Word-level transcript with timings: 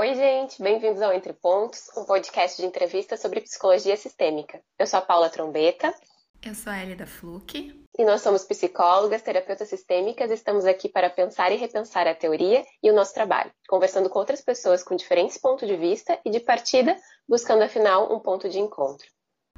Oi, 0.00 0.14
gente, 0.14 0.62
bem-vindos 0.62 1.02
ao 1.02 1.12
Entre 1.12 1.30
Pontos, 1.34 1.90
um 1.94 2.06
podcast 2.06 2.56
de 2.56 2.66
entrevista 2.66 3.18
sobre 3.18 3.42
psicologia 3.42 3.94
sistêmica. 3.98 4.58
Eu 4.78 4.86
sou 4.86 4.98
a 4.98 5.02
Paula 5.02 5.28
Trombeta. 5.28 5.92
Eu 6.42 6.54
sou 6.54 6.72
a 6.72 6.82
Elida 6.82 7.06
Fluke. 7.06 7.86
E 7.98 8.02
nós 8.02 8.22
somos 8.22 8.42
psicólogas, 8.42 9.20
terapeutas 9.20 9.68
sistêmicas, 9.68 10.30
estamos 10.30 10.64
aqui 10.64 10.88
para 10.88 11.10
pensar 11.10 11.52
e 11.52 11.56
repensar 11.56 12.06
a 12.06 12.14
teoria 12.14 12.64
e 12.82 12.90
o 12.90 12.94
nosso 12.94 13.12
trabalho, 13.12 13.52
conversando 13.68 14.08
com 14.08 14.18
outras 14.18 14.40
pessoas 14.40 14.82
com 14.82 14.96
diferentes 14.96 15.36
pontos 15.36 15.68
de 15.68 15.76
vista 15.76 16.18
e 16.24 16.30
de 16.30 16.40
partida, 16.40 16.96
buscando 17.28 17.62
afinal 17.62 18.10
um 18.10 18.20
ponto 18.20 18.48
de 18.48 18.58
encontro. 18.58 19.06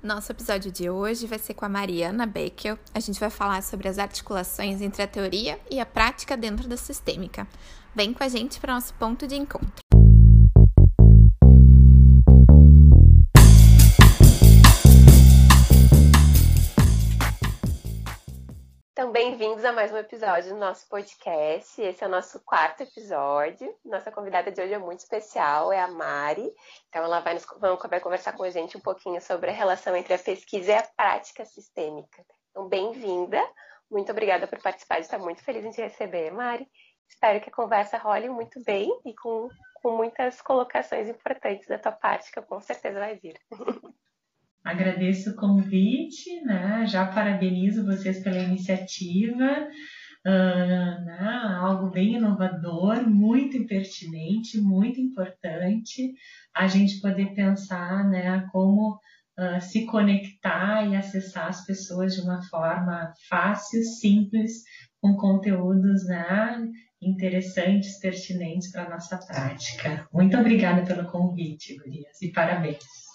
Nosso 0.03 0.33
episódio 0.33 0.73
de 0.73 0.91
hoje 0.91 1.29
vai 1.29 1.39
ser 1.39 1.55
com 1.55 1.65
a 1.65 1.69
Mariana 1.69 2.27
Beckel. 2.27 2.77
A 2.93 2.99
gente 2.99 3.21
vai 3.21 3.31
falar 3.31 3.63
sobre 3.63 3.87
as 3.87 3.97
articulações 3.97 4.83
entre 4.83 5.05
a 5.05 5.07
teoria 5.07 5.61
e 5.71 5.79
a 5.79 5.87
prática 5.87 6.37
dentro 6.37 6.67
da 6.67 6.77
sistêmica. 6.77 7.47
Vem 7.95 8.13
com 8.13 8.25
a 8.25 8.29
gente 8.29 8.59
para 8.59 8.73
o 8.73 8.75
nosso 8.75 8.93
ponto 8.95 9.25
de 9.25 9.37
encontro. 9.37 9.82
Bem-vindos 19.13 19.63
a 19.63 19.73
mais 19.73 19.93
um 19.93 19.99
episódio 19.99 20.55
do 20.55 20.57
nosso 20.59 20.89
podcast. 20.89 21.83
Esse 21.83 22.03
é 22.03 22.07
o 22.07 22.11
nosso 22.11 22.41
quarto 22.41 22.83
episódio. 22.83 23.77
Nossa 23.85 24.11
convidada 24.11 24.51
de 24.51 24.59
hoje 24.59 24.73
é 24.73 24.79
muito 24.79 25.01
especial, 25.01 25.71
é 25.71 25.79
a 25.79 25.87
Mari. 25.87 26.51
Então, 26.89 27.05
ela 27.05 27.21
vai, 27.21 27.35
nos, 27.35 27.45
vai 27.91 28.01
conversar 28.01 28.33
com 28.33 28.43
a 28.43 28.49
gente 28.49 28.75
um 28.79 28.81
pouquinho 28.81 29.21
sobre 29.21 29.51
a 29.51 29.53
relação 29.53 29.95
entre 29.95 30.15
a 30.15 30.19
pesquisa 30.19 30.73
e 30.73 30.75
a 30.75 30.83
prática 30.97 31.45
sistêmica. 31.45 32.25
Então, 32.51 32.67
bem-vinda. 32.67 33.39
Muito 33.91 34.11
obrigada 34.11 34.47
por 34.47 34.59
participar. 34.63 35.01
Estou 35.01 35.19
muito 35.19 35.45
feliz 35.45 35.63
em 35.63 35.71
te 35.71 35.83
receber, 35.83 36.31
Mari. 36.31 36.67
Espero 37.07 37.39
que 37.43 37.51
a 37.51 37.55
conversa 37.55 37.99
role 37.99 38.31
muito 38.31 38.65
bem 38.65 38.91
e 39.05 39.15
com, 39.15 39.47
com 39.83 39.95
muitas 39.95 40.41
colocações 40.41 41.07
importantes 41.07 41.69
da 41.69 41.79
tua 41.79 41.93
parte, 41.93 42.33
que 42.33 42.39
eu 42.39 42.45
com 42.45 42.63
certeza 42.63 42.99
vai 42.99 43.15
vir. 43.17 43.39
Agradeço 44.65 45.31
o 45.31 45.35
convite, 45.37 46.41
né? 46.43 46.87
já 46.87 47.05
parabenizo 47.05 47.85
vocês 47.85 48.23
pela 48.23 48.39
iniciativa, 48.39 49.69
uh, 50.25 51.05
né? 51.05 51.59
algo 51.61 51.91
bem 51.91 52.15
inovador, 52.15 53.09
muito 53.09 53.67
pertinente, 53.67 54.61
muito 54.61 55.01
importante 55.01 56.15
a 56.55 56.69
gente 56.69 57.01
poder 57.01 57.35
pensar 57.35 58.09
né? 58.09 58.47
como 58.53 59.01
uh, 59.39 59.61
se 59.61 59.85
conectar 59.87 60.89
e 60.89 60.95
acessar 60.95 61.49
as 61.49 61.67
pessoas 61.67 62.15
de 62.15 62.21
uma 62.21 62.41
forma 62.45 63.13
fácil, 63.29 63.83
simples, 63.83 64.63
com 65.01 65.17
conteúdos 65.17 66.07
né? 66.07 66.69
interessantes, 67.01 67.99
pertinentes 67.99 68.71
para 68.71 68.85
a 68.85 68.91
nossa 68.91 69.19
prática. 69.19 70.07
Muito 70.13 70.39
obrigada 70.39 70.83
pelo 70.83 71.11
convite, 71.11 71.77
Gurias, 71.77 72.23
e 72.23 72.31
parabéns. 72.31 73.12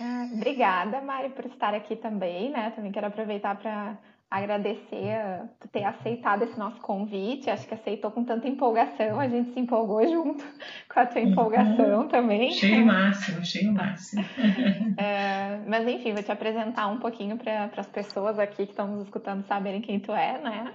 Ah, 0.00 0.28
obrigada, 0.32 1.00
Mari, 1.00 1.30
por 1.30 1.44
estar 1.46 1.74
aqui 1.74 1.96
também, 1.96 2.50
né? 2.50 2.70
Também 2.74 2.92
quero 2.92 3.06
aproveitar 3.06 3.56
para 3.56 3.98
agradecer 4.30 5.48
por 5.58 5.68
ter 5.68 5.84
aceitado 5.84 6.42
esse 6.42 6.58
nosso 6.58 6.80
convite. 6.80 7.48
Acho 7.48 7.66
que 7.66 7.74
aceitou 7.74 8.10
com 8.10 8.24
tanta 8.24 8.46
empolgação, 8.46 9.18
a 9.18 9.26
gente 9.26 9.52
se 9.54 9.60
empolgou 9.60 10.06
junto 10.06 10.44
com 10.92 11.00
a 11.00 11.06
tua 11.06 11.20
empolgação 11.20 12.02
uhum. 12.02 12.08
também. 12.08 12.52
Cheio 12.52 12.86
máximo, 12.86 13.44
cheio 13.44 13.72
máximo. 13.72 14.24
É, 15.00 15.60
mas 15.66 15.86
enfim, 15.86 16.12
vou 16.12 16.22
te 16.22 16.32
apresentar 16.32 16.88
um 16.88 16.98
pouquinho 16.98 17.36
para 17.36 17.70
as 17.76 17.86
pessoas 17.86 18.36
aqui 18.38 18.66
que 18.66 18.72
estão 18.72 18.88
nos 18.88 19.04
escutando 19.04 19.46
saberem 19.46 19.80
quem 19.80 20.00
tu 20.00 20.12
é, 20.12 20.40
né? 20.40 20.72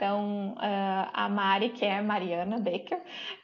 Então, 0.00 0.54
uh, 0.54 1.10
a 1.12 1.28
Mari, 1.28 1.68
que 1.68 1.84
é 1.84 2.00
Mariana 2.00 2.58
Baker, 2.58 2.98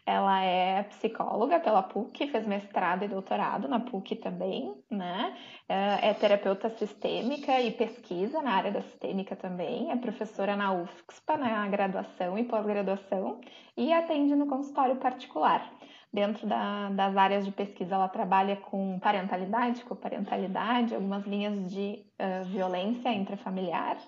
ela 0.07 0.43
é 0.43 0.85
psicóloga 0.85 1.61
pela 1.61 1.83
PUC, 1.83 2.29
fez 2.29 2.47
mestrado 2.47 3.05
e 3.05 3.09
doutorado 3.09 3.69
na 3.69 3.79
PUC 3.79 4.17
também, 4.17 4.75
né? 4.91 5.37
Uh, 5.69 5.99
é 6.01 6.15
terapeuta 6.15 6.71
sistêmica 6.71 7.61
e 7.61 7.73
pesquisa 7.73 8.41
na 8.41 8.53
área 8.53 8.73
da 8.73 8.81
sistêmica 8.81 9.37
também, 9.37 9.91
é 9.91 9.97
professora 9.97 10.57
na 10.57 10.73
UFSPA, 10.73 11.37
na 11.37 11.69
graduação 11.69 12.39
e 12.39 12.45
pós-graduação, 12.45 13.39
e 13.77 13.93
atende 13.93 14.35
no 14.35 14.47
consultório 14.47 14.97
particular. 14.97 15.71
Dentro 16.11 16.47
da, 16.47 16.89
das 16.89 17.15
áreas 17.19 17.45
de 17.45 17.53
pesquisa, 17.53 17.97
ela 17.97 18.09
trabalha 18.09 18.57
com 18.57 18.99
parentalidade, 18.99 19.85
coparentalidade, 19.85 20.95
algumas 20.95 21.27
linhas 21.27 21.71
de 21.71 22.03
uh, 22.19 22.47
violência 22.47 23.13
intrafamiliar, 23.13 23.99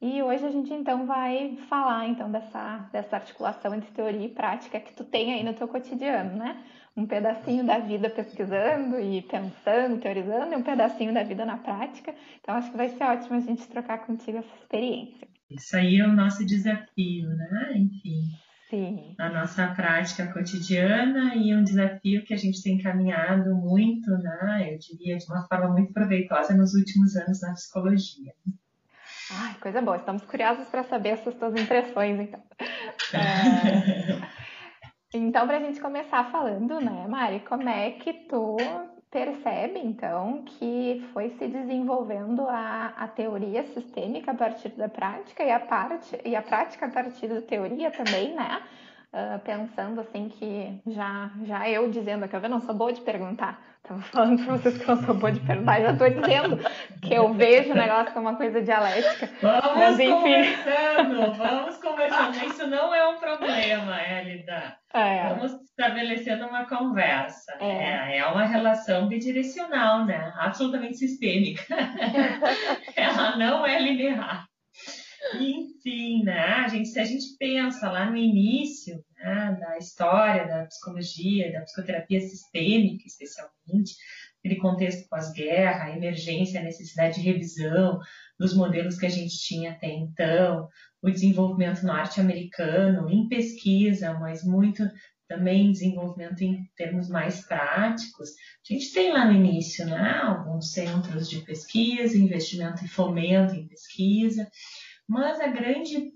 e 0.00 0.22
hoje 0.22 0.44
a 0.44 0.50
gente 0.50 0.72
então 0.72 1.06
vai 1.06 1.56
falar 1.68 2.06
então 2.08 2.30
dessa, 2.30 2.88
dessa 2.92 3.16
articulação 3.16 3.74
entre 3.74 3.90
teoria 3.92 4.26
e 4.26 4.28
prática 4.28 4.80
que 4.80 4.94
tu 4.94 5.04
tem 5.04 5.32
aí 5.32 5.42
no 5.42 5.54
teu 5.54 5.66
cotidiano, 5.66 6.36
né? 6.36 6.62
Um 6.96 7.06
pedacinho 7.06 7.64
da 7.64 7.78
vida 7.78 8.08
pesquisando 8.08 9.00
e 9.00 9.22
pensando, 9.22 10.00
teorizando, 10.00 10.52
e 10.52 10.56
um 10.56 10.62
pedacinho 10.62 11.12
da 11.12 11.24
vida 11.24 11.44
na 11.44 11.58
prática. 11.58 12.14
Então 12.40 12.54
acho 12.54 12.70
que 12.70 12.76
vai 12.76 12.88
ser 12.90 13.04
ótimo 13.04 13.36
a 13.36 13.40
gente 13.40 13.66
trocar 13.68 14.06
contigo 14.06 14.38
essa 14.38 14.54
experiência. 14.60 15.26
Isso 15.50 15.76
aí 15.76 15.98
é 15.98 16.06
o 16.06 16.12
nosso 16.12 16.44
desafio, 16.46 17.28
né? 17.28 17.72
Enfim. 17.76 18.22
Sim. 18.70 19.14
A 19.18 19.28
nossa 19.28 19.68
prática 19.74 20.32
cotidiana 20.32 21.34
e 21.34 21.54
um 21.54 21.62
desafio 21.62 22.24
que 22.24 22.34
a 22.34 22.36
gente 22.36 22.62
tem 22.62 22.78
caminhado 22.78 23.54
muito, 23.54 24.10
né? 24.10 24.72
Eu 24.72 24.78
diria 24.78 25.16
de 25.16 25.24
uma 25.26 25.46
forma 25.46 25.72
muito 25.72 25.92
proveitosa 25.92 26.54
nos 26.54 26.74
últimos 26.74 27.14
anos 27.16 27.40
na 27.40 27.52
psicologia. 27.52 28.32
Ai, 29.36 29.54
coisa 29.60 29.80
boa. 29.82 29.96
Estamos 29.96 30.24
curiosos 30.24 30.68
para 30.68 30.84
saber 30.84 31.10
essas 31.10 31.34
tuas 31.34 31.54
impressões, 31.54 32.20
então. 32.20 32.42
É... 33.12 34.34
Então, 35.16 35.46
para 35.46 35.58
a 35.58 35.60
gente 35.60 35.80
começar 35.80 36.24
falando, 36.32 36.80
né, 36.80 37.06
Mari, 37.08 37.38
como 37.48 37.68
é 37.68 37.92
que 37.92 38.12
tu 38.12 38.56
percebe, 39.12 39.78
então, 39.78 40.42
que 40.42 41.08
foi 41.12 41.30
se 41.38 41.46
desenvolvendo 41.46 42.48
a, 42.48 42.94
a 42.96 43.06
teoria 43.06 43.62
sistêmica 43.62 44.32
a 44.32 44.34
partir 44.34 44.70
da 44.70 44.88
prática 44.88 45.44
e 45.44 45.52
a, 45.52 45.60
parte, 45.60 46.20
e 46.24 46.34
a 46.34 46.42
prática 46.42 46.86
a 46.86 46.90
partir 46.90 47.28
da 47.28 47.40
teoria 47.40 47.92
também, 47.92 48.34
né? 48.34 48.60
Uh, 49.12 49.38
pensando 49.44 50.00
assim 50.00 50.28
que 50.28 50.82
já, 50.88 51.30
já 51.44 51.70
eu 51.70 51.88
dizendo 51.88 52.26
que 52.26 52.34
eu 52.34 52.48
não 52.48 52.60
sou 52.60 52.74
boa 52.74 52.92
de 52.92 53.00
perguntar, 53.02 53.62
Tava 53.86 54.00
falando 54.00 54.42
para 54.42 54.56
vocês 54.56 54.78
que 54.78 54.90
eu 54.90 54.96
sou 54.96 55.14
boa 55.14 55.30
de 55.30 55.40
perguntar, 55.40 55.78
já 55.78 55.92
estou 55.92 56.08
dizendo 56.08 56.58
que 57.02 57.12
eu 57.12 57.34
vejo 57.34 57.70
o 57.70 57.74
negócio 57.74 58.14
como 58.14 58.30
uma 58.30 58.36
coisa 58.38 58.62
dialética. 58.62 59.28
Vamos 59.42 59.74
mas, 59.76 60.00
enfim... 60.00 60.10
conversando, 60.10 61.34
vamos 61.34 61.76
conversando. 61.76 62.46
Isso 62.46 62.66
não 62.66 62.94
é 62.94 63.06
um 63.06 63.18
problema, 63.18 64.00
Elida. 64.02 64.78
É. 64.94 65.28
Vamos 65.28 65.52
estabelecendo 65.64 66.46
uma 66.46 66.64
conversa. 66.66 67.52
É. 67.60 68.14
é. 68.14 68.18
é 68.20 68.26
uma 68.26 68.46
relação 68.46 69.06
bidirecional, 69.06 70.06
né? 70.06 70.32
Absolutamente 70.38 70.96
sistêmica. 70.96 71.62
Ela 72.96 73.36
não 73.36 73.66
é 73.66 73.78
linear. 73.78 74.46
Enfim, 75.34 76.22
né? 76.24 76.54
A 76.64 76.68
gente, 76.68 76.88
se 76.88 76.98
a 76.98 77.04
gente 77.04 77.36
pensa 77.38 77.90
lá 77.90 78.06
no 78.06 78.16
início 78.16 79.03
né, 79.18 79.56
da 79.60 79.78
história 79.78 80.46
da 80.46 80.64
psicologia, 80.66 81.52
da 81.52 81.62
psicoterapia 81.62 82.20
sistêmica, 82.20 83.04
especialmente, 83.06 83.94
aquele 84.38 84.60
contexto 84.60 85.08
pós-guerra, 85.08 85.84
a 85.84 85.96
emergência, 85.96 86.60
a 86.60 86.64
necessidade 86.64 87.16
de 87.16 87.26
revisão 87.26 87.98
dos 88.38 88.54
modelos 88.54 88.98
que 88.98 89.06
a 89.06 89.10
gente 89.10 89.38
tinha 89.38 89.72
até 89.72 89.88
então, 89.88 90.68
o 91.00 91.10
desenvolvimento 91.10 91.84
norte-americano 91.84 93.10
em 93.10 93.28
pesquisa, 93.28 94.14
mas 94.14 94.44
muito 94.44 94.82
também 95.28 95.72
desenvolvimento 95.72 96.42
em 96.42 96.64
termos 96.76 97.08
mais 97.08 97.46
práticos. 97.46 98.30
A 98.30 98.72
gente 98.72 98.92
tem 98.92 99.12
lá 99.12 99.24
no 99.24 99.32
início 99.32 99.86
né, 99.86 100.20
alguns 100.22 100.72
centros 100.72 101.28
de 101.28 101.40
pesquisa, 101.40 102.16
investimento 102.16 102.84
e 102.84 102.88
fomento 102.88 103.54
em 103.54 103.66
pesquisa, 103.66 104.48
mas 105.08 105.40
a 105.40 105.48
grande, 105.48 106.12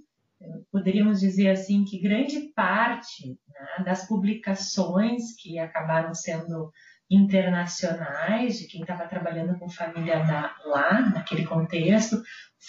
poderíamos 0.71 1.21
dizer 1.21 1.50
assim, 1.50 1.84
que 1.84 2.00
grande 2.00 2.53
parte 2.54 3.28
né, 3.28 3.84
das 3.84 4.06
publicações 4.06 5.34
que 5.41 5.59
acabaram 5.59 6.15
sendo 6.15 6.71
internacionais, 7.11 8.58
de 8.58 8.67
quem 8.67 8.82
estava 8.82 9.08
trabalhando 9.08 9.58
com 9.58 9.69
família 9.70 10.19
da, 10.19 10.55
lá, 10.67 11.00
naquele 11.11 11.46
contexto, 11.46 12.23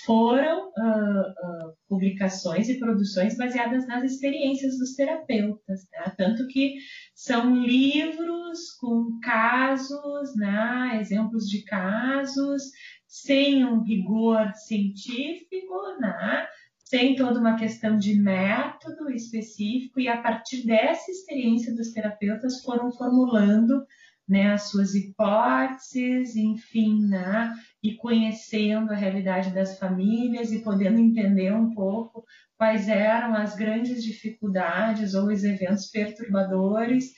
foram 0.06 0.70
uh, 0.70 1.22
uh, 1.22 1.74
publicações 1.90 2.70
e 2.70 2.80
produções 2.80 3.36
baseadas 3.36 3.86
nas 3.86 4.04
experiências 4.04 4.78
dos 4.78 4.96
terapeutas, 4.96 5.82
né? 5.92 6.14
tanto 6.18 6.48
que 6.48 6.76
são 7.14 7.54
livros 7.54 8.72
com 8.80 9.20
casos, 9.22 10.36
né? 10.38 11.00
exemplos 11.02 11.46
de 11.46 11.64
casos, 11.66 12.64
sem 13.06 13.66
um 13.66 13.82
rigor 13.82 14.54
científico, 14.54 15.98
né? 16.00 16.48
Sem 16.90 17.16
toda 17.16 17.40
uma 17.40 17.56
questão 17.56 18.00
de 18.00 18.20
método 18.20 19.12
específico, 19.12 20.00
e 20.00 20.08
a 20.08 20.20
partir 20.24 20.66
dessa 20.66 21.12
experiência 21.12 21.72
dos 21.76 21.92
terapeutas 21.92 22.64
foram 22.64 22.92
formulando 22.92 23.86
né, 24.28 24.52
as 24.54 24.72
suas 24.72 24.96
hipóteses, 24.96 26.36
enfim, 26.36 27.06
né, 27.08 27.54
e 27.84 27.94
conhecendo 27.94 28.92
a 28.92 28.96
realidade 28.96 29.52
das 29.52 29.78
famílias 29.78 30.52
e 30.52 30.64
podendo 30.64 30.98
entender 30.98 31.54
um 31.54 31.76
pouco 31.76 32.26
quais 32.58 32.90
eram 32.90 33.36
as 33.36 33.56
grandes 33.56 34.04
dificuldades 34.04 35.14
ou 35.14 35.28
os 35.28 35.44
eventos 35.44 35.92
perturbadores 35.92 37.12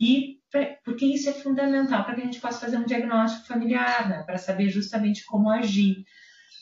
e 0.00 0.38
porque 0.82 1.04
isso 1.04 1.28
é 1.28 1.34
fundamental 1.34 2.02
para 2.02 2.14
que 2.14 2.22
a 2.22 2.24
gente 2.24 2.40
possa 2.40 2.60
fazer 2.60 2.78
um 2.78 2.86
diagnóstico 2.86 3.46
familiar, 3.46 4.08
né? 4.08 4.22
para 4.22 4.38
saber 4.38 4.70
justamente 4.70 5.26
como 5.26 5.50
agir. 5.50 6.02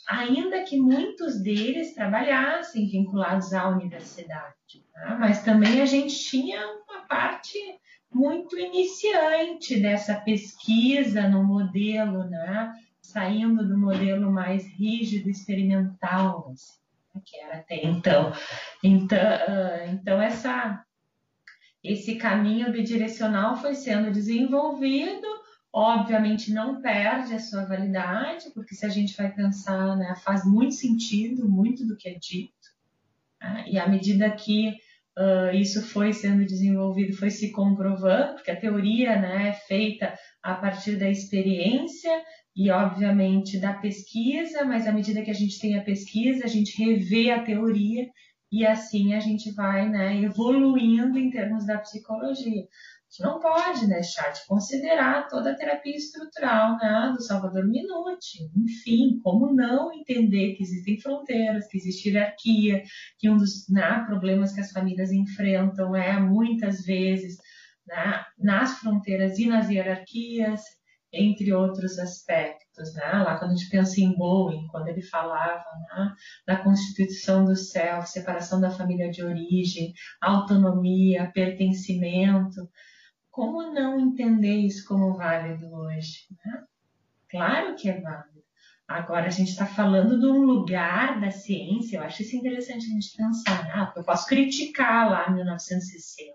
Ainda 0.08 0.62
que 0.62 0.79
muitos 0.79 1.43
deles 1.43 1.94
trabalhassem 1.94 2.88
vinculados 2.88 3.53
à 3.53 3.69
universidade, 3.69 4.85
né? 4.94 5.17
mas 5.19 5.43
também 5.43 5.81
a 5.81 5.87
gente 5.87 6.17
tinha 6.17 6.61
uma 6.87 7.00
parte 7.08 7.58
muito 8.12 8.58
iniciante 8.58 9.81
dessa 9.81 10.14
pesquisa 10.14 11.29
no 11.29 11.43
modelo, 11.43 12.25
né? 12.25 12.73
saindo 13.00 13.67
do 13.67 13.76
modelo 13.76 14.32
mais 14.32 14.67
rígido, 14.67 15.29
experimental, 15.29 16.50
assim, 16.53 16.79
né? 17.14 17.23
que 17.25 17.37
era 17.41 17.56
até 17.56 17.85
então. 17.85 18.32
Então, 18.82 19.19
uh, 19.19 19.91
então 19.93 20.20
essa 20.20 20.82
esse 21.82 22.17
caminho 22.17 22.73
bidirecional 22.73 23.56
foi 23.56 23.75
sendo 23.75 24.11
desenvolvido, 24.11 25.26
obviamente 25.72 26.52
não 26.52 26.80
perde 26.80 27.34
a 27.34 27.38
sua 27.38 27.64
validade, 27.64 28.50
porque 28.54 28.74
se 28.74 28.86
a 28.86 28.88
gente 28.88 29.16
vai 29.16 29.32
pensar, 29.32 29.96
né, 29.96 30.14
faz 30.24 30.44
muito 30.44 30.74
sentido, 30.74 31.48
muito 31.48 31.86
do 31.86 31.96
que 31.96 32.08
é 32.08 32.14
dito, 32.14 32.52
né? 33.40 33.64
e 33.68 33.78
à 33.78 33.88
medida 33.88 34.30
que 34.30 34.70
uh, 35.18 35.54
isso 35.54 35.82
foi 35.82 36.12
sendo 36.12 36.44
desenvolvido, 36.44 37.16
foi 37.16 37.30
se 37.30 37.50
comprovando, 37.52 38.34
porque 38.34 38.50
a 38.50 38.60
teoria 38.60 39.20
né, 39.20 39.48
é 39.48 39.52
feita 39.52 40.14
a 40.42 40.54
partir 40.54 40.96
da 40.96 41.10
experiência 41.10 42.10
e, 42.54 42.70
obviamente, 42.70 43.58
da 43.58 43.74
pesquisa, 43.74 44.64
mas 44.64 44.86
à 44.86 44.92
medida 44.92 45.22
que 45.22 45.30
a 45.30 45.34
gente 45.34 45.60
tem 45.60 45.78
a 45.78 45.82
pesquisa, 45.82 46.44
a 46.44 46.48
gente 46.48 46.82
revê 46.82 47.30
a 47.30 47.42
teoria 47.42 48.08
e 48.50 48.64
assim 48.64 49.12
a 49.12 49.20
gente 49.20 49.52
vai 49.52 49.88
né, 49.88 50.22
evoluindo 50.22 51.19
em 51.19 51.30
termos 51.30 51.66
da 51.66 51.78
psicologia. 51.78 52.66
Gente 53.08 53.23
não 53.23 53.38
pode 53.38 53.87
deixar 53.87 54.31
de 54.31 54.44
considerar 54.47 55.29
toda 55.29 55.53
a 55.53 55.55
terapia 55.55 55.97
estrutural 55.97 56.76
né, 56.76 57.12
do 57.14 57.23
Salvador 57.23 57.64
Minuti. 57.67 58.50
Enfim, 58.55 59.20
como 59.23 59.55
não 59.55 59.93
entender 59.93 60.55
que 60.55 60.62
existem 60.62 61.00
fronteiras, 61.00 61.69
que 61.69 61.79
existe 61.79 62.08
hierarquia, 62.08 62.82
que 63.19 63.31
um 63.31 63.37
dos 63.37 63.69
né, 63.69 64.05
problemas 64.06 64.53
que 64.53 64.61
as 64.61 64.73
famílias 64.73 65.12
enfrentam 65.12 65.94
é 65.94 66.19
muitas 66.19 66.85
vezes 66.85 67.38
né, 67.87 68.25
nas 68.38 68.79
fronteiras 68.81 69.38
e 69.38 69.47
nas 69.47 69.70
hierarquias, 69.70 70.62
entre 71.12 71.53
outros 71.53 71.99
aspectos. 71.99 72.93
Né? 72.94 73.12
Lá 73.12 73.38
quando 73.38 73.53
a 73.53 73.55
gente 73.55 73.70
pensa 73.70 74.00
em 74.00 74.14
Bowen, 74.14 74.67
quando 74.69 74.88
ele 74.88 75.03
falava 75.03 75.64
né, 75.91 76.12
da 76.47 76.56
constituição 76.56 77.44
do 77.44 77.55
self, 77.55 78.08
separação 78.11 78.61
da 78.61 78.70
família 78.70 79.11
de 79.11 79.23
origem, 79.23 79.94
autonomia, 80.20 81.31
pertencimento, 81.32 82.69
como 83.36 83.70
não 83.70 84.00
entender 84.00 84.56
isso 84.56 84.88
como 84.88 85.14
válido 85.14 85.70
hoje? 85.70 86.26
Né? 86.42 86.64
Claro 87.28 87.76
que 87.76 87.90
é 87.90 88.00
válido. 88.00 88.42
Agora 88.88 89.26
a 89.26 89.30
gente 89.30 89.50
está 89.50 89.66
falando 89.66 90.18
de 90.18 90.26
um 90.26 90.40
lugar 90.40 91.20
da 91.20 91.30
ciência, 91.30 91.98
eu 91.98 92.02
acho 92.02 92.22
isso 92.22 92.34
interessante 92.34 92.86
a 92.86 92.88
gente 92.88 93.14
pensar. 93.14 93.64
Né? 93.64 93.72
Ah, 93.74 93.92
eu 93.94 94.02
posso 94.02 94.26
criticar 94.26 95.10
lá 95.10 95.30
1960 95.30 96.34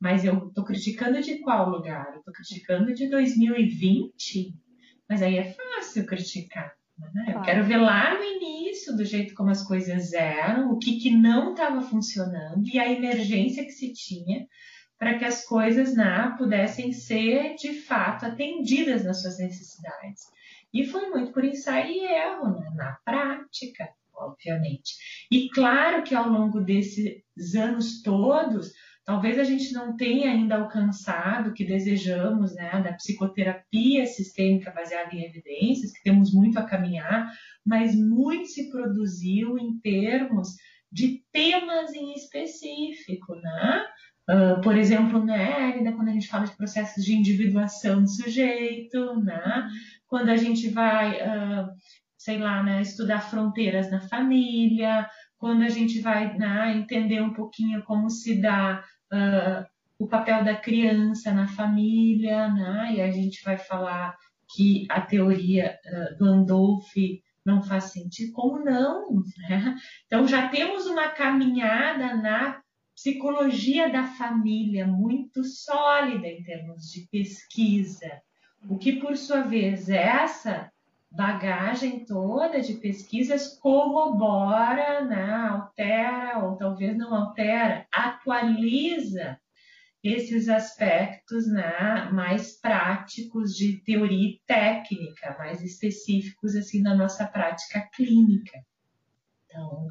mas 0.00 0.24
eu 0.24 0.46
estou 0.46 0.64
criticando 0.64 1.20
de 1.20 1.38
qual 1.38 1.68
lugar? 1.68 2.06
Eu 2.12 2.20
estou 2.20 2.32
criticando 2.32 2.94
de 2.94 3.08
2020, 3.08 4.54
mas 5.08 5.22
aí 5.22 5.36
é 5.36 5.52
fácil 5.52 6.06
criticar. 6.06 6.72
Né? 7.12 7.32
Eu 7.34 7.42
quero 7.42 7.64
ver 7.64 7.78
lá 7.78 8.16
no 8.16 8.22
início, 8.22 8.96
do 8.96 9.04
jeito 9.04 9.34
como 9.34 9.50
as 9.50 9.66
coisas 9.66 10.12
eram, 10.12 10.70
o 10.70 10.78
que, 10.78 11.00
que 11.00 11.10
não 11.10 11.50
estava 11.50 11.80
funcionando 11.80 12.64
e 12.72 12.78
a 12.78 12.88
emergência 12.88 13.64
que 13.64 13.72
se 13.72 13.92
tinha 13.92 14.46
para 14.98 15.18
que 15.18 15.24
as 15.24 15.44
coisas 15.44 15.94
né, 15.94 16.34
pudessem 16.36 16.92
ser 16.92 17.54
de 17.54 17.74
fato 17.82 18.26
atendidas 18.26 19.04
nas 19.04 19.22
suas 19.22 19.38
necessidades. 19.38 20.22
E 20.72 20.84
foi 20.84 21.08
muito 21.08 21.32
por 21.32 21.44
ensaio 21.44 21.90
e 21.90 22.04
erro, 22.04 22.50
né? 22.58 22.70
na 22.74 22.98
prática, 23.04 23.88
obviamente. 24.14 25.26
E 25.30 25.48
claro 25.50 26.02
que 26.02 26.14
ao 26.14 26.28
longo 26.28 26.60
desses 26.60 27.54
anos 27.54 28.02
todos, 28.02 28.72
Talvez 29.08 29.38
a 29.38 29.42
gente 29.44 29.72
não 29.72 29.96
tenha 29.96 30.30
ainda 30.30 30.56
alcançado 30.56 31.48
o 31.48 31.54
que 31.54 31.64
desejamos, 31.64 32.54
né, 32.54 32.82
da 32.82 32.92
psicoterapia 32.92 34.04
sistêmica 34.04 34.70
baseada 34.70 35.14
em 35.14 35.24
evidências, 35.24 35.92
que 35.92 36.02
temos 36.02 36.34
muito 36.34 36.58
a 36.58 36.66
caminhar, 36.66 37.32
mas 37.64 37.94
muito 37.94 38.48
se 38.48 38.70
produziu 38.70 39.58
em 39.58 39.80
termos 39.80 40.48
de 40.92 41.24
temas 41.32 41.94
em 41.94 42.12
específico, 42.12 43.34
né? 43.36 43.86
Uh, 44.28 44.60
por 44.60 44.76
exemplo, 44.76 45.24
né, 45.24 45.54
ainda 45.54 45.92
quando 45.92 46.08
a 46.08 46.12
gente 46.12 46.28
fala 46.28 46.44
de 46.44 46.54
processos 46.54 47.02
de 47.02 47.14
individuação 47.14 48.02
do 48.02 48.10
sujeito, 48.10 49.18
né? 49.20 49.66
Quando 50.06 50.28
a 50.28 50.36
gente 50.36 50.68
vai, 50.68 51.16
uh, 51.16 51.68
sei 52.16 52.38
lá, 52.38 52.62
né, 52.62 52.82
estudar 52.82 53.20
fronteiras 53.20 53.90
na 53.90 54.00
família, 54.02 55.08
quando 55.38 55.62
a 55.62 55.68
gente 55.70 56.00
vai 56.00 56.36
né, 56.36 56.76
entender 56.76 57.22
um 57.22 57.32
pouquinho 57.32 57.82
como 57.84 58.10
se 58.10 58.38
dá 58.38 58.84
uh, 59.12 59.66
o 59.98 60.06
papel 60.06 60.44
da 60.44 60.54
criança 60.54 61.32
na 61.32 61.48
família, 61.48 62.48
né? 62.48 62.92
e 62.96 63.00
a 63.00 63.10
gente 63.10 63.42
vai 63.42 63.56
falar 63.56 64.14
que 64.54 64.86
a 64.88 65.00
teoria 65.00 65.76
do 66.18 66.24
Andolf 66.24 66.94
não 67.44 67.62
faz 67.62 67.84
sentido, 67.84 68.32
como 68.32 68.64
não? 68.64 69.22
Né? 69.48 69.74
Então 70.06 70.28
já 70.28 70.48
temos 70.48 70.86
uma 70.86 71.08
caminhada 71.08 72.14
na 72.14 72.60
psicologia 72.98 73.88
da 73.88 74.08
família 74.08 74.84
muito 74.84 75.44
sólida 75.44 76.26
em 76.26 76.42
termos 76.42 76.90
de 76.90 77.06
pesquisa, 77.12 78.20
o 78.68 78.76
que 78.76 78.94
por 78.94 79.16
sua 79.16 79.42
vez 79.42 79.88
essa 79.88 80.68
bagagem 81.08 82.04
toda 82.04 82.60
de 82.60 82.74
pesquisas 82.74 83.56
corrobora, 83.60 85.04
né, 85.04 85.30
altera 85.48 86.40
ou 86.44 86.56
talvez 86.56 86.98
não 86.98 87.14
altera, 87.14 87.86
atualiza 87.92 89.38
esses 90.02 90.48
aspectos 90.48 91.46
né, 91.46 92.10
mais 92.12 92.60
práticos 92.60 93.54
de 93.54 93.76
teoria 93.84 94.30
e 94.30 94.40
técnica, 94.44 95.36
mais 95.38 95.62
específicos 95.62 96.56
assim 96.56 96.82
da 96.82 96.96
nossa 96.96 97.24
prática 97.24 97.88
clínica. 97.94 98.58
Então, 99.46 99.86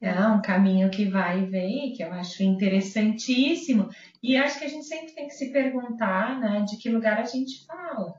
é 0.00 0.26
um 0.26 0.40
caminho 0.40 0.90
que 0.90 1.04
vai 1.04 1.42
e 1.42 1.46
vem, 1.46 1.92
que 1.92 2.02
eu 2.02 2.12
acho 2.12 2.42
interessantíssimo, 2.42 3.88
e 4.22 4.36
acho 4.36 4.58
que 4.58 4.64
a 4.64 4.68
gente 4.68 4.86
sempre 4.86 5.12
tem 5.12 5.26
que 5.26 5.34
se 5.34 5.52
perguntar 5.52 6.40
né, 6.40 6.64
de 6.68 6.76
que 6.78 6.88
lugar 6.88 7.18
a 7.18 7.24
gente 7.24 7.66
fala 7.66 8.14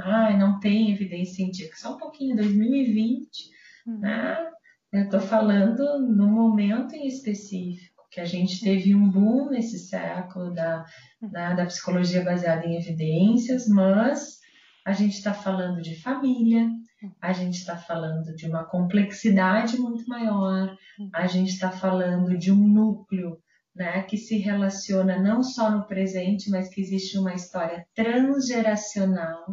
ah, 0.00 0.36
não 0.36 0.60
tem 0.60 0.92
evidência 0.92 1.36
científica, 1.36 1.76
só 1.76 1.94
um 1.94 1.98
pouquinho, 1.98 2.36
2020, 2.36 3.50
uhum. 3.86 3.98
né? 3.98 4.50
Eu 4.92 5.04
estou 5.04 5.20
falando 5.20 5.98
no 6.00 6.28
momento 6.28 6.94
em 6.94 7.06
específico, 7.06 8.06
que 8.10 8.20
a 8.20 8.26
gente 8.26 8.60
teve 8.60 8.94
um 8.94 9.10
boom 9.10 9.48
nesse 9.48 9.78
século 9.78 10.52
da, 10.52 10.84
da, 11.22 11.54
da 11.54 11.66
psicologia 11.66 12.22
baseada 12.22 12.66
em 12.66 12.76
evidências, 12.76 13.66
mas 13.66 14.38
a 14.84 14.92
gente 14.92 15.14
está 15.14 15.32
falando 15.32 15.80
de 15.80 15.98
família, 16.02 16.68
a 17.20 17.32
gente 17.32 17.58
está 17.58 17.76
falando 17.76 18.34
de 18.34 18.46
uma 18.46 18.64
complexidade 18.64 19.76
muito 19.76 20.06
maior, 20.06 20.76
a 21.12 21.26
gente 21.26 21.50
está 21.50 21.70
falando 21.70 22.36
de 22.38 22.52
um 22.52 22.68
núcleo 22.68 23.38
né, 23.74 24.02
que 24.02 24.16
se 24.16 24.38
relaciona 24.38 25.18
não 25.20 25.42
só 25.42 25.70
no 25.70 25.86
presente, 25.86 26.50
mas 26.50 26.68
que 26.68 26.80
existe 26.80 27.18
uma 27.18 27.34
história 27.34 27.86
transgeracional. 27.94 29.46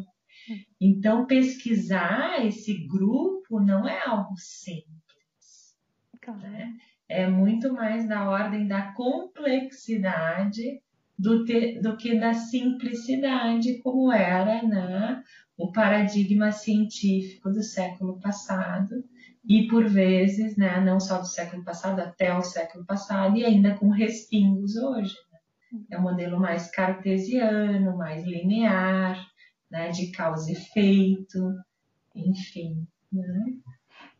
Então, 0.81 1.25
pesquisar 1.25 2.45
esse 2.45 2.87
grupo 2.87 3.59
não 3.59 3.87
é 3.87 4.05
algo 4.05 4.35
simples. 4.37 5.75
Claro. 6.21 6.39
Né? 6.39 6.73
É 7.07 7.27
muito 7.27 7.73
mais 7.73 8.07
da 8.07 8.29
ordem 8.29 8.67
da 8.67 8.91
complexidade 8.93 10.81
do, 11.19 11.43
te, 11.43 11.81
do 11.81 11.97
que 11.97 12.17
da 12.17 12.33
simplicidade, 12.33 13.79
como 13.79 14.09
era 14.09 14.63
né, 14.63 15.21
o 15.57 15.69
paradigma 15.69 16.49
científico 16.53 17.49
do 17.49 17.61
século 17.61 18.17
passado 18.21 19.03
e 19.45 19.67
por 19.67 19.85
vezes, 19.85 20.55
né, 20.55 20.79
não 20.79 20.97
só 20.97 21.19
do 21.19 21.27
século 21.27 21.63
passado, 21.63 21.99
até 21.99 22.33
o 22.33 22.41
século 22.41 22.85
passado, 22.85 23.35
e 23.35 23.43
ainda 23.43 23.75
com 23.75 23.89
respingos 23.89 24.77
hoje. 24.77 25.15
Né? 25.31 25.79
É 25.91 25.99
um 25.99 26.03
modelo 26.03 26.39
mais 26.39 26.71
cartesiano, 26.71 27.97
mais 27.97 28.23
linear, 28.23 29.19
né, 29.69 29.89
de 29.89 30.11
causa 30.11 30.49
e 30.49 30.53
efeito, 30.53 31.53
enfim. 32.15 32.87
Né? 33.11 33.57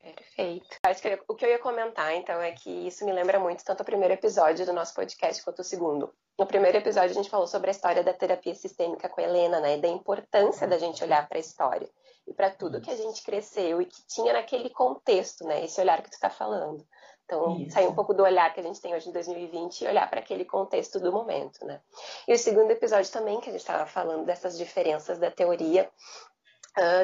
Perfeito. 0.02 0.78
Acho 0.84 1.02
que 1.02 1.20
o 1.28 1.36
que 1.36 1.46
eu 1.46 1.50
ia 1.50 1.60
comentar, 1.60 2.14
então, 2.16 2.42
é 2.42 2.52
que 2.52 2.70
isso 2.88 3.06
me 3.06 3.12
lembra 3.12 3.40
muito 3.40 3.64
tanto 3.64 3.82
o 3.82 3.86
primeiro 3.86 4.14
episódio 4.14 4.66
do 4.66 4.74
nosso 4.74 4.94
podcast 4.94 5.44
quanto 5.44 5.60
o 5.60 5.64
segundo. 5.64 6.14
No 6.38 6.46
primeiro 6.46 6.78
episódio, 6.78 7.12
a 7.12 7.14
gente 7.14 7.30
falou 7.30 7.48
sobre 7.48 7.70
a 7.70 7.72
história 7.72 8.04
da 8.04 8.14
terapia 8.14 8.56
sistêmica 8.56 9.10
com 9.10 9.20
a 9.20 9.24
Helena, 9.24 9.60
né? 9.60 9.78
E 9.78 9.82
da 9.82 9.88
importância 9.88 10.68
da 10.68 10.78
gente 10.78 11.04
olhar 11.04 11.28
para 11.28 11.38
a 11.38 11.42
história 11.42 11.90
e 12.26 12.34
para 12.34 12.50
tudo 12.50 12.80
que 12.80 12.90
a 12.90 12.96
gente 12.96 13.24
cresceu 13.24 13.82
e 13.82 13.86
que 13.86 14.02
tinha 14.08 14.32
naquele 14.34 14.70
contexto, 14.70 15.44
né? 15.46 15.66
Esse 15.66 15.82
olhar 15.82 16.02
que 16.02 16.10
tu 16.10 16.14
está 16.14 16.30
falando. 16.30 16.86
Então, 17.26 17.60
Isso. 17.60 17.74
sair 17.74 17.88
um 17.88 17.94
pouco 17.94 18.14
do 18.14 18.24
olhar 18.24 18.52
que 18.54 18.60
a 18.60 18.64
gente 18.64 18.82
tem 18.82 18.96
hoje 18.96 19.10
em 19.10 19.12
2020 19.12 19.82
e 19.82 19.88
olhar 19.88 20.10
para 20.10 20.20
aquele 20.20 20.46
contexto 20.46 21.00
do 21.00 21.12
momento, 21.12 21.64
né? 21.64 21.80
E 22.28 22.34
o 22.34 22.38
segundo 22.38 22.72
episódio 22.72 23.12
também, 23.12 23.40
que 23.40 23.50
a 23.50 23.52
gente 23.52 23.62
estava 23.62 23.86
falando 23.86 24.26
dessas 24.26 24.58
diferenças 24.58 25.20
da 25.20 25.30
teoria 25.30 25.88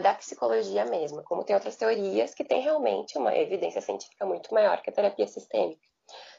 da 0.02 0.14
psicologia 0.14 0.86
mesma, 0.86 1.24
como 1.24 1.44
tem 1.44 1.56
outras 1.56 1.76
teorias 1.76 2.34
que 2.34 2.44
têm 2.44 2.62
realmente 2.62 3.18
uma 3.18 3.36
evidência 3.36 3.82
científica 3.82 4.26
muito 4.26 4.54
maior 4.54 4.82
que 4.82 4.90
a 4.90 4.94
terapia 4.94 5.28
sistêmica. 5.28 5.86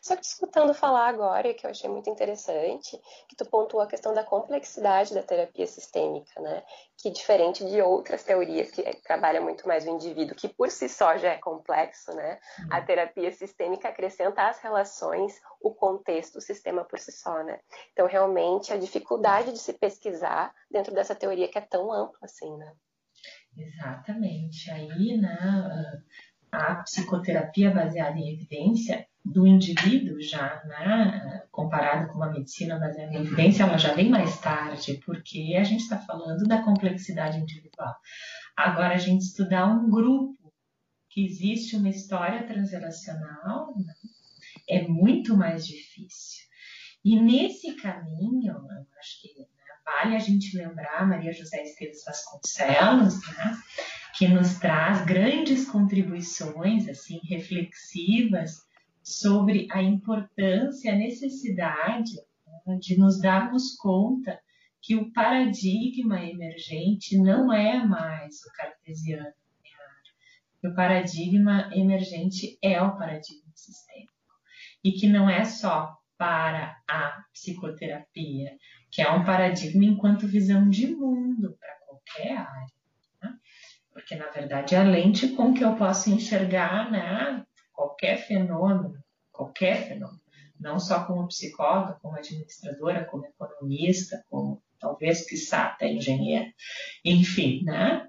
Só 0.01 0.15
que 0.15 0.25
escutando 0.25 0.73
falar 0.73 1.09
agora, 1.09 1.53
que 1.53 1.67
eu 1.67 1.71
achei 1.71 1.91
muito 1.91 2.09
interessante, 2.09 2.97
que 3.29 3.35
tu 3.35 3.45
pontuou 3.45 3.83
a 3.83 3.87
questão 3.89 4.15
da 4.15 4.23
complexidade 4.23 5.13
da 5.13 5.23
terapia 5.23 5.67
sistêmica, 5.67 6.41
né? 6.41 6.63
Que 6.97 7.11
diferente 7.11 7.65
de 7.65 7.83
outras 7.83 8.23
teorias 8.23 8.71
que 8.71 8.83
trabalham 9.03 9.43
muito 9.43 9.67
mais 9.67 9.85
o 9.85 9.91
indivíduo, 9.91 10.37
que 10.37 10.49
por 10.49 10.71
si 10.71 10.89
só 10.89 11.17
já 11.17 11.33
é 11.33 11.39
complexo, 11.39 12.15
né? 12.15 12.39
A 12.71 12.81
terapia 12.81 13.33
sistêmica 13.33 13.89
acrescenta 13.89 14.49
às 14.49 14.61
relações 14.61 15.35
o 15.61 15.75
contexto, 15.75 16.37
o 16.37 16.41
sistema 16.41 16.85
por 16.85 17.01
si 17.01 17.11
só, 17.11 17.43
né? 17.43 17.59
Então, 17.93 18.07
realmente, 18.07 18.73
a 18.73 18.77
dificuldade 18.77 19.53
de 19.53 19.59
se 19.59 19.73
pesquisar 19.73 20.55
dentro 20.71 20.95
dessa 20.95 21.15
teoria 21.15 21.49
que 21.49 21.59
é 21.59 21.63
tão 21.63 21.93
ampla 21.93 22.21
assim, 22.23 22.57
né? 22.57 22.73
Exatamente. 23.57 24.71
Aí, 24.71 25.17
né, 25.17 26.03
a 26.53 26.77
psicoterapia 26.77 27.71
baseada 27.71 28.19
em 28.19 28.33
evidência 28.35 29.07
do 29.25 29.47
indivíduo 29.47 30.21
já, 30.21 30.63
né, 30.65 31.43
comparado 31.51 32.09
com 32.09 32.17
uma 32.17 32.31
medicina 32.31 32.79
baseada 32.79 33.13
em 33.13 33.17
evidência, 33.17 33.65
ela 33.65 33.77
já 33.77 33.93
vem 33.93 34.09
mais 34.09 34.39
tarde, 34.41 35.01
porque 35.05 35.57
a 35.59 35.65
gente 35.65 35.81
está 35.83 35.99
falando 35.99 36.45
da 36.45 36.63
complexidade 36.63 37.39
individual. 37.39 37.95
Agora, 38.57 38.95
a 38.95 38.99
gente 38.99 39.23
estudar 39.23 39.67
um 39.67 39.91
grupo 39.91 40.37
que 41.11 41.25
existe 41.25 41.77
uma 41.77 41.89
história 41.89 42.47
transrelacional 42.47 43.75
né, 43.77 43.95
é 44.69 44.87
muito 44.87 45.37
mais 45.37 45.67
difícil. 45.67 46.45
E 47.05 47.21
nesse 47.21 47.75
caminho, 47.77 48.53
eu 48.53 48.99
acho 48.99 49.23
que 49.23 49.39
né, 49.39 49.47
vale 50.07 50.17
a 50.17 50.21
gente 50.21 50.57
lembrar 50.57 51.07
Maria 51.07 51.33
José 51.33 51.65
Esteves 51.65 52.05
Vasconcelos, 52.05 53.21
né, 53.27 53.59
que 54.17 54.29
nos 54.29 54.55
traz 54.59 55.05
grandes 55.05 55.69
contribuições 55.69 56.89
assim 56.89 57.19
reflexivas 57.25 58.65
sobre 59.03 59.67
a 59.73 59.83
importância, 59.83 60.93
a 60.93 60.97
necessidade 60.97 62.13
né, 62.67 62.79
de 62.81 62.97
nos 62.97 63.21
darmos 63.21 63.75
conta 63.77 64.39
que 64.81 64.95
o 64.95 65.13
paradigma 65.13 66.25
emergente 66.25 67.19
não 67.19 67.53
é 67.53 67.85
mais 67.85 68.37
o 68.45 68.53
cartesiano 68.53 69.35
que 70.61 70.69
o 70.69 70.75
paradigma 70.75 71.69
emergente 71.75 72.59
é 72.63 72.81
o 72.81 72.97
paradigma 72.97 73.53
sistêmico 73.55 74.13
e 74.83 74.93
que 74.93 75.07
não 75.07 75.29
é 75.29 75.45
só 75.45 75.97
para 76.17 76.81
a 76.89 77.25
psicoterapia, 77.33 78.57
que 78.97 79.03
é 79.03 79.13
um 79.13 79.27
paradigma 79.27 79.85
enquanto 79.85 80.27
visão 80.27 80.71
de 80.71 80.87
mundo 80.87 81.55
para 81.61 81.75
qualquer 81.85 82.39
área. 82.39 82.73
Né? 83.23 83.37
Porque, 83.93 84.17
na 84.17 84.31
verdade, 84.31 84.75
é 84.75 84.79
a 84.79 84.85
lente 84.85 85.29
com 85.35 85.53
que 85.53 85.63
eu 85.63 85.77
posso 85.77 86.09
enxergar 86.09 86.91
né, 86.91 87.45
qualquer 87.75 88.17
fenômeno, 88.17 88.95
qualquer 89.31 89.87
fenômeno, 89.87 90.19
não 90.59 90.81
só 90.81 91.05
como 91.05 91.29
psicóloga, 91.29 91.99
como 92.01 92.17
administradora, 92.17 93.05
como 93.05 93.27
economista, 93.27 94.25
como 94.31 94.63
talvez, 94.81 95.29
quiçá, 95.29 95.65
até 95.65 95.93
engenheiro, 95.93 96.51
enfim, 97.05 97.65
né? 97.65 98.09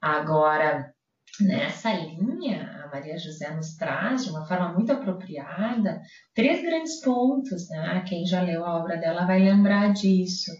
Agora, 0.00 0.94
nessa 1.40 1.92
linha, 1.92 2.82
a 2.84 2.88
Maria 2.88 3.18
José 3.18 3.54
nos 3.54 3.74
traz, 3.76 4.24
de 4.24 4.30
uma 4.30 4.46
forma 4.46 4.72
muito 4.72 4.92
apropriada, 4.92 6.00
três 6.34 6.62
grandes 6.62 7.00
pontos, 7.00 7.68
né? 7.70 8.04
Quem 8.06 8.26
já 8.26 8.42
leu 8.42 8.64
a 8.64 8.78
obra 8.78 8.96
dela 8.96 9.26
vai 9.26 9.40
lembrar 9.40 9.92
disso 9.92 10.52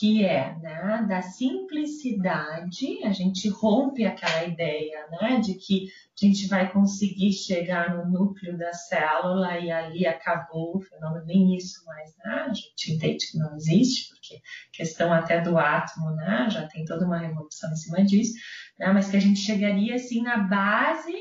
que 0.00 0.24
é 0.24 0.56
né, 0.60 1.04
da 1.06 1.20
simplicidade, 1.20 3.04
a 3.04 3.12
gente 3.12 3.50
rompe 3.50 4.06
aquela 4.06 4.46
ideia 4.46 5.06
né, 5.10 5.40
de 5.40 5.52
que 5.52 5.88
a 6.22 6.26
gente 6.26 6.48
vai 6.48 6.72
conseguir 6.72 7.34
chegar 7.34 7.94
no 7.94 8.10
núcleo 8.10 8.56
da 8.56 8.72
célula 8.72 9.58
e 9.58 9.70
ali 9.70 10.06
acabou 10.06 10.74
o 10.74 10.80
fenômeno, 10.80 11.26
nem 11.26 11.54
isso 11.54 11.84
mais, 11.84 12.16
né? 12.16 12.46
a 12.48 12.54
gente 12.54 12.92
entende 12.94 13.30
que 13.30 13.36
não 13.36 13.54
existe, 13.54 14.08
porque 14.08 14.40
questão 14.72 15.12
até 15.12 15.38
do 15.42 15.58
átomo 15.58 16.12
né, 16.12 16.48
já 16.48 16.66
tem 16.66 16.86
toda 16.86 17.04
uma 17.04 17.18
revolução 17.18 17.70
em 17.70 17.76
cima 17.76 18.02
disso, 18.02 18.32
né, 18.78 18.90
mas 18.94 19.10
que 19.10 19.18
a 19.18 19.20
gente 19.20 19.40
chegaria 19.40 19.96
assim 19.96 20.22
na 20.22 20.38
base 20.38 21.12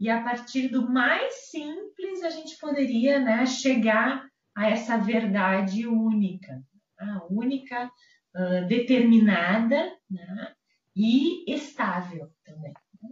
e 0.00 0.08
a 0.08 0.22
partir 0.22 0.68
do 0.68 0.90
mais 0.90 1.50
simples 1.50 2.22
a 2.22 2.30
gente 2.30 2.56
poderia 2.58 3.20
né, 3.20 3.44
chegar 3.44 4.24
a 4.56 4.70
essa 4.70 4.96
verdade 4.96 5.86
única, 5.86 6.62
né, 6.98 7.20
única 7.28 7.90
determinada 8.68 9.92
né? 10.10 10.52
e 10.96 11.52
estável 11.52 12.30
também. 12.44 12.72
Né? 13.02 13.10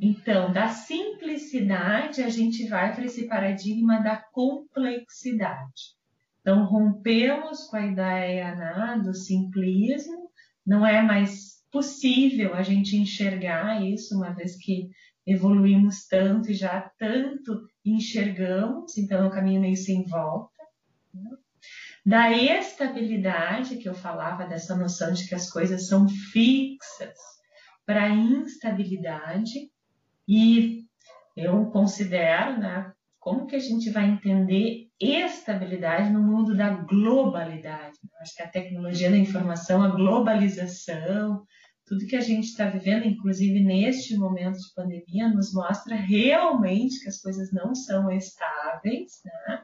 Então, 0.00 0.52
da 0.52 0.68
simplicidade, 0.68 2.22
a 2.22 2.28
gente 2.28 2.68
vai 2.68 2.94
para 2.94 3.04
esse 3.04 3.26
paradigma 3.26 4.00
da 4.00 4.16
complexidade. 4.16 5.98
Então, 6.40 6.64
rompemos 6.64 7.64
com 7.64 7.76
a 7.76 7.86
ideia 7.86 8.54
né, 8.54 9.02
do 9.04 9.14
simplismo, 9.14 10.30
não 10.66 10.86
é 10.86 11.02
mais 11.02 11.60
possível 11.70 12.54
a 12.54 12.62
gente 12.62 12.96
enxergar 12.96 13.82
isso, 13.82 14.16
uma 14.16 14.34
vez 14.34 14.56
que 14.56 14.90
evoluímos 15.26 16.06
tanto 16.06 16.50
e 16.50 16.54
já 16.54 16.90
tanto 16.98 17.68
enxergamos, 17.84 18.96
então 18.96 19.24
é 19.24 19.26
um 19.26 19.30
caminho 19.30 19.60
meio 19.60 19.76
sem 19.76 20.04
volta. 20.04 20.62
Né? 21.14 21.30
Da 22.04 22.30
estabilidade 22.32 23.76
que 23.76 23.88
eu 23.88 23.94
falava, 23.94 24.46
dessa 24.46 24.74
noção 24.74 25.12
de 25.12 25.28
que 25.28 25.34
as 25.34 25.50
coisas 25.50 25.86
são 25.86 26.08
fixas, 26.08 27.18
para 27.84 28.04
a 28.04 28.10
instabilidade. 28.10 29.70
E 30.28 30.84
eu 31.36 31.66
considero, 31.70 32.58
né, 32.58 32.92
como 33.18 33.46
que 33.46 33.56
a 33.56 33.60
gente 33.60 33.90
vai 33.90 34.08
entender 34.08 34.88
estabilidade 35.00 36.10
no 36.10 36.22
mundo 36.22 36.56
da 36.56 36.70
globalidade. 36.70 37.98
Acho 38.20 38.34
que 38.36 38.42
a 38.42 38.48
tecnologia 38.48 39.10
da 39.10 39.16
informação, 39.16 39.82
a 39.82 39.88
globalização, 39.88 41.42
tudo 41.86 42.06
que 42.06 42.14
a 42.16 42.20
gente 42.20 42.44
está 42.44 42.66
vivendo, 42.66 43.06
inclusive 43.06 43.60
neste 43.60 44.16
momento 44.16 44.58
de 44.58 44.74
pandemia, 44.74 45.28
nos 45.28 45.52
mostra 45.52 45.96
realmente 45.96 47.00
que 47.00 47.08
as 47.08 47.20
coisas 47.20 47.50
não 47.52 47.74
são 47.74 48.10
estáveis, 48.10 49.20
né? 49.24 49.62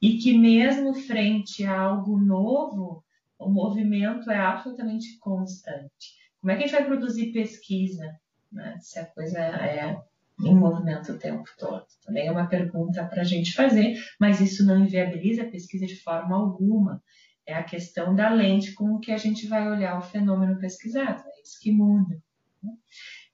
E 0.00 0.18
que 0.18 0.36
mesmo 0.36 0.94
frente 0.94 1.64
a 1.64 1.78
algo 1.78 2.18
novo, 2.18 3.04
o 3.38 3.48
movimento 3.48 4.30
é 4.30 4.38
absolutamente 4.38 5.18
constante. 5.18 6.18
Como 6.40 6.50
é 6.50 6.56
que 6.56 6.64
a 6.64 6.66
gente 6.66 6.76
vai 6.76 6.86
produzir 6.86 7.32
pesquisa 7.32 8.18
né, 8.50 8.76
se 8.80 8.98
a 8.98 9.06
coisa 9.06 9.38
é 9.38 10.00
em 10.42 10.54
movimento 10.54 11.12
o 11.12 11.18
tempo 11.18 11.44
todo? 11.58 11.84
Também 12.04 12.26
é 12.26 12.32
uma 12.32 12.46
pergunta 12.46 13.04
para 13.04 13.20
a 13.20 13.24
gente 13.24 13.52
fazer, 13.52 13.94
mas 14.18 14.40
isso 14.40 14.64
não 14.64 14.82
inviabiliza 14.82 15.42
a 15.42 15.50
pesquisa 15.50 15.86
de 15.86 15.96
forma 15.96 16.34
alguma. 16.34 17.02
É 17.46 17.54
a 17.54 17.62
questão 17.64 18.14
da 18.14 18.30
lente 18.30 18.72
com 18.72 18.98
que 18.98 19.12
a 19.12 19.18
gente 19.18 19.46
vai 19.46 19.70
olhar 19.70 19.98
o 19.98 20.02
fenômeno 20.02 20.58
pesquisado, 20.58 21.22
é 21.26 21.42
isso 21.42 21.58
que 21.60 21.72
muda. 21.72 22.22
Né? 22.62 22.72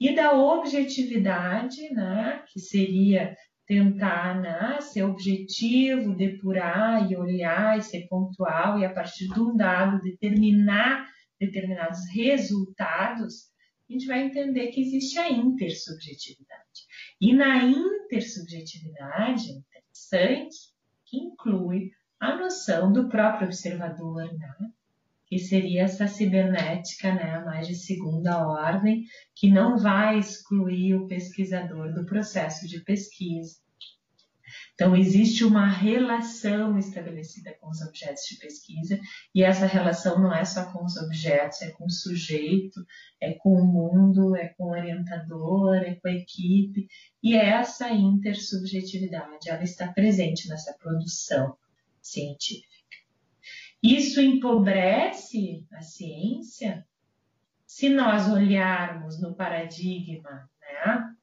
E 0.01 0.15
da 0.15 0.33
objetividade, 0.33 1.91
né, 1.93 2.43
que 2.47 2.61
seria 2.61 3.37
tentar 3.67 4.41
né, 4.41 4.81
ser 4.81 5.03
objetivo, 5.03 6.15
depurar 6.15 7.11
e 7.11 7.17
olhar 7.17 7.79
e 7.79 7.83
ser 7.83 8.07
pontual 8.09 8.79
e 8.79 8.85
a 8.85 8.93
partir 8.93 9.29
de 9.29 9.41
um 9.41 9.57
dado 9.57 10.01
determinar 10.01 11.07
determinados 11.39 12.01
resultados, 12.15 13.51
a 13.89 13.93
gente 13.93 14.07
vai 14.07 14.23
entender 14.23 14.69
que 14.69 14.81
existe 14.81 15.19
a 15.19 15.31
intersubjetividade. 15.31 16.87
E 17.21 17.35
na 17.35 17.65
intersubjetividade, 17.65 19.51
interessante, 19.51 20.57
que 21.05 21.19
inclui 21.19 21.91
a 22.19 22.37
noção 22.37 22.93
do 22.93 23.09
próprio 23.09 23.47
observador, 23.47 24.25
né? 24.33 24.55
Que 25.27 25.39
seria 25.39 25.83
essa 25.83 26.07
cibernética 26.07 27.13
né, 27.13 27.43
mais 27.45 27.67
de 27.67 27.75
segunda 27.75 28.47
ordem, 28.47 29.05
que 29.35 29.51
não 29.51 29.77
vai 29.77 30.19
excluir 30.19 30.95
o 30.95 31.07
pesquisador 31.07 31.93
do 31.93 32.07
processo 32.07 32.67
de 32.69 32.81
pesquisa. 32.81 33.57
Então, 34.75 34.95
existe 34.95 35.43
uma 35.43 35.67
relação 35.67 36.79
estabelecida 36.79 37.57
com 37.61 37.71
os 37.71 37.81
objetos 37.81 38.25
de 38.29 38.37
pesquisa, 38.37 39.01
e 39.35 39.43
essa 39.43 39.67
relação 39.67 40.21
não 40.21 40.33
é 40.33 40.45
só 40.45 40.71
com 40.71 40.85
os 40.85 40.97
objetos, 40.97 41.63
é 41.63 41.71
com 41.71 41.87
o 41.87 41.91
sujeito, 41.91 42.87
é 43.21 43.33
com 43.33 43.55
o 43.55 43.65
mundo, 43.65 44.37
é 44.37 44.49
com 44.49 44.65
o 44.65 44.71
orientador, 44.71 45.77
é 45.77 45.95
com 45.95 46.09
a 46.09 46.13
equipe, 46.13 46.87
e 47.23 47.35
essa 47.35 47.91
intersubjetividade, 47.91 49.49
ela 49.49 49.65
está 49.65 49.89
presente 49.89 50.49
nessa 50.49 50.75
produção 50.75 51.57
científica. 52.03 52.76
Isso 53.83 54.21
empobrece 54.21 55.67
a 55.73 55.81
ciência 55.81 56.87
se 57.67 57.89
nós 57.91 58.29
olharmos 58.31 59.21
no 59.21 59.35
paradigma 59.35 60.49
né, 60.61 61.15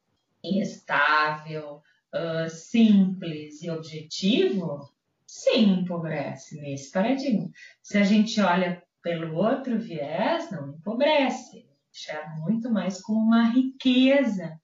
estável, 0.44 1.82
uh, 2.14 2.50
simples 2.50 3.64
e 3.64 3.72
objetivo, 3.72 4.94
sim, 5.26 5.80
empobrece 5.80 6.60
nesse 6.62 6.92
paradigma. 6.92 7.50
Se 7.82 7.98
a 7.98 8.04
gente 8.04 8.40
olha 8.40 8.84
pelo 9.02 9.36
outro 9.36 9.80
viés, 9.80 10.52
não 10.52 10.76
empobrece, 10.76 11.66
enxerga 11.92 12.36
muito 12.38 12.70
mais 12.70 13.02
como 13.02 13.20
uma 13.20 13.50
riqueza. 13.50 14.60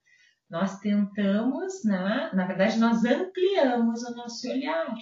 Nós 0.50 0.80
tentamos, 0.80 1.84
na, 1.84 2.34
na 2.34 2.46
verdade, 2.46 2.78
nós 2.78 3.04
ampliamos 3.06 4.04
o 4.04 4.16
nosso 4.16 4.50
olhar. 4.50 4.96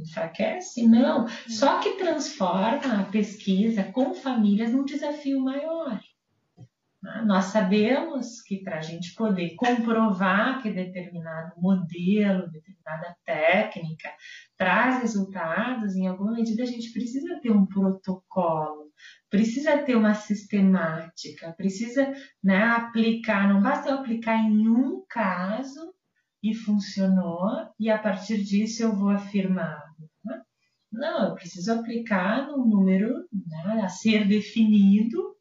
Enfraquece? 0.00 0.86
Não. 0.86 1.26
Só 1.48 1.80
que 1.80 1.96
transforma 1.96 3.00
a 3.00 3.04
pesquisa 3.04 3.84
com 3.84 4.14
famílias 4.14 4.72
num 4.72 4.84
desafio 4.84 5.40
maior. 5.40 6.00
Nós 7.26 7.46
sabemos 7.46 8.40
que 8.40 8.62
para 8.62 8.78
a 8.78 8.82
gente 8.82 9.14
poder 9.14 9.54
comprovar 9.56 10.62
que 10.62 10.70
determinado 10.70 11.52
modelo, 11.60 12.50
determinada 12.50 13.14
técnica 13.24 14.10
traz 14.56 15.02
resultados, 15.02 15.94
em 15.94 16.06
alguma 16.06 16.32
medida 16.32 16.62
a 16.62 16.66
gente 16.66 16.92
precisa 16.92 17.38
ter 17.40 17.50
um 17.50 17.66
protocolo, 17.66 18.90
precisa 19.28 19.76
ter 19.78 19.96
uma 19.96 20.14
sistemática, 20.14 21.52
precisa 21.52 22.10
né, 22.42 22.62
aplicar, 22.64 23.52
não 23.52 23.60
basta 23.60 23.90
eu 23.90 23.96
aplicar 23.96 24.38
em 24.38 24.66
um 24.66 25.04
caso 25.06 25.93
e 26.44 26.52
funcionou, 26.52 27.48
e 27.80 27.88
a 27.88 27.96
partir 27.96 28.44
disso 28.44 28.82
eu 28.82 28.94
vou 28.94 29.08
afirmar. 29.08 29.82
Né? 30.22 30.42
Não, 30.92 31.28
eu 31.30 31.34
preciso 31.34 31.72
aplicar 31.72 32.46
num 32.46 32.66
número 32.66 33.26
né, 33.32 33.80
a 33.82 33.88
ser 33.88 34.28
definido 34.28 35.34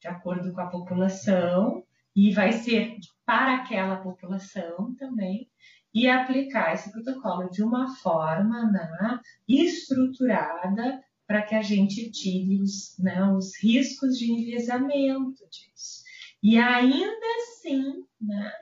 de 0.00 0.06
acordo 0.06 0.52
com 0.52 0.60
a 0.60 0.68
população 0.68 1.82
e 2.14 2.32
vai 2.32 2.52
ser 2.52 2.96
para 3.26 3.56
aquela 3.56 3.96
população 3.96 4.94
também 4.94 5.50
e 5.92 6.06
aplicar 6.06 6.72
esse 6.72 6.92
protocolo 6.92 7.50
de 7.50 7.64
uma 7.64 7.92
forma 7.96 8.70
né, 8.70 9.20
estruturada 9.48 11.02
para 11.26 11.42
que 11.42 11.56
a 11.56 11.62
gente 11.62 12.12
tire 12.12 12.62
os, 12.62 12.96
né, 13.00 13.24
os 13.32 13.60
riscos 13.60 14.16
de 14.16 14.30
enviesamento 14.30 15.42
disso. 15.50 16.04
E 16.40 16.58
ainda 16.58 17.26
assim, 17.42 18.04
né, 18.20 18.52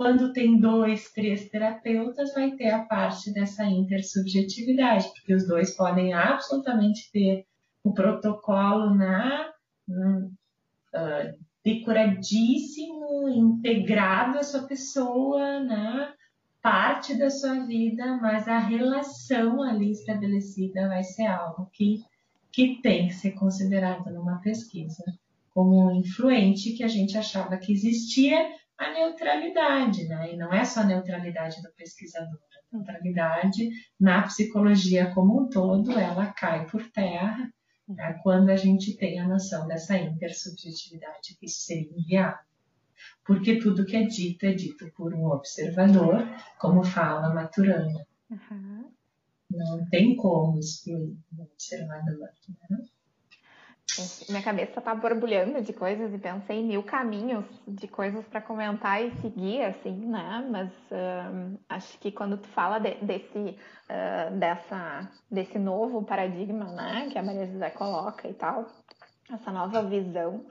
quando 0.00 0.32
tem 0.32 0.58
dois, 0.58 1.12
três 1.12 1.50
terapeutas, 1.50 2.32
vai 2.32 2.52
ter 2.52 2.70
a 2.70 2.86
parte 2.86 3.30
dessa 3.34 3.66
intersubjetividade, 3.66 5.10
porque 5.10 5.34
os 5.34 5.46
dois 5.46 5.76
podem 5.76 6.14
absolutamente 6.14 7.12
ter 7.12 7.44
o 7.84 7.92
protocolo 7.92 8.94
na, 8.94 9.50
uh, 9.90 11.38
decoradíssimo, 11.62 13.28
integrado 13.28 14.38
à 14.38 14.42
sua 14.42 14.62
pessoa, 14.62 15.60
né? 15.60 16.14
parte 16.62 17.18
da 17.18 17.28
sua 17.28 17.66
vida, 17.66 18.16
mas 18.22 18.48
a 18.48 18.58
relação 18.58 19.62
ali 19.62 19.90
estabelecida 19.90 20.88
vai 20.88 21.04
ser 21.04 21.26
algo 21.26 21.68
que, 21.74 22.02
que 22.50 22.80
tem 22.80 23.08
que 23.08 23.14
ser 23.16 23.32
considerado 23.32 24.10
numa 24.10 24.40
pesquisa 24.40 25.04
como 25.50 25.90
influente 25.90 26.72
que 26.72 26.84
a 26.84 26.88
gente 26.88 27.18
achava 27.18 27.58
que 27.58 27.72
existia 27.72 28.59
a 28.80 28.92
neutralidade, 28.92 30.08
né? 30.08 30.32
E 30.32 30.36
não 30.36 30.52
é 30.52 30.64
só 30.64 30.80
a 30.80 30.84
neutralidade 30.84 31.62
do 31.62 31.70
pesquisador, 31.72 32.40
a 32.72 32.76
neutralidade 32.76 33.68
na 33.98 34.22
psicologia 34.22 35.12
como 35.14 35.42
um 35.42 35.48
todo, 35.48 35.92
ela 35.92 36.32
cai 36.32 36.66
por 36.66 36.90
terra 36.90 37.52
é 37.98 38.12
quando 38.22 38.50
a 38.50 38.56
gente 38.56 38.96
tem 38.96 39.18
a 39.18 39.26
noção 39.26 39.66
dessa 39.66 39.98
intersubjetividade, 39.98 41.36
que 41.38 41.48
seria 41.48 41.90
inviável. 41.90 42.38
Porque 43.24 43.58
tudo 43.58 43.84
que 43.84 43.96
é 43.96 44.04
dito 44.04 44.46
é 44.46 44.52
dito 44.52 44.90
por 44.92 45.12
um 45.12 45.26
observador, 45.26 46.26
como 46.58 46.84
fala 46.84 47.34
Maturana. 47.34 48.06
Uhum. 48.30 48.92
Não 49.50 49.88
tem 49.88 50.14
como 50.14 50.58
excluir 50.58 51.16
o 51.36 51.42
observador. 51.42 52.30
Né? 52.70 52.78
Minha 54.28 54.42
cabeça 54.42 54.80
tá 54.80 54.94
borbulhando 54.94 55.60
de 55.62 55.72
coisas 55.72 56.12
e 56.14 56.18
pensei 56.18 56.60
em 56.60 56.66
mil 56.66 56.82
caminhos 56.82 57.44
de 57.66 57.88
coisas 57.88 58.24
para 58.26 58.40
comentar 58.40 59.02
e 59.02 59.10
seguir, 59.20 59.62
assim, 59.62 60.06
né? 60.06 60.46
Mas 60.48 60.70
uh, 60.90 61.58
acho 61.68 61.98
que 61.98 62.12
quando 62.12 62.36
tu 62.36 62.48
fala 62.48 62.78
de, 62.78 62.94
desse, 63.02 63.38
uh, 63.38 64.36
dessa, 64.38 65.10
desse 65.30 65.58
novo 65.58 66.02
paradigma, 66.04 66.66
né? 66.72 67.08
Que 67.10 67.18
a 67.18 67.22
Maria 67.22 67.46
José 67.46 67.70
coloca 67.70 68.28
e 68.28 68.34
tal, 68.34 68.66
essa 69.32 69.50
nova 69.50 69.82
visão. 69.82 70.44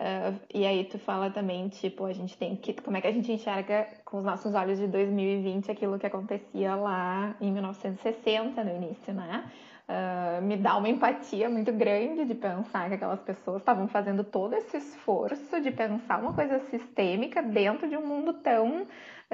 Uh, 0.00 0.38
e 0.52 0.66
aí 0.66 0.84
tu 0.84 0.98
fala 0.98 1.30
também, 1.30 1.68
tipo, 1.68 2.04
a 2.04 2.12
gente 2.12 2.36
tem 2.36 2.56
que. 2.56 2.74
Como 2.74 2.96
é 2.96 3.00
que 3.00 3.06
a 3.06 3.12
gente 3.12 3.30
enxerga 3.30 3.86
com 4.04 4.18
os 4.18 4.24
nossos 4.24 4.52
olhos 4.54 4.78
de 4.78 4.88
2020 4.88 5.70
aquilo 5.70 5.98
que 5.98 6.06
acontecia 6.06 6.74
lá 6.74 7.34
em 7.40 7.52
1960, 7.52 8.62
no 8.64 8.70
início, 8.70 9.14
né? 9.14 9.50
Uh, 9.86 10.40
me 10.40 10.56
dá 10.56 10.76
uma 10.78 10.88
empatia 10.88 11.46
muito 11.50 11.70
grande 11.70 12.24
de 12.24 12.34
pensar 12.34 12.88
que 12.88 12.94
aquelas 12.94 13.20
pessoas 13.20 13.58
estavam 13.58 13.86
fazendo 13.86 14.24
todo 14.24 14.54
esse 14.54 14.78
esforço 14.78 15.60
de 15.60 15.70
pensar 15.70 16.20
uma 16.20 16.32
coisa 16.32 16.58
sistêmica 16.70 17.42
dentro 17.42 17.86
de 17.86 17.94
um 17.94 18.06
mundo 18.06 18.32
tão 18.32 18.86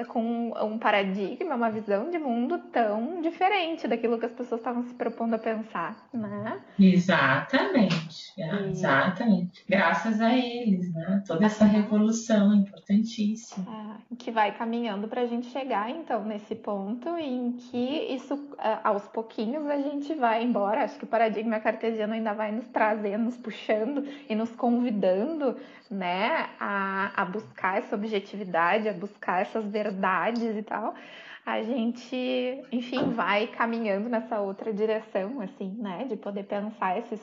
com 0.07 0.51
um 0.51 0.77
paradigma, 0.77 1.55
uma 1.55 1.69
visão 1.69 2.09
de 2.09 2.17
mundo 2.17 2.57
tão 2.71 3.21
diferente 3.21 3.87
daquilo 3.87 4.17
que 4.17 4.25
as 4.25 4.31
pessoas 4.31 4.61
estavam 4.61 4.83
se 4.83 4.93
propondo 4.93 5.35
a 5.35 5.39
pensar, 5.39 6.07
né? 6.13 6.59
Exatamente, 6.79 8.33
e... 8.37 8.69
exatamente. 8.69 9.63
Graças 9.67 10.21
a 10.21 10.33
eles, 10.33 10.93
né? 10.93 11.23
Toda 11.27 11.45
essa 11.45 11.65
revolução 11.65 12.53
importantíssima. 12.53 13.65
É, 14.11 14.15
que 14.15 14.31
vai 14.31 14.55
caminhando 14.57 15.07
para 15.07 15.21
a 15.21 15.25
gente 15.25 15.47
chegar, 15.47 15.89
então, 15.89 16.23
nesse 16.23 16.55
ponto 16.55 17.09
em 17.17 17.53
que 17.53 18.13
isso, 18.13 18.33
é, 18.59 18.79
aos 18.83 19.07
pouquinhos, 19.07 19.67
a 19.67 19.77
gente 19.77 20.13
vai 20.15 20.43
embora. 20.43 20.83
Acho 20.83 20.97
que 20.97 21.03
o 21.03 21.07
paradigma 21.07 21.59
cartesiano 21.59 22.13
ainda 22.13 22.33
vai 22.33 22.51
nos 22.51 22.67
trazendo, 22.67 23.25
nos 23.25 23.37
puxando 23.37 24.07
e 24.29 24.35
nos 24.35 24.51
convidando, 24.51 25.57
né, 25.91 26.49
a, 26.57 27.11
a 27.21 27.25
buscar 27.25 27.79
essa 27.79 27.95
objetividade, 27.95 28.87
a 28.87 28.93
buscar 28.93 29.41
essas 29.41 29.65
verdades 29.65 30.55
e 30.57 30.63
tal, 30.63 30.95
a 31.45 31.61
gente, 31.63 32.63
enfim, 32.71 33.11
vai 33.11 33.47
caminhando 33.47 34.07
nessa 34.07 34.39
outra 34.39 34.71
direção, 34.71 35.41
assim, 35.41 35.75
né? 35.79 36.05
De 36.07 36.15
poder 36.15 36.43
pensar 36.43 36.97
esses, 36.99 37.19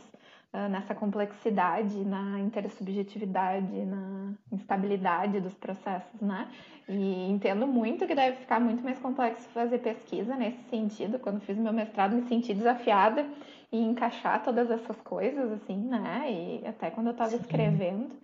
uh, 0.53 0.69
nessa 0.69 0.95
complexidade, 0.95 1.97
na 2.05 2.41
intersubjetividade, 2.41 3.87
na 3.87 4.33
instabilidade 4.53 5.41
dos 5.41 5.55
processos, 5.55 6.21
né? 6.21 6.49
E 6.89 7.31
entendo 7.31 7.67
muito 7.67 8.07
que 8.07 8.15
deve 8.15 8.39
ficar 8.39 8.61
muito 8.61 8.83
mais 8.83 8.99
complexo 8.99 9.49
fazer 9.51 9.79
pesquisa 9.79 10.35
nesse 10.35 10.63
sentido. 10.69 11.19
Quando 11.21 11.41
fiz 11.41 11.57
meu 11.57 11.73
mestrado, 11.73 12.17
me 12.17 12.23
senti 12.23 12.53
desafiada 12.53 13.25
em 13.71 13.91
encaixar 13.91 14.43
todas 14.43 14.71
essas 14.71 15.01
coisas, 15.03 15.53
assim, 15.53 15.77
né? 15.77 16.27
E 16.29 16.67
até 16.67 16.91
quando 16.91 17.07
eu 17.07 17.13
estava 17.13 17.37
escrevendo. 17.37 18.17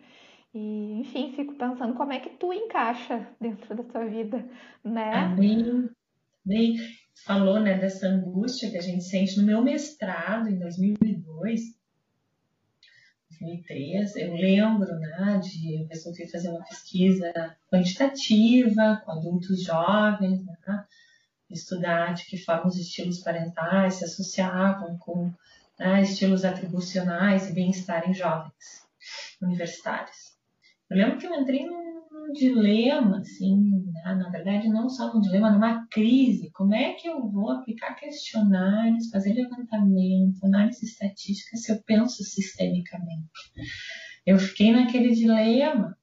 E, 0.55 1.01
enfim, 1.01 1.33
fico 1.35 1.55
pensando 1.55 1.95
como 1.95 2.13
é 2.13 2.21
que 2.21 2.31
tu 2.31 2.53
encaixa 2.53 3.27
dentro 3.41 3.75
da 3.75 3.83
tua 3.83 4.07
vida, 4.07 4.49
né? 4.85 5.11
Ah, 5.13 5.35
bem, 5.35 5.91
bem, 6.45 6.77
falou, 7.25 7.59
né, 7.59 7.77
dessa 7.77 8.07
angústia 8.07 8.71
que 8.71 8.79
a 8.79 8.83
gente 8.83 9.03
sente 9.03 9.37
no 9.37 9.43
meu 9.43 9.61
mestrado 9.61 10.49
em 10.49 10.59
2002, 10.59 11.61
2003, 13.31 14.17
eu 14.17 14.35
lembro, 14.35 14.95
né, 15.01 15.41
de 15.43 15.75
eu 15.81 15.89
resolvi 15.89 16.31
fazer 16.31 16.51
uma 16.51 16.65
pesquisa 16.65 17.33
quantitativa 17.69 19.03
com 19.05 19.11
adultos 19.11 19.65
jovens, 19.65 20.45
né, 20.45 20.87
estudar 21.51 22.15
de 22.15 22.25
que 22.27 22.39
forma 22.39 22.69
os 22.69 22.79
estilos 22.79 23.19
parentais 23.19 23.95
se 23.95 24.05
associavam 24.05 24.97
com 24.99 25.33
né, 25.79 26.03
estilos 26.03 26.45
atribucionais 26.45 27.51
e 27.51 27.53
bem-estar 27.53 28.09
em 28.09 28.15
jovens 28.15 28.87
universitários. 29.43 30.24
Eu 30.91 30.97
lembro 30.97 31.19
que 31.19 31.27
eu 31.27 31.35
entrei 31.35 31.67
num, 31.67 32.03
num 32.11 32.33
dilema, 32.33 33.19
assim, 33.19 33.85
né? 33.93 34.15
na 34.15 34.29
verdade, 34.29 34.69
não 34.69 34.89
só 34.89 35.13
num 35.13 35.21
dilema, 35.21 35.51
numa 35.51 35.87
crise. 35.89 36.51
Como 36.53 36.75
é 36.75 36.93
que 36.95 37.09
eu 37.09 37.29
vou 37.31 37.51
aplicar 37.51 37.95
questionários, 37.95 39.09
fazer 39.11 39.35
levantamento, 39.35 40.45
análise 40.45 40.85
estatística, 40.85 41.57
se 41.57 41.73
eu 41.73 41.83
penso 41.83 42.23
sistemicamente? 42.23 43.31
Eu 44.27 44.39
fiquei 44.39 44.73
naquele 44.73 45.15
dilema. 45.15 45.97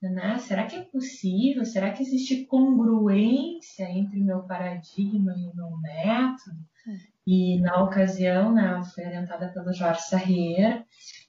Né? 0.00 0.38
Será 0.38 0.66
que 0.66 0.76
é 0.76 0.82
possível? 0.82 1.64
Será 1.64 1.90
que 1.90 2.02
existe 2.02 2.44
congruência 2.46 3.90
entre 3.90 4.20
o 4.20 4.24
meu 4.24 4.42
paradigma 4.44 5.34
e 5.36 5.46
o 5.48 5.56
meu 5.56 5.76
método? 5.78 6.56
Hum. 6.86 6.98
E 7.26 7.60
na 7.60 7.82
ocasião, 7.82 8.54
né, 8.54 8.78
eu 8.78 8.82
fui 8.84 9.04
orientada 9.04 9.52
pelo 9.52 9.72
Jorge 9.72 10.02
Sarrier, 10.02 10.84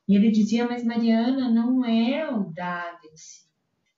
e 0.10 0.16
ele 0.16 0.32
dizia, 0.32 0.68
mas 0.68 0.84
Mariana, 0.84 1.52
não 1.52 1.86
é 1.86 2.28
o 2.28 2.52
dado 2.52 2.98
em 3.06 3.16
si, 3.16 3.48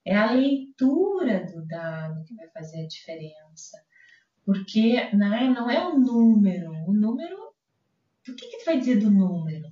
é 0.06 0.14
a 0.14 0.30
leitura 0.30 1.46
do 1.46 1.66
dado 1.66 2.26
que 2.26 2.36
vai 2.36 2.50
fazer 2.50 2.82
a 2.82 2.88
diferença. 2.88 3.82
Porque 4.46 5.10
né, 5.16 5.48
não 5.48 5.70
é 5.70 5.88
o 5.88 5.98
número, 5.98 6.74
o 6.86 6.92
número, 6.92 7.38
o 8.28 8.36
que, 8.36 8.46
que 8.46 8.58
tu 8.58 8.66
vai 8.66 8.78
dizer 8.78 9.00
do 9.00 9.10
número? 9.10 9.70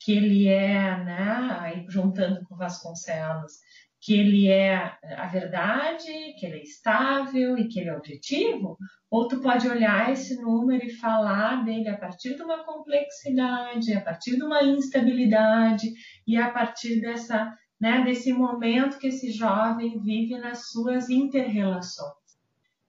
Que 0.00 0.12
ele 0.12 0.48
é, 0.48 1.04
né, 1.04 1.58
aí 1.60 1.84
juntando 1.86 2.42
com 2.46 2.56
Vasconcelos, 2.56 3.60
que 4.04 4.12
ele 4.12 4.48
é 4.48 4.98
a 5.16 5.26
verdade, 5.28 6.34
que 6.38 6.44
ele 6.44 6.58
é 6.58 6.62
estável 6.62 7.56
e 7.56 7.66
que 7.68 7.80
ele 7.80 7.88
é 7.88 7.96
objetivo, 7.96 8.76
ou 9.10 9.26
tu 9.26 9.40
pode 9.40 9.66
olhar 9.66 10.12
esse 10.12 10.36
número 10.42 10.84
e 10.84 10.94
falar 10.96 11.64
dele 11.64 11.88
a 11.88 11.96
partir 11.96 12.36
de 12.36 12.42
uma 12.42 12.62
complexidade, 12.64 13.94
a 13.94 14.02
partir 14.02 14.36
de 14.36 14.42
uma 14.42 14.62
instabilidade 14.62 15.90
e 16.26 16.36
a 16.36 16.50
partir 16.50 17.00
dessa, 17.00 17.50
né, 17.80 18.04
desse 18.04 18.30
momento 18.30 18.98
que 18.98 19.06
esse 19.06 19.32
jovem 19.32 19.98
vive 20.02 20.36
nas 20.36 20.70
suas 20.70 21.08
interrelações. 21.08 22.12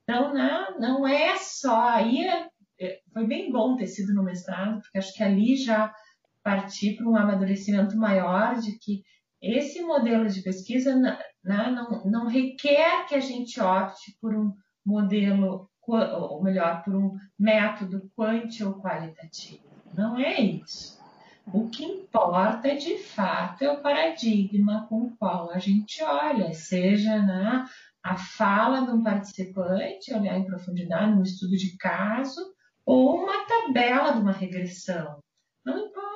Então, 0.04 0.34
não, 0.34 0.80
não 0.80 1.08
é 1.08 1.38
só 1.38 1.92
aí 1.92 2.28
é, 2.28 2.50
é, 2.78 3.00
foi 3.14 3.26
bem 3.26 3.54
bom 3.54 3.78
ter 3.78 3.88
sido 3.88 4.14
no 4.14 4.22
mestrado, 4.22 4.82
porque 4.82 4.98
acho 4.98 5.14
que 5.14 5.24
ali 5.24 5.56
já 5.56 5.94
parti 6.44 6.94
para 6.94 7.08
um 7.08 7.16
amadurecimento 7.16 7.96
maior 7.96 8.60
de 8.60 8.78
que 8.78 9.02
esse 9.54 9.82
modelo 9.82 10.28
de 10.28 10.42
pesquisa 10.42 10.96
né, 10.96 11.18
não, 11.44 12.04
não 12.06 12.28
requer 12.28 13.06
que 13.06 13.16
a 13.16 13.20
gente 13.20 13.60
opte 13.62 14.18
por 14.20 14.36
um 14.36 14.54
modelo, 14.86 15.70
ou 15.88 16.44
melhor, 16.44 16.84
por 16.84 16.96
um 16.96 17.16
método 17.38 18.10
quanti 18.16 18.64
ou 18.64 18.82
qualitativo. 18.82 19.64
Não 19.94 20.18
é 20.18 20.40
isso. 20.40 21.00
O 21.54 21.70
que 21.70 21.86
importa, 21.86 22.76
de 22.76 22.98
fato, 22.98 23.64
é 23.64 23.72
o 23.72 23.82
paradigma 23.82 24.88
com 24.90 25.04
o 25.04 25.16
qual 25.18 25.52
a 25.52 25.60
gente 25.60 26.02
olha, 26.02 26.52
seja 26.54 27.22
na 27.22 27.66
a 28.04 28.18
fala 28.18 28.86
de 28.86 28.92
um 28.92 29.02
participante, 29.02 30.14
olhar 30.14 30.38
em 30.38 30.46
profundidade, 30.46 31.12
num 31.12 31.24
estudo 31.24 31.56
de 31.58 31.76
caso, 31.78 32.40
ou 32.86 33.24
uma 33.24 33.46
tabela 33.48 34.12
de 34.12 34.20
uma 34.20 34.32
regressão. 34.32 35.20
Não 35.66 35.88
importa 35.88 36.15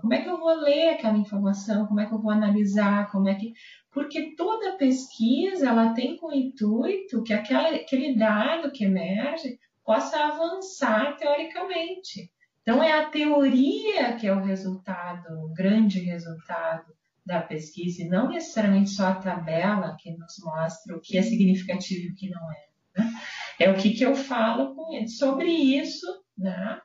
como 0.00 0.14
é 0.14 0.22
que 0.22 0.28
eu 0.28 0.38
vou 0.38 0.54
ler 0.54 0.90
aquela 0.90 1.16
informação? 1.16 1.86
Como 1.86 2.00
é 2.00 2.06
que 2.06 2.12
eu 2.12 2.20
vou 2.20 2.30
analisar? 2.30 3.10
Como 3.10 3.28
é 3.28 3.34
que 3.34 3.52
porque 3.90 4.34
toda 4.36 4.76
pesquisa 4.76 5.68
ela 5.68 5.94
tem 5.94 6.16
como 6.16 6.34
intuito 6.34 7.22
que 7.22 7.32
aquela, 7.32 7.68
aquele 7.70 8.16
dado 8.16 8.70
que 8.70 8.84
emerge 8.84 9.58
possa 9.84 10.18
avançar 10.26 11.16
teoricamente. 11.16 12.30
Então 12.62 12.82
é 12.82 12.92
a 12.92 13.08
teoria 13.08 14.14
que 14.16 14.26
é 14.26 14.32
o 14.32 14.44
resultado, 14.44 15.26
o 15.42 15.54
grande 15.54 16.00
resultado 16.00 16.92
da 17.24 17.40
pesquisa, 17.40 18.02
e 18.02 18.08
não 18.08 18.28
necessariamente 18.28 18.90
só 18.90 19.08
a 19.08 19.14
tabela 19.14 19.96
que 19.98 20.10
nos 20.12 20.38
mostra 20.44 20.96
o 20.96 21.00
que 21.00 21.18
é 21.18 21.22
significativo 21.22 22.06
e 22.06 22.10
o 22.10 22.14
que 22.14 22.30
não 22.30 22.52
é. 22.52 22.66
Né? 22.96 23.12
É 23.58 23.70
o 23.70 23.76
que, 23.76 23.90
que 23.90 24.04
eu 24.04 24.14
falo 24.14 24.74
com 24.74 24.94
ele 24.94 25.08
sobre 25.08 25.50
isso, 25.50 26.06
né? 26.36 26.80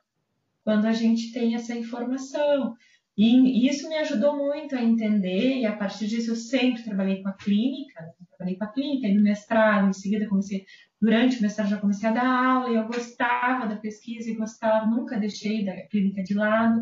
Quando 0.64 0.86
a 0.86 0.92
gente 0.92 1.32
tem 1.32 1.54
essa 1.54 1.76
informação. 1.76 2.74
E 3.16 3.68
isso 3.68 3.88
me 3.88 3.94
ajudou 3.96 4.36
muito 4.36 4.74
a 4.74 4.82
entender, 4.82 5.58
e 5.60 5.66
a 5.66 5.76
partir 5.76 6.08
disso 6.08 6.32
eu 6.32 6.36
sempre 6.36 6.82
trabalhei 6.82 7.22
com 7.22 7.28
a 7.28 7.32
clínica, 7.32 8.12
trabalhei 8.30 8.58
com 8.58 8.64
a 8.64 8.72
clínica, 8.72 9.06
e 9.06 9.14
no 9.14 9.22
mestrado, 9.22 9.88
em 9.88 9.92
seguida 9.92 10.26
comecei, 10.26 10.64
durante 11.00 11.38
o 11.38 11.42
mestrado 11.42 11.68
já 11.68 11.76
comecei 11.76 12.08
a 12.08 12.12
dar 12.12 12.26
aula, 12.26 12.70
e 12.70 12.74
eu 12.74 12.86
gostava 12.86 13.68
da 13.68 13.76
pesquisa 13.76 14.28
e 14.28 14.34
gostava, 14.34 14.86
nunca 14.86 15.16
deixei 15.16 15.64
da 15.64 15.76
clínica 15.86 16.24
de 16.24 16.34
lado. 16.34 16.80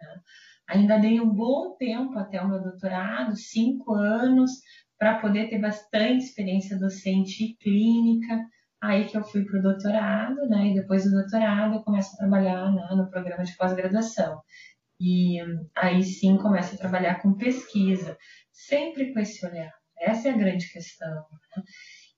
Né? 0.00 0.20
Ainda 0.68 0.98
dei 0.98 1.20
um 1.20 1.28
bom 1.28 1.74
tempo 1.76 2.16
até 2.16 2.40
o 2.40 2.48
meu 2.48 2.62
doutorado, 2.62 3.34
cinco 3.34 3.92
anos, 3.94 4.52
para 4.96 5.18
poder 5.18 5.48
ter 5.48 5.58
bastante 5.58 6.26
experiência 6.26 6.78
docente 6.78 7.42
e 7.42 7.56
clínica. 7.56 8.46
Aí 8.80 9.06
que 9.06 9.16
eu 9.16 9.22
fui 9.22 9.44
para 9.44 9.58
o 9.58 9.62
doutorado, 9.62 10.48
né? 10.48 10.68
E 10.68 10.74
depois 10.74 11.04
do 11.04 11.10
doutorado 11.10 11.74
eu 11.74 11.82
começo 11.82 12.14
a 12.14 12.18
trabalhar 12.18 12.72
né, 12.72 12.88
no 12.92 13.10
programa 13.10 13.44
de 13.44 13.56
pós-graduação. 13.56 14.40
E 14.98 15.38
aí 15.74 16.02
sim 16.02 16.36
começo 16.38 16.74
a 16.74 16.78
trabalhar 16.78 17.20
com 17.20 17.34
pesquisa, 17.34 18.16
sempre 18.52 19.12
com 19.12 19.20
esse 19.20 19.44
olhar. 19.46 19.72
Essa 19.98 20.28
é 20.28 20.32
a 20.32 20.36
grande 20.36 20.72
questão. 20.72 21.14
Né? 21.56 21.62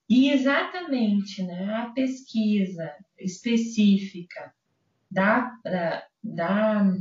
E 0.08 0.30
exatamente 0.30 1.42
né, 1.42 1.74
a 1.74 1.90
pesquisa 1.90 2.92
específica 3.18 4.52
da, 5.10 5.52
da, 5.64 6.06
da 6.22 6.92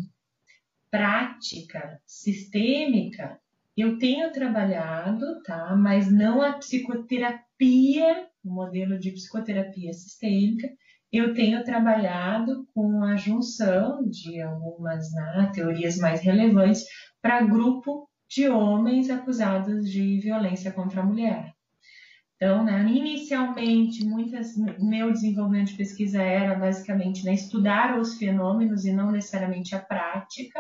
prática 0.90 2.02
sistêmica, 2.06 3.40
eu 3.76 3.98
tenho 3.98 4.32
trabalhado, 4.32 5.42
tá? 5.44 5.76
Mas 5.76 6.12
não 6.12 6.42
a 6.42 6.54
psicoterapia 6.54 8.28
o 8.44 8.54
modelo 8.54 9.00
de 9.00 9.12
psicoterapia 9.12 9.94
sistêmica, 9.94 10.70
eu 11.12 11.34
tenho 11.34 11.64
trabalhado 11.64 12.66
com 12.74 13.04
a 13.04 13.18
junção 13.18 14.08
de 14.10 14.42
algumas 14.42 15.12
né, 15.12 15.52
teorias 15.54 15.98
mais 15.98 16.22
relevantes 16.22 16.86
para 17.22 17.44
grupo 17.44 18.10
de 18.30 18.48
homens 18.48 19.10
acusados 19.10 19.92
de 19.92 20.20
violência 20.22 20.72
contra 20.72 21.02
a 21.02 21.06
mulher. 21.06 21.54
Então, 22.42 22.64
né, 22.64 22.82
inicialmente, 22.90 24.04
muitas, 24.04 24.56
meu 24.80 25.12
desenvolvimento 25.12 25.68
de 25.68 25.78
pesquisa 25.78 26.24
era 26.24 26.58
basicamente 26.58 27.24
né, 27.26 27.34
estudar 27.34 28.00
os 28.00 28.18
fenômenos 28.18 28.86
e 28.86 28.94
não 28.94 29.12
necessariamente 29.12 29.76
a 29.76 29.80
prática. 29.80 30.60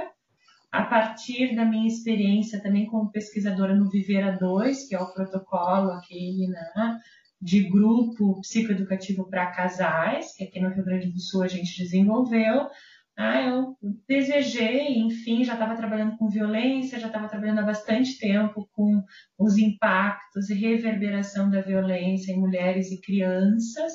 A 0.71 0.83
partir 0.83 1.55
da 1.55 1.65
minha 1.65 1.87
experiência 1.87 2.61
também 2.61 2.85
como 2.85 3.11
pesquisadora 3.11 3.75
no 3.75 3.89
Viveira 3.89 4.37
2, 4.37 4.87
que 4.87 4.95
é 4.95 4.99
o 4.99 5.11
protocolo 5.11 5.91
aquele, 5.91 6.47
né, 6.47 6.99
de 7.41 7.67
grupo 7.69 8.39
psicoeducativo 8.41 9.27
para 9.27 9.51
casais, 9.51 10.35
que 10.35 10.43
aqui 10.43 10.59
no 10.59 10.69
Rio 10.69 10.85
Grande 10.85 11.11
do 11.11 11.19
Sul 11.19 11.41
a 11.41 11.47
gente 11.47 11.77
desenvolveu. 11.77 12.69
Ah, 13.17 13.41
eu 13.41 13.75
desejei, 14.07 14.97
enfim, 14.97 15.43
já 15.43 15.53
estava 15.53 15.75
trabalhando 15.75 16.17
com 16.17 16.29
violência, 16.29 16.99
já 16.99 17.07
estava 17.07 17.27
trabalhando 17.27 17.59
há 17.59 17.63
bastante 17.63 18.17
tempo 18.17 18.69
com 18.71 19.03
os 19.37 19.57
impactos 19.57 20.49
e 20.49 20.53
reverberação 20.53 21.49
da 21.49 21.61
violência 21.61 22.31
em 22.31 22.39
mulheres 22.39 22.91
e 22.91 23.01
crianças. 23.01 23.93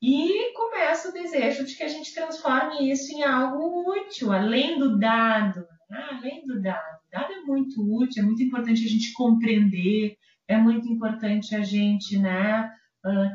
E 0.00 0.52
começa 0.54 1.08
o 1.08 1.12
desejo 1.12 1.64
de 1.64 1.74
que 1.76 1.82
a 1.82 1.88
gente 1.88 2.14
transforme 2.14 2.90
isso 2.90 3.10
em 3.12 3.22
algo 3.22 3.90
útil, 3.90 4.32
além 4.32 4.78
do 4.78 4.98
dado. 4.98 5.66
Né? 5.88 6.08
Além 6.10 6.46
do 6.46 6.60
dado. 6.60 6.98
O 7.06 7.10
dado 7.10 7.32
é 7.32 7.40
muito 7.40 7.80
útil, 7.80 8.22
é 8.22 8.26
muito 8.26 8.42
importante 8.42 8.84
a 8.84 8.88
gente 8.88 9.12
compreender, 9.14 10.16
é 10.46 10.56
muito 10.56 10.88
importante 10.88 11.54
a 11.54 11.62
gente 11.62 12.18
né, 12.18 12.70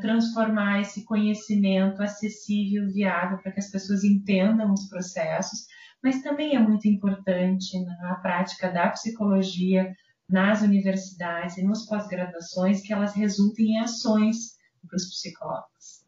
transformar 0.02 0.82
esse 0.82 1.04
conhecimento 1.06 2.02
acessível, 2.02 2.88
viável, 2.88 3.38
para 3.38 3.52
que 3.52 3.60
as 3.60 3.70
pessoas 3.70 4.04
entendam 4.04 4.74
os 4.74 4.88
processos, 4.88 5.68
mas 6.02 6.22
também 6.22 6.56
é 6.56 6.60
muito 6.60 6.88
importante 6.88 7.80
na 8.02 8.16
prática 8.16 8.72
da 8.72 8.90
psicologia 8.90 9.94
nas 10.30 10.62
universidades 10.62 11.58
e 11.58 11.64
nos 11.64 11.86
pós-graduações 11.86 12.82
que 12.82 12.94
elas 12.94 13.16
resultem 13.16 13.74
em 13.74 13.80
ações 13.80 14.58
para 14.88 14.96
os 14.96 15.06
psicólogos. 15.06 16.06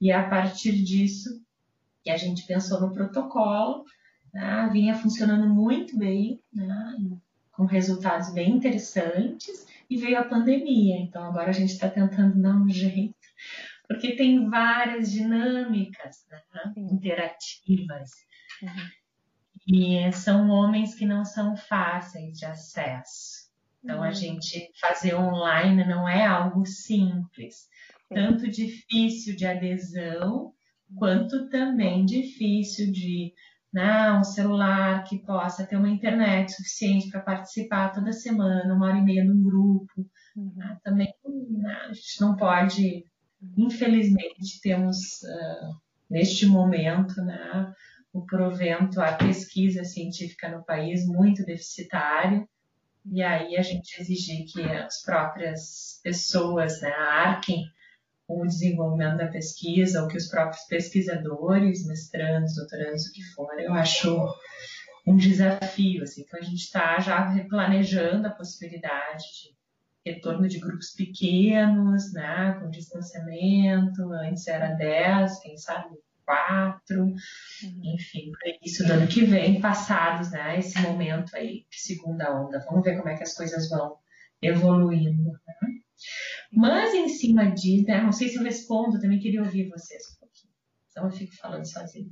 E 0.00 0.10
é 0.12 0.14
a 0.14 0.28
partir 0.28 0.82
disso 0.82 1.42
que 2.04 2.10
a 2.10 2.16
gente 2.16 2.46
pensou 2.46 2.80
no 2.80 2.92
protocolo, 2.92 3.84
né, 4.32 4.68
vinha 4.72 4.94
funcionando 4.94 5.48
muito 5.48 5.98
bem, 5.98 6.40
né, 6.52 6.96
com 7.50 7.64
resultados 7.64 8.32
bem 8.32 8.56
interessantes, 8.56 9.66
e 9.88 9.96
veio 9.96 10.18
a 10.18 10.24
pandemia. 10.24 10.96
Então 10.98 11.22
agora 11.24 11.50
a 11.50 11.52
gente 11.52 11.72
está 11.72 11.88
tentando 11.88 12.40
dar 12.40 12.56
um 12.56 12.68
jeito, 12.70 13.14
porque 13.86 14.16
tem 14.16 14.48
várias 14.48 15.10
dinâmicas 15.10 16.26
né, 16.30 16.40
interativas. 16.76 18.10
Uhum. 18.62 18.98
E 19.70 20.12
são 20.12 20.48
homens 20.48 20.94
que 20.94 21.04
não 21.04 21.24
são 21.24 21.56
fáceis 21.56 22.38
de 22.38 22.46
acesso. 22.46 23.48
Então, 23.84 23.98
uhum. 23.98 24.04
a 24.04 24.12
gente 24.12 24.70
fazer 24.80 25.14
online 25.14 25.84
não 25.86 26.08
é 26.08 26.26
algo 26.26 26.66
simples, 26.66 27.68
tanto 28.08 28.48
difícil 28.50 29.36
de 29.36 29.46
adesão, 29.46 30.52
quanto 30.96 31.48
também 31.48 32.04
difícil 32.04 32.90
de 32.90 33.32
né, 33.72 34.12
um 34.12 34.24
celular 34.24 35.04
que 35.04 35.18
possa 35.18 35.66
ter 35.66 35.76
uma 35.76 35.88
internet 35.88 36.52
suficiente 36.52 37.10
para 37.10 37.20
participar 37.20 37.92
toda 37.92 38.12
semana, 38.12 38.74
uma 38.74 38.86
hora 38.86 38.98
e 38.98 39.04
meia 39.04 39.24
num 39.24 39.42
grupo. 39.42 40.06
Uhum. 40.36 40.52
Né, 40.56 40.78
também 40.82 41.12
né, 41.50 41.74
a 41.88 41.92
gente 41.92 42.20
não 42.20 42.36
pode, 42.36 43.04
infelizmente, 43.56 44.60
temos 44.62 45.22
uh, 45.22 45.76
neste 46.08 46.46
momento 46.46 47.20
né, 47.22 47.72
o 48.12 48.24
provento 48.24 49.00
à 49.00 49.12
pesquisa 49.12 49.84
científica 49.84 50.48
no 50.48 50.64
país 50.64 51.06
muito 51.06 51.44
deficitário. 51.44 52.48
E 53.10 53.22
aí 53.22 53.56
a 53.56 53.62
gente 53.62 54.00
exigir 54.00 54.46
que 54.52 54.62
as 54.62 55.02
próprias 55.02 56.00
pessoas 56.02 56.80
né, 56.80 56.90
arquem 56.90 57.64
o 58.28 58.46
desenvolvimento 58.46 59.16
da 59.16 59.26
pesquisa, 59.26 60.02
ou 60.02 60.08
que 60.08 60.18
os 60.18 60.28
próprios 60.28 60.62
pesquisadores, 60.64 61.86
mestrandos, 61.86 62.54
doutorandos, 62.54 63.06
o 63.06 63.12
que 63.12 63.22
for, 63.34 63.58
eu 63.58 63.72
acho 63.72 64.28
um 65.06 65.16
desafio. 65.16 66.02
Assim. 66.02 66.22
Então, 66.22 66.38
a 66.38 66.42
gente 66.42 66.60
está 66.60 67.00
já 67.00 67.26
replanejando 67.30 68.28
a 68.28 68.32
possibilidade 68.32 69.24
de 69.24 69.58
retorno 70.04 70.46
de 70.46 70.58
grupos 70.58 70.90
pequenos, 70.90 72.12
né, 72.12 72.58
com 72.60 72.70
distanciamento, 72.70 74.10
antes 74.12 74.46
era 74.46 74.74
10, 74.74 75.40
quem 75.40 75.56
sabe 75.56 75.96
4, 76.24 77.02
uhum. 77.02 77.16
enfim, 77.82 78.30
para 78.32 78.52
isso 78.62 78.86
do 78.86 78.92
ano 78.92 79.06
que 79.06 79.24
vem, 79.24 79.60
passados 79.60 80.30
né, 80.30 80.58
esse 80.58 80.78
momento 80.80 81.34
aí 81.34 81.66
de 81.70 81.80
segunda 81.80 82.30
onda. 82.38 82.64
Vamos 82.68 82.84
ver 82.84 82.96
como 82.96 83.08
é 83.08 83.16
que 83.16 83.22
as 83.22 83.34
coisas 83.34 83.68
vão 83.70 83.96
evoluindo. 84.42 85.32
Né? 85.32 85.78
Mas 86.50 86.94
em 86.94 87.08
cima 87.08 87.50
disso, 87.50 87.86
né, 87.86 88.02
não 88.02 88.12
sei 88.12 88.28
se 88.28 88.36
eu 88.36 88.42
respondo, 88.42 89.00
também 89.00 89.18
queria 89.18 89.42
ouvir 89.42 89.68
vocês 89.68 90.02
um 90.14 90.20
pouquinho. 90.20 90.52
Então 90.90 91.04
eu 91.04 91.10
fico 91.10 91.36
falando 91.36 91.64
sozinha. 91.64 92.10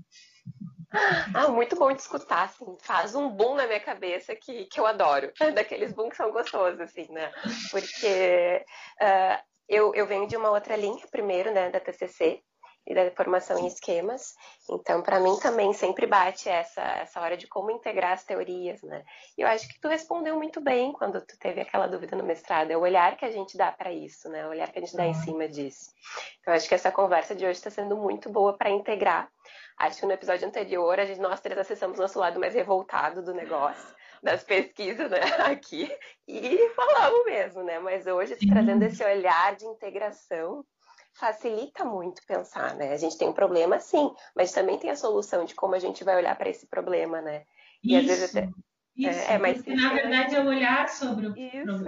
Ah, 1.35 1.49
muito 1.49 1.77
bom 1.77 1.93
de 1.93 2.01
escutar, 2.01 2.45
assim, 2.45 2.77
faz 2.81 3.15
um 3.15 3.29
boom 3.29 3.57
na 3.57 3.67
minha 3.67 3.81
cabeça 3.81 4.35
que, 4.37 4.67
que 4.67 4.79
eu 4.79 4.87
adoro, 4.87 5.33
daqueles 5.55 5.93
boom 5.93 6.09
que 6.09 6.17
são 6.17 6.31
gostosos, 6.31 6.81
assim, 6.81 7.07
né? 7.11 7.33
Porque 7.71 8.65
uh, 9.03 9.43
eu, 9.69 9.95
eu 9.95 10.07
venho 10.07 10.29
de 10.29 10.37
uma 10.37 10.51
outra 10.51 10.77
linha, 10.77 11.05
primeiro, 11.11 11.53
né, 11.53 11.71
da 11.71 11.81
TCC, 11.81 12.41
e 12.87 12.95
da 12.95 13.11
formação 13.11 13.59
em 13.59 13.67
esquemas. 13.67 14.35
Então, 14.71 15.03
para 15.03 15.19
mim 15.19 15.37
também 15.41 15.73
sempre 15.73 16.07
bate 16.07 16.49
essa, 16.49 16.81
essa 16.81 17.21
hora 17.21 17.37
de 17.37 17.47
como 17.47 17.71
integrar 17.71 18.13
as 18.13 18.25
teorias, 18.25 18.81
né? 18.83 19.05
E 19.37 19.43
eu 19.43 19.49
acho 19.49 19.69
que 19.69 19.81
tu 19.81 19.89
respondeu 19.89 20.37
muito 20.37 20.61
bem 20.61 20.93
quando 20.93 21.21
tu 21.21 21.37
teve 21.39 21.61
aquela 21.61 21.87
dúvida 21.87 22.17
no 22.17 22.23
mestrado, 22.23 22.71
é 22.71 22.77
o 22.77 22.81
olhar 22.81 23.17
que 23.17 23.25
a 23.25 23.31
gente 23.31 23.57
dá 23.57 23.73
para 23.73 23.93
isso, 23.93 24.29
né? 24.29 24.47
O 24.47 24.51
olhar 24.51 24.71
que 24.71 24.79
a 24.79 24.83
gente 24.83 24.97
dá 24.97 25.05
em 25.05 25.15
uhum. 25.15 25.23
cima 25.23 25.49
disso. 25.49 25.91
Então, 26.41 26.55
acho 26.55 26.69
que 26.69 26.75
essa 26.75 26.93
conversa 26.93 27.35
de 27.35 27.45
hoje 27.45 27.59
está 27.59 27.71
sendo 27.71 27.97
muito 27.97 28.31
boa 28.31 28.57
para 28.57 28.71
integrar. 28.71 29.29
Acho 29.79 30.01
que 30.01 30.07
no 30.07 30.13
episódio 30.13 30.47
anterior, 30.47 30.99
a 30.99 31.05
gente, 31.05 31.21
nós 31.21 31.41
três 31.41 31.59
acessamos 31.59 31.99
nosso 31.99 32.19
lado 32.19 32.41
mais 32.41 32.55
revoltado 32.55 33.23
do 33.23 33.35
negócio 33.35 33.95
das 34.23 34.43
pesquisas 34.43 35.11
né, 35.11 35.21
aqui 35.47 35.91
e 36.27 36.69
falamos 36.71 37.25
mesmo, 37.27 37.63
né? 37.63 37.79
Mas 37.79 38.07
hoje, 38.07 38.37
trazendo 38.49 38.83
esse 38.85 39.05
olhar 39.05 39.55
de 39.55 39.67
integração, 39.67 40.65
facilita 41.19 41.85
muito 41.85 42.21
pensar, 42.27 42.75
né? 42.77 42.93
A 42.93 42.97
gente 42.97 43.17
tem 43.17 43.29
um 43.29 43.33
problema, 43.33 43.79
sim, 43.79 44.11
mas 44.35 44.53
também 44.53 44.79
tem 44.79 44.91
a 44.91 44.97
solução 44.97 45.45
de 45.45 45.55
como 45.55 45.75
a 45.75 45.79
gente 45.79 46.05
vai 46.05 46.17
olhar 46.17 46.37
para 46.37 46.51
esse 46.51 46.67
problema, 46.67 47.21
né? 47.23 47.45
E 47.83 47.95
isso, 47.95 47.99
às 47.99 48.07
vezes 48.07 48.37
até... 48.37 48.49
Isso, 48.97 49.19
é, 49.31 49.35
é 49.35 49.39
mas 49.39 49.65
na 49.67 49.93
verdade 49.93 50.35
é 50.35 50.41
olhar 50.41 50.89
sobre 50.89 51.27
o, 51.27 51.35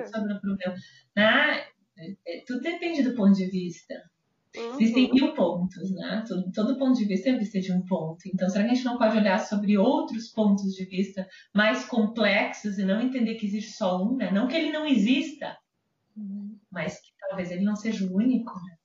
sobre 0.08 0.32
o 0.34 0.40
problema. 0.40 0.74
Né? 1.16 1.64
Tudo 2.46 2.60
depende 2.60 3.02
do 3.02 3.14
ponto 3.14 3.32
de 3.32 3.46
vista. 3.46 3.94
Uhum. 4.56 4.72
Existem 4.72 5.12
mil 5.12 5.34
pontos, 5.34 5.90
né? 5.94 6.24
Todo, 6.26 6.52
todo 6.52 6.78
ponto 6.78 6.98
de 6.98 7.04
vista 7.04 7.28
é 7.28 7.38
vista 7.38 7.60
de 7.60 7.72
um 7.72 7.84
ponto. 7.84 8.18
Então, 8.26 8.48
será 8.48 8.64
que 8.64 8.70
a 8.70 8.74
gente 8.74 8.84
não 8.84 8.98
pode 8.98 9.16
olhar 9.16 9.38
sobre 9.38 9.76
outros 9.76 10.28
pontos 10.28 10.74
de 10.74 10.84
vista 10.86 11.28
mais 11.54 11.84
complexos 11.84 12.78
e 12.78 12.84
não 12.84 13.00
entender 13.00 13.34
que 13.34 13.46
existe 13.46 13.72
só 13.72 14.02
um, 14.02 14.16
né? 14.16 14.30
Não 14.30 14.48
que 14.48 14.56
ele 14.56 14.72
não 14.72 14.86
exista, 14.86 15.56
uhum. 16.16 16.58
mas 16.70 16.98
que 16.98 17.12
talvez 17.20 17.50
ele 17.50 17.64
não 17.64 17.76
seja 17.76 18.06
o 18.06 18.14
único, 18.14 18.54
né? 18.54 18.77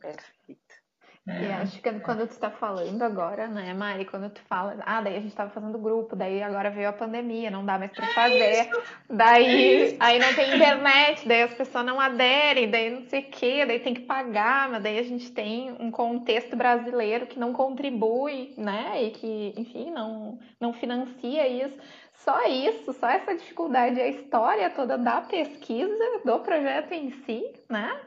Perfeito. 0.00 0.82
É. 1.28 1.42
E 1.42 1.52
acho 1.52 1.80
que 1.80 2.00
quando 2.00 2.26
tu 2.26 2.32
está 2.32 2.50
falando 2.50 3.00
agora, 3.00 3.46
né, 3.46 3.72
Mari, 3.72 4.04
quando 4.04 4.28
tu 4.28 4.40
fala, 4.42 4.76
ah, 4.84 5.00
daí 5.00 5.14
a 5.16 5.20
gente 5.20 5.28
estava 5.28 5.50
fazendo 5.50 5.78
grupo, 5.78 6.16
daí 6.16 6.42
agora 6.42 6.68
veio 6.68 6.88
a 6.88 6.92
pandemia, 6.92 7.48
não 7.48 7.64
dá 7.64 7.78
mais 7.78 7.92
para 7.92 8.08
fazer, 8.08 8.68
daí 9.08 9.96
aí 10.00 10.18
não 10.18 10.34
tem 10.34 10.56
internet, 10.56 11.28
daí 11.28 11.42
as 11.42 11.54
pessoas 11.54 11.86
não 11.86 12.00
aderem, 12.00 12.68
daí 12.68 12.90
não 12.90 13.02
sei 13.02 13.20
o 13.20 13.30
quê, 13.30 13.64
daí 13.64 13.78
tem 13.78 13.94
que 13.94 14.00
pagar, 14.00 14.68
mas 14.68 14.82
daí 14.82 14.98
a 14.98 15.04
gente 15.04 15.30
tem 15.30 15.70
um 15.78 15.92
contexto 15.92 16.56
brasileiro 16.56 17.28
que 17.28 17.38
não 17.38 17.52
contribui, 17.52 18.52
né, 18.58 19.04
e 19.04 19.10
que, 19.12 19.54
enfim, 19.56 19.92
não, 19.92 20.40
não 20.60 20.72
financia 20.72 21.46
isso. 21.46 21.78
Só 22.14 22.48
isso, 22.48 22.92
só 22.94 23.08
essa 23.08 23.34
dificuldade, 23.34 24.00
a 24.00 24.08
história 24.08 24.70
toda 24.70 24.98
da 24.98 25.20
pesquisa, 25.20 26.20
do 26.24 26.38
projeto 26.40 26.92
em 26.92 27.10
si, 27.10 27.44
né? 27.68 28.00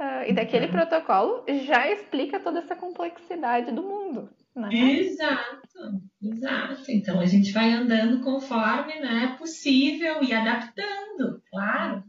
Uh, 0.00 0.24
e 0.26 0.32
daquele 0.32 0.64
uhum. 0.64 0.72
protocolo 0.72 1.44
já 1.66 1.92
explica 1.92 2.40
toda 2.40 2.60
essa 2.60 2.74
complexidade 2.74 3.70
do 3.70 3.82
mundo. 3.82 4.30
Né? 4.56 4.70
Exato, 4.72 6.00
exato. 6.22 6.90
Então 6.90 7.20
a 7.20 7.26
gente 7.26 7.52
vai 7.52 7.70
andando 7.70 8.24
conforme 8.24 8.98
né, 8.98 9.36
possível 9.38 10.22
e 10.22 10.32
adaptando, 10.32 11.42
claro. 11.50 12.02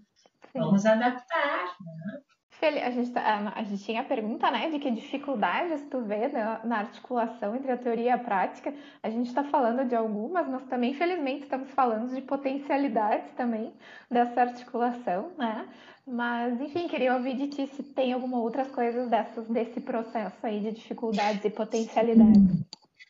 Sim. 0.54 0.60
Vamos 0.60 0.86
adaptar. 0.86 1.76
Né? 1.82 2.22
A 2.68 2.92
gente, 2.92 3.12
tá, 3.12 3.54
a 3.56 3.64
gente 3.64 3.84
tinha 3.84 4.02
a 4.02 4.04
pergunta, 4.04 4.52
né, 4.52 4.70
de 4.70 4.80
que 4.80 4.92
dificuldades 4.92 5.82
tu 5.90 6.02
vê 6.02 6.28
na, 6.28 6.64
na 6.64 6.78
articulação 6.80 7.56
entre 7.56 7.72
a 7.72 7.78
teoria 7.78 8.06
e 8.06 8.10
a 8.10 8.18
prática. 8.18 8.74
A 9.02 9.10
gente 9.10 9.28
está 9.28 9.44
falando 9.44 9.88
de 9.88 9.96
algumas, 9.96 10.48
mas 10.48 10.64
também, 10.66 10.94
felizmente, 10.94 11.44
estamos 11.44 11.72
falando 11.72 12.14
de 12.14 12.22
potencialidades 12.22 13.32
também 13.36 13.74
dessa 14.10 14.42
articulação, 14.42 15.32
né? 15.38 15.68
Mas, 16.06 16.60
enfim, 16.60 16.88
queria 16.88 17.16
ouvir 17.16 17.36
de 17.36 17.48
ti 17.48 17.68
se 17.68 17.84
tem 17.84 18.14
alguma 18.14 18.40
outras 18.40 18.70
coisas 18.70 19.10
dessas, 19.10 19.48
desse 19.48 19.80
processo 19.80 20.38
aí 20.44 20.60
de 20.60 20.72
dificuldades 20.72 21.44
e 21.46 21.50
potencialidades. 21.50 22.64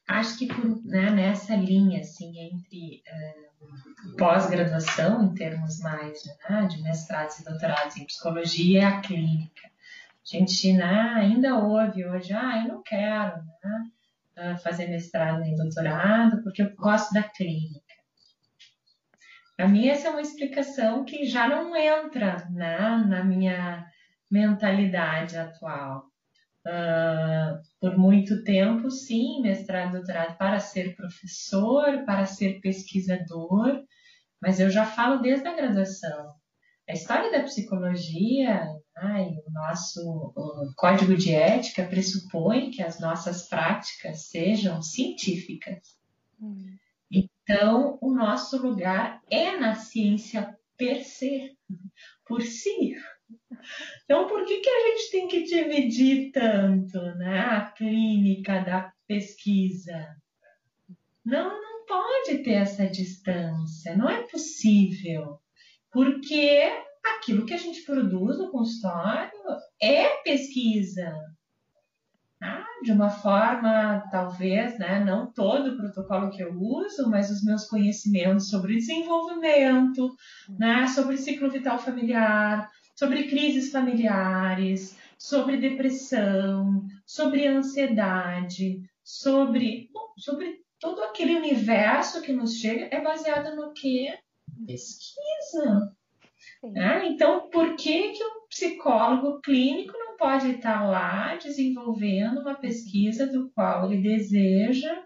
Acho 0.07 0.37
que 0.39 0.47
por, 0.47 0.83
né, 0.85 1.09
nessa 1.09 1.55
linha, 1.55 2.01
assim, 2.01 2.31
entre 2.37 3.01
uh, 3.07 3.50
pós-graduação, 4.21 5.23
em 5.23 5.33
termos 5.33 5.79
mais 5.79 6.21
né, 6.47 6.67
de 6.67 6.79
mestrados 6.83 7.39
e 7.39 7.43
doutorados 7.43 7.97
em 7.97 8.05
psicologia, 8.05 8.81
é 8.81 8.85
a 8.85 9.01
clínica. 9.01 9.67
A 9.67 10.37
gente 10.37 10.73
né, 10.73 11.13
ainda 11.15 11.57
ouve 11.57 12.05
hoje, 12.05 12.31
ah, 12.31 12.61
eu 12.63 12.71
não 12.71 12.83
quero 12.83 13.41
né, 14.37 14.57
fazer 14.63 14.87
mestrado 14.87 15.39
nem 15.39 15.55
doutorado 15.55 16.43
porque 16.43 16.61
eu 16.61 16.75
gosto 16.75 17.11
da 17.15 17.23
clínica. 17.23 17.81
Para 19.57 19.67
mim, 19.67 19.87
essa 19.87 20.09
é 20.09 20.11
uma 20.11 20.21
explicação 20.21 21.03
que 21.03 21.25
já 21.25 21.47
não 21.47 21.75
entra 21.75 22.47
né, 22.51 22.77
na 23.07 23.23
minha 23.23 23.87
mentalidade 24.29 25.35
atual. 25.35 26.05
Uh, 26.63 27.59
por 27.79 27.97
muito 27.97 28.43
tempo, 28.43 28.91
sim, 28.91 29.41
mestrado, 29.41 29.93
doutorado 29.93 30.37
para 30.37 30.59
ser 30.59 30.95
professor, 30.95 32.05
para 32.05 32.25
ser 32.25 32.61
pesquisador, 32.61 33.83
mas 34.41 34.59
eu 34.59 34.69
já 34.69 34.85
falo 34.85 35.21
desde 35.21 35.47
a 35.47 35.55
graduação. 35.55 36.33
A 36.89 36.93
história 36.93 37.31
da 37.31 37.43
psicologia 37.43 38.65
né, 38.95 39.29
e 39.31 39.47
o 39.47 39.51
nosso 39.51 40.33
o 40.35 40.73
código 40.75 41.15
de 41.15 41.33
ética 41.33 41.85
pressupõe 41.85 42.71
que 42.71 42.81
as 42.81 42.99
nossas 42.99 43.47
práticas 43.47 44.29
sejam 44.29 44.81
científicas. 44.81 45.97
Hum. 46.41 46.75
Então, 47.09 47.97
o 48.01 48.13
nosso 48.13 48.57
lugar 48.61 49.21
é 49.29 49.57
na 49.57 49.75
ciência 49.75 50.57
per 50.77 51.03
se, 51.03 51.55
por 52.25 52.41
si. 52.41 52.95
Então, 54.03 54.27
por 54.27 54.45
que, 54.45 54.59
que 54.59 54.69
a 54.69 54.87
gente 54.87 55.11
tem 55.11 55.27
que 55.27 55.43
dividir 55.43 56.31
tanto 56.31 56.99
né, 57.15 57.39
a 57.39 57.71
clínica 57.71 58.59
da 58.61 58.91
pesquisa? 59.07 60.15
Não, 61.23 61.61
não 61.61 61.70
pode 61.91 62.37
ter 62.37 62.53
essa 62.53 62.87
distância, 62.87 63.97
não 63.97 64.09
é 64.09 64.23
possível, 64.23 65.39
porque 65.91 66.71
aquilo 67.03 67.45
que 67.45 67.53
a 67.53 67.57
gente 67.57 67.81
produz 67.81 68.37
no 68.37 68.49
consultório 68.49 69.33
é 69.81 70.21
pesquisa, 70.23 71.13
ah, 72.41 72.65
de 72.81 72.93
uma 72.93 73.09
forma, 73.09 74.07
talvez, 74.09 74.79
né, 74.79 75.03
não 75.03 75.33
todo 75.33 75.71
o 75.71 75.77
protocolo 75.77 76.31
que 76.31 76.41
eu 76.41 76.57
uso, 76.57 77.09
mas 77.09 77.29
os 77.29 77.43
meus 77.43 77.65
conhecimentos 77.65 78.49
sobre 78.49 78.77
desenvolvimento, 78.77 80.15
né, 80.57 80.87
sobre 80.87 81.17
ciclo 81.17 81.51
vital 81.51 81.77
familiar, 81.77 82.71
sobre 82.95 83.25
crises 83.25 83.69
familiares, 83.69 84.97
sobre 85.17 85.57
depressão, 85.57 86.85
sobre 87.05 87.45
ansiedade, 87.47 88.81
sobre, 89.03 89.89
sobre 90.17 90.61
todo 90.81 91.01
aquele 91.03 91.35
universo 91.35 92.21
que 92.21 92.33
nos 92.33 92.55
chega, 92.57 92.89
é 92.91 92.99
baseado 92.99 93.55
no 93.55 93.71
que? 93.71 94.11
Pesquisa. 94.65 95.95
Né? 96.63 97.07
Então, 97.07 97.49
por 97.49 97.75
que, 97.75 98.09
que 98.09 98.23
o 98.23 98.47
psicólogo 98.49 99.39
clínico 99.41 99.93
não 99.97 100.17
pode 100.17 100.51
estar 100.51 100.87
lá 100.89 101.35
desenvolvendo 101.35 102.41
uma 102.41 102.55
pesquisa 102.55 103.25
do 103.27 103.49
qual 103.51 103.91
ele 103.91 104.01
deseja 104.01 105.03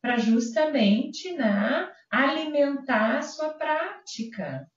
para 0.00 0.18
justamente 0.18 1.32
né, 1.32 1.88
alimentar 2.08 3.18
a 3.18 3.22
sua 3.22 3.50
prática. 3.50 4.70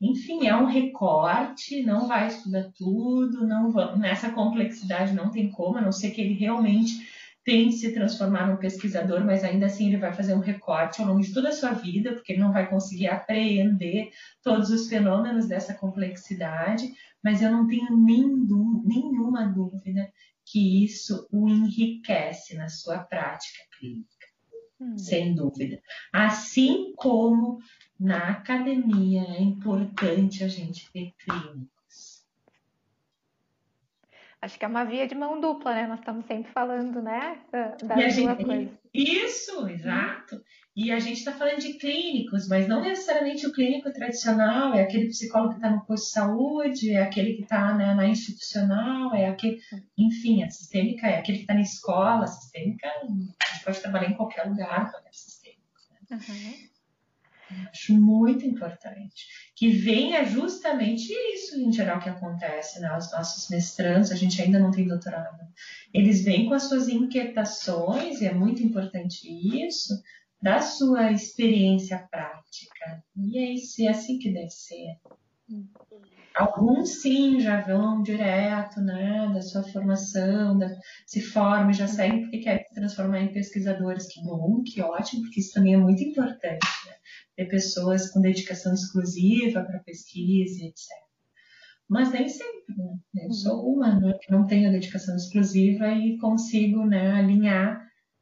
Enfim, 0.00 0.46
é 0.46 0.56
um 0.56 0.66
recorte, 0.66 1.82
não 1.82 2.06
vai 2.06 2.28
estudar 2.28 2.70
tudo, 2.74 3.46
não 3.46 3.70
nessa 3.96 4.30
complexidade 4.30 5.14
não 5.14 5.30
tem 5.30 5.50
como, 5.50 5.78
a 5.78 5.82
não 5.82 5.92
ser 5.92 6.10
que 6.10 6.20
ele 6.20 6.34
realmente 6.34 7.15
tente 7.46 7.76
se 7.76 7.94
transformar 7.94 8.48
num 8.48 8.56
pesquisador, 8.56 9.24
mas 9.24 9.44
ainda 9.44 9.66
assim 9.66 9.86
ele 9.86 9.98
vai 9.98 10.12
fazer 10.12 10.34
um 10.34 10.40
recorte 10.40 11.00
ao 11.00 11.06
longo 11.06 11.20
de 11.20 11.32
toda 11.32 11.50
a 11.50 11.52
sua 11.52 11.70
vida, 11.70 12.12
porque 12.12 12.32
ele 12.32 12.42
não 12.42 12.52
vai 12.52 12.68
conseguir 12.68 13.06
apreender 13.06 14.10
todos 14.42 14.68
os 14.68 14.88
fenômenos 14.88 15.46
dessa 15.46 15.72
complexidade, 15.72 16.92
mas 17.22 17.40
eu 17.40 17.52
não 17.52 17.68
tenho 17.68 17.96
nenhum, 17.96 18.82
nenhuma 18.84 19.46
dúvida 19.46 20.12
que 20.44 20.84
isso 20.84 21.28
o 21.30 21.48
enriquece 21.48 22.56
na 22.56 22.68
sua 22.68 22.98
prática 22.98 23.62
clínica, 23.78 24.26
hum. 24.80 24.98
sem 24.98 25.32
dúvida. 25.32 25.80
Assim 26.12 26.94
como 26.96 27.60
na 27.98 28.30
academia 28.30 29.22
é 29.22 29.40
importante 29.40 30.42
a 30.42 30.48
gente 30.48 30.90
ter 30.90 31.12
clínicos. 31.16 31.75
Acho 34.46 34.60
que 34.60 34.64
é 34.64 34.68
uma 34.68 34.84
via 34.84 35.08
de 35.08 35.14
mão 35.16 35.40
dupla, 35.40 35.74
né? 35.74 35.88
Nós 35.88 35.98
estamos 35.98 36.24
sempre 36.26 36.52
falando, 36.52 37.02
né? 37.02 37.40
Das 37.50 37.76
duas 37.82 38.14
gente, 38.14 38.44
coisas. 38.44 38.78
Isso, 38.94 39.68
exato. 39.68 40.40
E 40.76 40.92
a 40.92 41.00
gente 41.00 41.18
está 41.18 41.32
falando 41.32 41.58
de 41.58 41.72
clínicos, 41.74 42.46
mas 42.46 42.68
não 42.68 42.80
necessariamente 42.80 43.44
o 43.44 43.52
clínico 43.52 43.92
tradicional, 43.92 44.72
é 44.72 44.82
aquele 44.82 45.08
psicólogo 45.08 45.54
que 45.54 45.56
está 45.56 45.70
no 45.70 45.84
posto 45.84 46.04
de 46.04 46.10
saúde, 46.12 46.92
é 46.92 47.02
aquele 47.02 47.34
que 47.34 47.42
está 47.42 47.74
né, 47.74 47.92
na 47.92 48.06
institucional, 48.06 49.12
é 49.12 49.26
aquele. 49.26 49.58
Enfim, 49.98 50.44
a 50.44 50.50
sistêmica 50.50 51.08
é 51.08 51.18
aquele 51.18 51.38
que 51.38 51.44
está 51.44 51.54
na 51.54 51.62
escola, 51.62 52.22
a 52.22 52.28
sistêmica, 52.28 52.86
a 52.86 53.52
gente 53.52 53.64
pode 53.64 53.80
trabalhar 53.80 54.10
em 54.10 54.14
qualquer 54.14 54.44
lugar 54.48 54.92
com 54.92 55.08
a 55.08 55.12
sistêmica. 55.12 55.60
Né? 56.08 56.20
Uhum. 56.28 56.75
Acho 57.70 57.94
muito 57.94 58.44
importante. 58.44 59.26
Que 59.54 59.70
venha 59.70 60.24
justamente 60.24 61.12
isso, 61.34 61.58
em 61.58 61.72
geral, 61.72 62.00
que 62.00 62.08
acontece, 62.08 62.80
né? 62.80 62.96
Os 62.96 63.10
nossos 63.12 63.48
mestrandos, 63.48 64.10
a 64.10 64.16
gente 64.16 64.40
ainda 64.40 64.58
não 64.58 64.70
tem 64.70 64.86
doutorado. 64.86 65.38
Eles 65.92 66.24
vêm 66.24 66.46
com 66.46 66.54
as 66.54 66.64
suas 66.64 66.88
inquietações, 66.88 68.20
e 68.20 68.26
é 68.26 68.34
muito 68.34 68.62
importante 68.62 69.26
isso, 69.26 69.94
da 70.40 70.60
sua 70.60 71.10
experiência 71.12 71.98
prática. 72.10 73.02
E 73.16 73.38
é, 73.38 73.52
isso, 73.52 73.82
é 73.82 73.88
assim 73.88 74.18
que 74.18 74.32
deve 74.32 74.50
ser. 74.50 74.96
Alguns 76.34 77.00
sim 77.00 77.40
já 77.40 77.62
vão 77.62 78.02
direto, 78.02 78.80
né, 78.80 79.30
da 79.32 79.40
sua 79.40 79.62
formação, 79.62 80.58
da, 80.58 80.68
se 81.06 81.20
formam 81.22 81.70
e 81.70 81.74
já 81.74 81.88
saem 81.88 82.22
porque 82.22 82.40
querem 82.40 82.62
se 82.64 82.74
transformar 82.74 83.20
em 83.20 83.32
pesquisadores. 83.32 84.06
Que 84.06 84.22
bom, 84.22 84.62
que 84.62 84.82
ótimo, 84.82 85.22
porque 85.22 85.40
isso 85.40 85.54
também 85.54 85.74
é 85.74 85.78
muito 85.78 86.02
importante. 86.02 86.66
Né? 86.86 86.92
Ter 87.36 87.46
pessoas 87.46 88.10
com 88.10 88.20
dedicação 88.20 88.74
exclusiva 88.74 89.64
para 89.64 89.78
pesquisa, 89.78 90.64
etc. 90.64 91.06
Mas 91.88 92.10
nem 92.12 92.28
sempre, 92.28 92.74
né? 92.76 92.98
Eu 93.24 93.32
sou 93.32 93.72
uma 93.72 93.98
né, 93.98 94.18
que 94.20 94.30
não 94.30 94.46
tenho 94.46 94.72
dedicação 94.72 95.16
exclusiva 95.16 95.88
e 95.88 96.18
consigo 96.18 96.84
né, 96.84 97.12
alinhar 97.12 97.80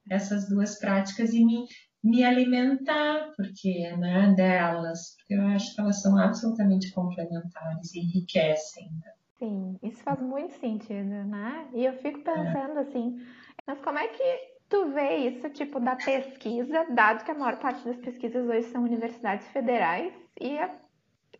essas 0.09 0.49
duas 0.49 0.79
práticas 0.79 1.33
e 1.33 1.45
me 1.45 1.65
me 2.05 2.23
alimentar, 2.23 3.33
porque 3.35 3.97
né, 3.97 4.35
delas, 4.37 5.17
porque 5.17 5.35
eu 5.35 5.47
acho 5.47 5.75
que 5.75 5.81
elas 5.81 6.03
são 6.03 6.19
absolutamente 6.19 6.93
complementares 6.93 7.95
e 7.95 8.01
enriquecem. 8.01 8.91
Né? 8.93 9.13
Sim, 9.39 9.79
isso 9.83 10.03
faz 10.03 10.21
muito 10.21 10.53
sentido, 10.61 11.25
né? 11.25 11.67
E 11.73 11.87
eu 11.87 11.95
fico 11.95 12.21
pensando 12.21 12.79
é. 12.79 12.83
assim, 12.83 13.19
mas 13.67 13.81
como 13.81 13.99
é 13.99 14.07
que 14.09 14.55
tu 14.69 14.91
vê 14.93 15.17
isso, 15.17 15.49
tipo, 15.49 15.81
da 15.81 15.97
pesquisa, 15.97 16.87
dado 16.91 17.25
que 17.25 17.31
a 17.31 17.35
maior 17.35 17.59
parte 17.59 17.83
das 17.87 17.97
pesquisas 17.97 18.47
hoje 18.47 18.69
são 18.69 18.85
universidades 18.85 19.47
federais 19.49 20.13
e 20.39 20.59
é, 20.59 20.71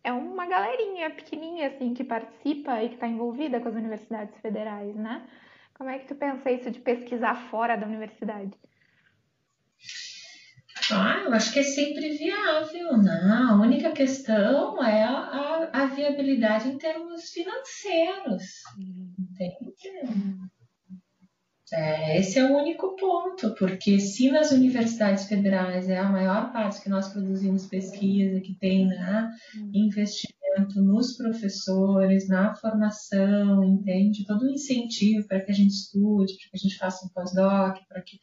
é 0.03 0.11
uma 0.11 0.47
galerinha 0.47 1.11
pequenininha, 1.11 1.67
assim, 1.67 1.93
que 1.93 2.03
participa 2.03 2.81
e 2.81 2.89
que 2.89 2.95
está 2.95 3.07
envolvida 3.07 3.59
com 3.59 3.69
as 3.69 3.75
universidades 3.75 4.35
federais, 4.41 4.95
né? 4.95 5.27
Como 5.75 5.89
é 5.91 5.99
que 5.99 6.07
tu 6.07 6.15
pensa 6.15 6.49
isso 6.49 6.71
de 6.71 6.79
pesquisar 6.79 7.35
fora 7.51 7.75
da 7.75 7.85
universidade? 7.85 8.57
Ah, 10.91 11.23
eu 11.25 11.33
acho 11.33 11.51
que 11.51 11.59
é 11.59 11.63
sempre 11.63 12.09
viável, 12.17 12.97
né? 12.97 13.47
A 13.49 13.55
única 13.55 13.91
questão 13.91 14.83
é 14.83 15.03
a, 15.03 15.09
a, 15.09 15.69
a 15.83 15.85
viabilidade 15.87 16.67
em 16.67 16.77
termos 16.77 17.29
financeiros, 17.29 18.43
entende? 19.17 19.73
É, 21.73 22.19
esse 22.19 22.37
é 22.37 22.45
o 22.45 22.55
único 22.55 22.95
ponto, 22.95 23.55
porque 23.55 23.99
se 23.99 24.29
nas 24.29 24.51
universidades 24.51 25.25
federais 25.25 25.89
é 25.89 25.97
a 25.97 26.09
maior 26.09 26.53
parte 26.53 26.81
que 26.81 26.89
nós 26.89 27.07
produzimos 27.07 27.65
pesquisa, 27.65 28.39
que 28.39 28.53
tem 28.53 28.87
né, 28.87 29.31
investimento 29.73 30.44
nos 30.75 31.17
professores, 31.17 32.27
na 32.27 32.53
formação, 32.55 33.63
entende? 33.63 34.25
Todo 34.25 34.43
o 34.43 34.49
incentivo 34.49 35.27
para 35.27 35.41
que 35.41 35.51
a 35.51 35.55
gente 35.55 35.71
estude, 35.71 36.33
para 36.33 36.51
que 36.51 36.57
a 36.57 36.59
gente 36.59 36.77
faça 36.77 37.05
um 37.05 37.09
pós-doc, 37.09 37.77
para 37.87 38.01
que 38.01 38.19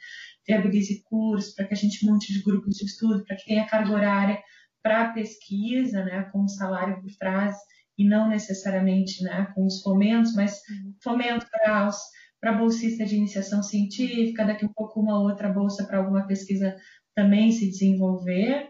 viabilize 0.46 1.02
cursos, 1.04 1.54
para 1.54 1.66
que 1.66 1.74
a 1.74 1.76
gente 1.76 2.04
monte 2.06 2.32
de 2.32 2.42
grupos 2.42 2.76
de 2.76 2.84
estudo, 2.84 3.24
para 3.24 3.36
que 3.36 3.46
tenha 3.46 3.66
carga 3.66 3.92
horária 3.92 4.38
para 4.82 5.12
pesquisa, 5.12 6.04
né, 6.04 6.24
com 6.32 6.42
o 6.42 6.48
salário 6.48 7.00
por 7.00 7.10
trás, 7.16 7.56
e 7.96 8.04
não 8.04 8.28
necessariamente 8.28 9.22
né, 9.22 9.52
com 9.54 9.64
os 9.64 9.80
fomentos, 9.82 10.34
mas 10.34 10.60
uhum. 10.68 10.94
fomento 11.02 11.46
para 11.50 11.88
os 11.88 11.96
para 12.42 12.54
bolsista 12.54 13.04
de 13.04 13.14
iniciação 13.14 13.62
científica, 13.62 14.44
daqui 14.44 14.64
a 14.64 14.68
um 14.68 14.72
pouco 14.72 15.00
uma 15.00 15.20
outra 15.20 15.48
bolsa 15.48 15.86
para 15.86 15.98
alguma 15.98 16.26
pesquisa 16.26 16.76
também 17.14 17.52
se 17.52 17.70
desenvolver. 17.70 18.68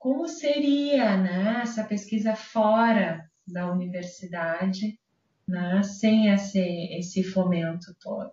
Como 0.00 0.26
seria 0.26 1.18
né, 1.18 1.60
essa 1.62 1.84
pesquisa 1.84 2.34
fora 2.34 3.22
da 3.46 3.70
universidade, 3.70 4.98
né, 5.46 5.82
sem 5.82 6.32
esse, 6.32 6.58
esse 6.98 7.22
fomento 7.22 7.94
todo? 8.00 8.32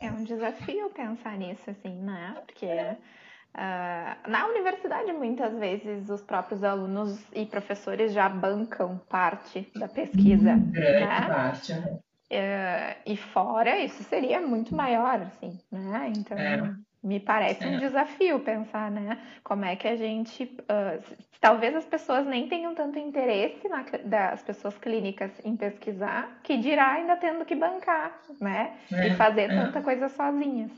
É 0.00 0.10
um 0.12 0.22
desafio 0.22 0.90
pensar 0.90 1.36
nisso, 1.36 1.68
assim, 1.68 2.00
né? 2.00 2.40
Porque 2.46 2.66
uh, 2.66 4.30
na 4.30 4.46
universidade, 4.46 5.12
muitas 5.12 5.58
vezes, 5.58 6.08
os 6.08 6.22
próprios 6.22 6.62
alunos 6.62 7.20
e 7.32 7.44
professores 7.46 8.12
já 8.12 8.28
bancam 8.28 8.98
parte 9.08 9.68
da 9.74 9.88
pesquisa. 9.88 10.52
Hum, 10.52 10.70
grande 10.70 11.04
né? 11.04 11.28
parte. 11.28 11.72
Uh, 11.72 13.02
e 13.06 13.16
fora, 13.16 13.76
isso 13.80 14.04
seria 14.04 14.40
muito 14.40 14.72
maior, 14.72 15.20
assim, 15.20 15.58
né? 15.72 16.12
Então, 16.16 16.38
é. 16.38 16.74
Me 17.04 17.20
parece 17.20 17.62
é. 17.62 17.68
um 17.68 17.78
desafio 17.78 18.40
pensar, 18.40 18.90
né? 18.90 19.18
Como 19.44 19.64
é 19.64 19.76
que 19.76 19.86
a 19.86 19.94
gente. 19.94 20.44
Uh, 20.44 21.16
talvez 21.40 21.76
as 21.76 21.84
pessoas 21.84 22.26
nem 22.26 22.48
tenham 22.48 22.74
tanto 22.74 22.98
interesse 22.98 23.68
na, 23.68 23.84
das 24.04 24.42
pessoas 24.42 24.76
clínicas 24.78 25.30
em 25.44 25.54
pesquisar, 25.54 26.40
que 26.42 26.56
dirá 26.56 26.92
ainda 26.92 27.16
tendo 27.16 27.44
que 27.44 27.54
bancar, 27.54 28.18
né? 28.40 28.78
É. 28.90 29.08
E 29.08 29.14
fazer 29.16 29.42
é. 29.42 29.48
tanta 29.48 29.82
coisa 29.82 30.08
sozinhas. 30.08 30.72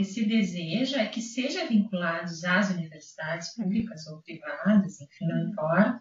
Esse 0.00 0.24
desejo 0.24 0.96
é 0.96 1.06
que 1.06 1.20
sejam 1.20 1.66
vinculados 1.66 2.44
às 2.44 2.70
universidades 2.70 3.52
públicas 3.56 4.06
ou 4.06 4.22
privadas, 4.22 5.00
enfim, 5.00 5.26
não 5.26 5.36
uhum. 5.36 5.50
importa 5.50 6.00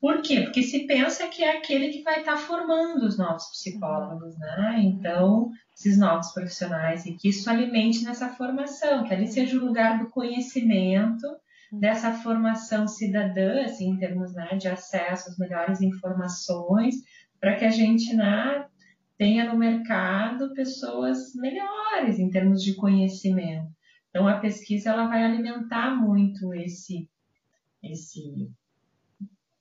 por 0.00 0.22
quê? 0.22 0.42
Porque 0.42 0.62
se 0.62 0.86
pensa 0.86 1.26
que 1.26 1.42
é 1.42 1.56
aquele 1.56 1.88
que 1.88 2.02
vai 2.02 2.20
estar 2.20 2.36
formando 2.36 3.04
os 3.04 3.18
novos 3.18 3.50
psicólogos, 3.50 4.38
né? 4.38 4.80
Então, 4.84 5.50
esses 5.78 5.96
novos 5.96 6.32
profissionais, 6.32 7.06
e 7.06 7.14
que 7.14 7.28
isso 7.28 7.48
alimente 7.48 8.04
nessa 8.04 8.28
formação, 8.30 9.04
que 9.04 9.14
ali 9.14 9.28
seja 9.28 9.56
o 9.56 9.64
lugar 9.64 9.98
do 10.00 10.10
conhecimento, 10.10 11.24
dessa 11.70 12.12
formação 12.14 12.88
cidadã, 12.88 13.62
assim, 13.62 13.90
em 13.90 13.96
termos 13.96 14.34
né, 14.34 14.56
de 14.56 14.66
acesso 14.66 15.30
às 15.30 15.38
melhores 15.38 15.80
informações, 15.80 16.96
para 17.38 17.54
que 17.54 17.64
a 17.64 17.70
gente 17.70 18.12
né, 18.12 18.66
tenha 19.16 19.52
no 19.52 19.56
mercado 19.56 20.52
pessoas 20.52 21.32
melhores 21.36 22.18
em 22.18 22.28
termos 22.28 22.64
de 22.64 22.74
conhecimento. 22.74 23.70
Então, 24.10 24.26
a 24.26 24.40
pesquisa 24.40 24.90
ela 24.90 25.06
vai 25.06 25.22
alimentar 25.22 25.94
muito 25.94 26.52
esse, 26.54 27.08
esse 27.84 28.50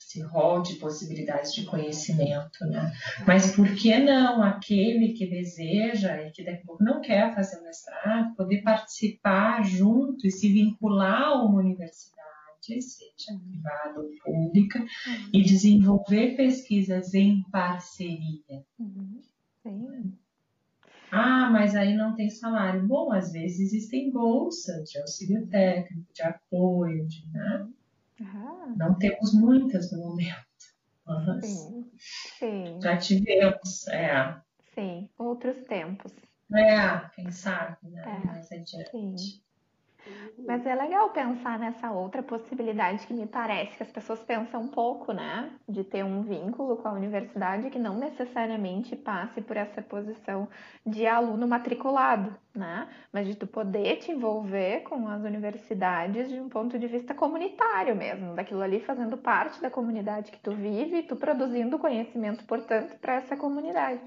esse 0.08 0.22
rol 0.22 0.62
de 0.62 0.76
possibilidades 0.76 1.54
de 1.54 1.65
conhecimento, 1.65 2.65
né? 2.65 2.93
Mas 3.28 3.54
por 3.54 3.67
que 3.76 4.00
não 4.00 4.41
aquele 4.41 5.12
que 5.13 5.28
deseja 5.28 6.22
e 6.22 6.32
que 6.32 6.46
daqui 6.46 6.62
a 6.63 6.65
pouco 6.65 6.84
não 6.84 7.02
quer 7.02 7.36
fazer 7.36 7.62
mestrado, 7.62 8.34
poder 8.36 8.62
participar 8.62 9.63
junto 9.65 10.26
e 10.26 10.32
se 10.32 10.52
vincular 10.52 11.24
a 11.24 11.43
uma 11.43 11.60
universidade, 11.60 12.15
seja 12.62 13.38
privada 13.38 14.00
ou 14.00 14.10
pública, 14.24 14.80
uhum. 14.80 15.30
e 15.34 15.43
desenvolver 15.43 16.38
pesquisas 16.38 17.13
em 17.13 17.43
parceria? 17.52 18.63
Uhum. 18.80 19.20
Sim. 19.62 20.13
Ah, 21.12 21.50
mas 21.50 21.76
aí 21.76 21.96
não 21.96 22.15
tem 22.15 22.30
salário. 22.30 22.86
Bom, 22.86 23.12
às 23.12 23.32
vezes 23.32 23.74
existem 23.74 24.12
bolsas 24.12 24.89
de 24.89 25.00
auxílio 25.00 25.48
técnico, 25.48 26.13
de 26.13 26.22
apoio, 26.22 27.06
de, 27.08 27.26
né? 27.32 27.67
Ah. 28.22 28.74
Não 28.78 28.98
temos 28.98 29.34
muitas 29.34 29.92
no 29.92 30.00
momento. 30.00 30.48
Mas 31.06 31.46
sim, 31.46 31.92
sim. 31.98 32.82
já 32.82 32.98
tivemos, 32.98 33.88
é. 33.88 34.42
Sim, 34.74 35.10
outros 35.18 35.58
tempos. 35.64 36.12
É, 36.54 37.10
quem 37.16 37.32
sabe, 37.32 37.78
né? 37.90 38.04
É, 38.04 38.28
mais 38.28 38.52
adiante. 38.52 38.92
Sim. 38.92 39.16
Mas 40.46 40.65
é 40.65 40.76
legal 40.76 41.10
pensar 41.10 41.58
nessa 41.58 41.91
outra 41.91 42.22
possibilidade 42.22 43.06
que 43.08 43.13
me 43.13 43.26
parece 43.26 43.76
que 43.76 43.84
as 43.84 43.91
pessoas 43.91 44.24
pensam 44.24 44.62
um 44.62 44.67
pouco, 44.67 45.12
né? 45.12 45.52
De 45.67 45.84
ter 45.84 46.06
um 46.06 46.22
vínculo 46.22 46.78
com 46.78 46.88
a 46.88 46.93
universidade 46.93 47.70
que 47.70 47.80
não 47.80 47.98
necessariamente 47.98 48.96
passe 48.96 49.41
por 49.41 49.58
essa 49.58 49.82
posição 49.82 50.48
de 50.86 51.06
aluno 51.08 51.48
matriculado, 51.48 52.36
né? 52.56 52.88
Mas 53.12 53.27
de 53.27 53.36
tu 53.36 53.48
poder 53.48 53.98
te 53.98 54.12
envolver 54.12 54.82
com 54.82 55.08
as 55.08 55.23
universidades 55.23 56.29
de 56.29 56.40
um 56.40 56.50
ponto 56.50 56.77
de 56.77 56.88
vista 56.88 57.13
comunitário 57.13 57.96
mesmo, 57.96 58.36
daquilo 58.36 58.62
ali 58.62 58.79
fazendo 58.79 59.17
parte 59.17 59.62
da 59.62 59.69
comunidade 59.69 60.32
que 60.32 60.40
tu 60.40 60.52
vive, 60.52 61.04
tu 61.04 61.15
produzindo 61.15 61.79
conhecimento, 61.79 62.46
portanto, 62.46 62.98
para 63.00 63.15
essa 63.15 63.36
comunidade. 63.36 64.02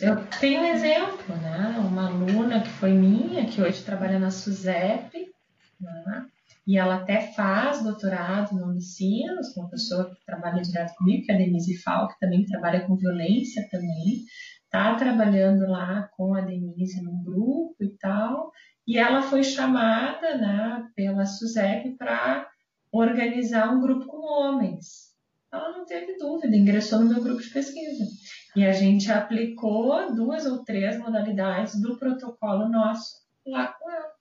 Eu 0.00 0.26
tenho 0.40 0.62
um 0.62 0.64
exemplo, 0.64 1.36
né? 1.36 1.76
Uma 1.78 2.08
aluna 2.08 2.60
que 2.60 2.68
foi 2.70 2.92
minha, 2.92 3.46
que 3.46 3.60
hoje 3.60 3.82
trabalha 3.82 4.18
na 4.18 4.30
SUSEP, 4.30 5.32
né? 5.80 6.26
e 6.66 6.78
ela 6.78 6.96
até 6.96 7.32
faz 7.32 7.82
doutorado 7.82 8.54
no 8.54 8.68
Unicinos, 8.68 9.54
uma 9.56 9.68
pessoa 9.68 10.14
que 10.14 10.24
trabalha 10.24 10.62
direto 10.62 10.94
comigo, 10.96 11.24
que 11.24 11.32
é 11.32 11.34
a 11.34 11.38
Denise 11.38 11.76
Fal, 11.82 12.08
que 12.08 12.18
também 12.18 12.46
trabalha 12.46 12.86
com 12.86 12.96
violência 12.96 13.68
também, 13.70 14.24
está 14.64 14.94
trabalhando 14.94 15.66
lá 15.68 16.08
com 16.16 16.34
a 16.34 16.40
Denise 16.40 17.02
num 17.02 17.22
grupo 17.22 17.76
e 17.80 17.90
tal, 17.98 18.50
E 18.86 18.98
ela 18.98 19.22
foi 19.22 19.42
chamada 19.42 20.36
né, 20.36 20.86
pela 20.94 21.24
SUSEP 21.24 21.96
para 21.96 22.46
organizar 22.92 23.70
um 23.70 23.80
grupo 23.80 24.06
com 24.06 24.18
homens. 24.18 25.14
Ela 25.52 25.70
não 25.70 25.86
teve 25.86 26.18
dúvida, 26.18 26.54
ingressou 26.54 27.00
no 27.00 27.08
meu 27.08 27.22
grupo 27.22 27.40
de 27.40 27.48
pesquisa. 27.48 28.04
E 28.56 28.64
a 28.64 28.72
gente 28.72 29.10
aplicou 29.10 30.14
duas 30.14 30.46
ou 30.46 30.64
três 30.64 30.98
modalidades 30.98 31.80
do 31.80 31.98
protocolo 31.98 32.68
nosso 32.68 33.24
lá 33.46 33.68
com 33.68 33.90
ela. 33.90 34.14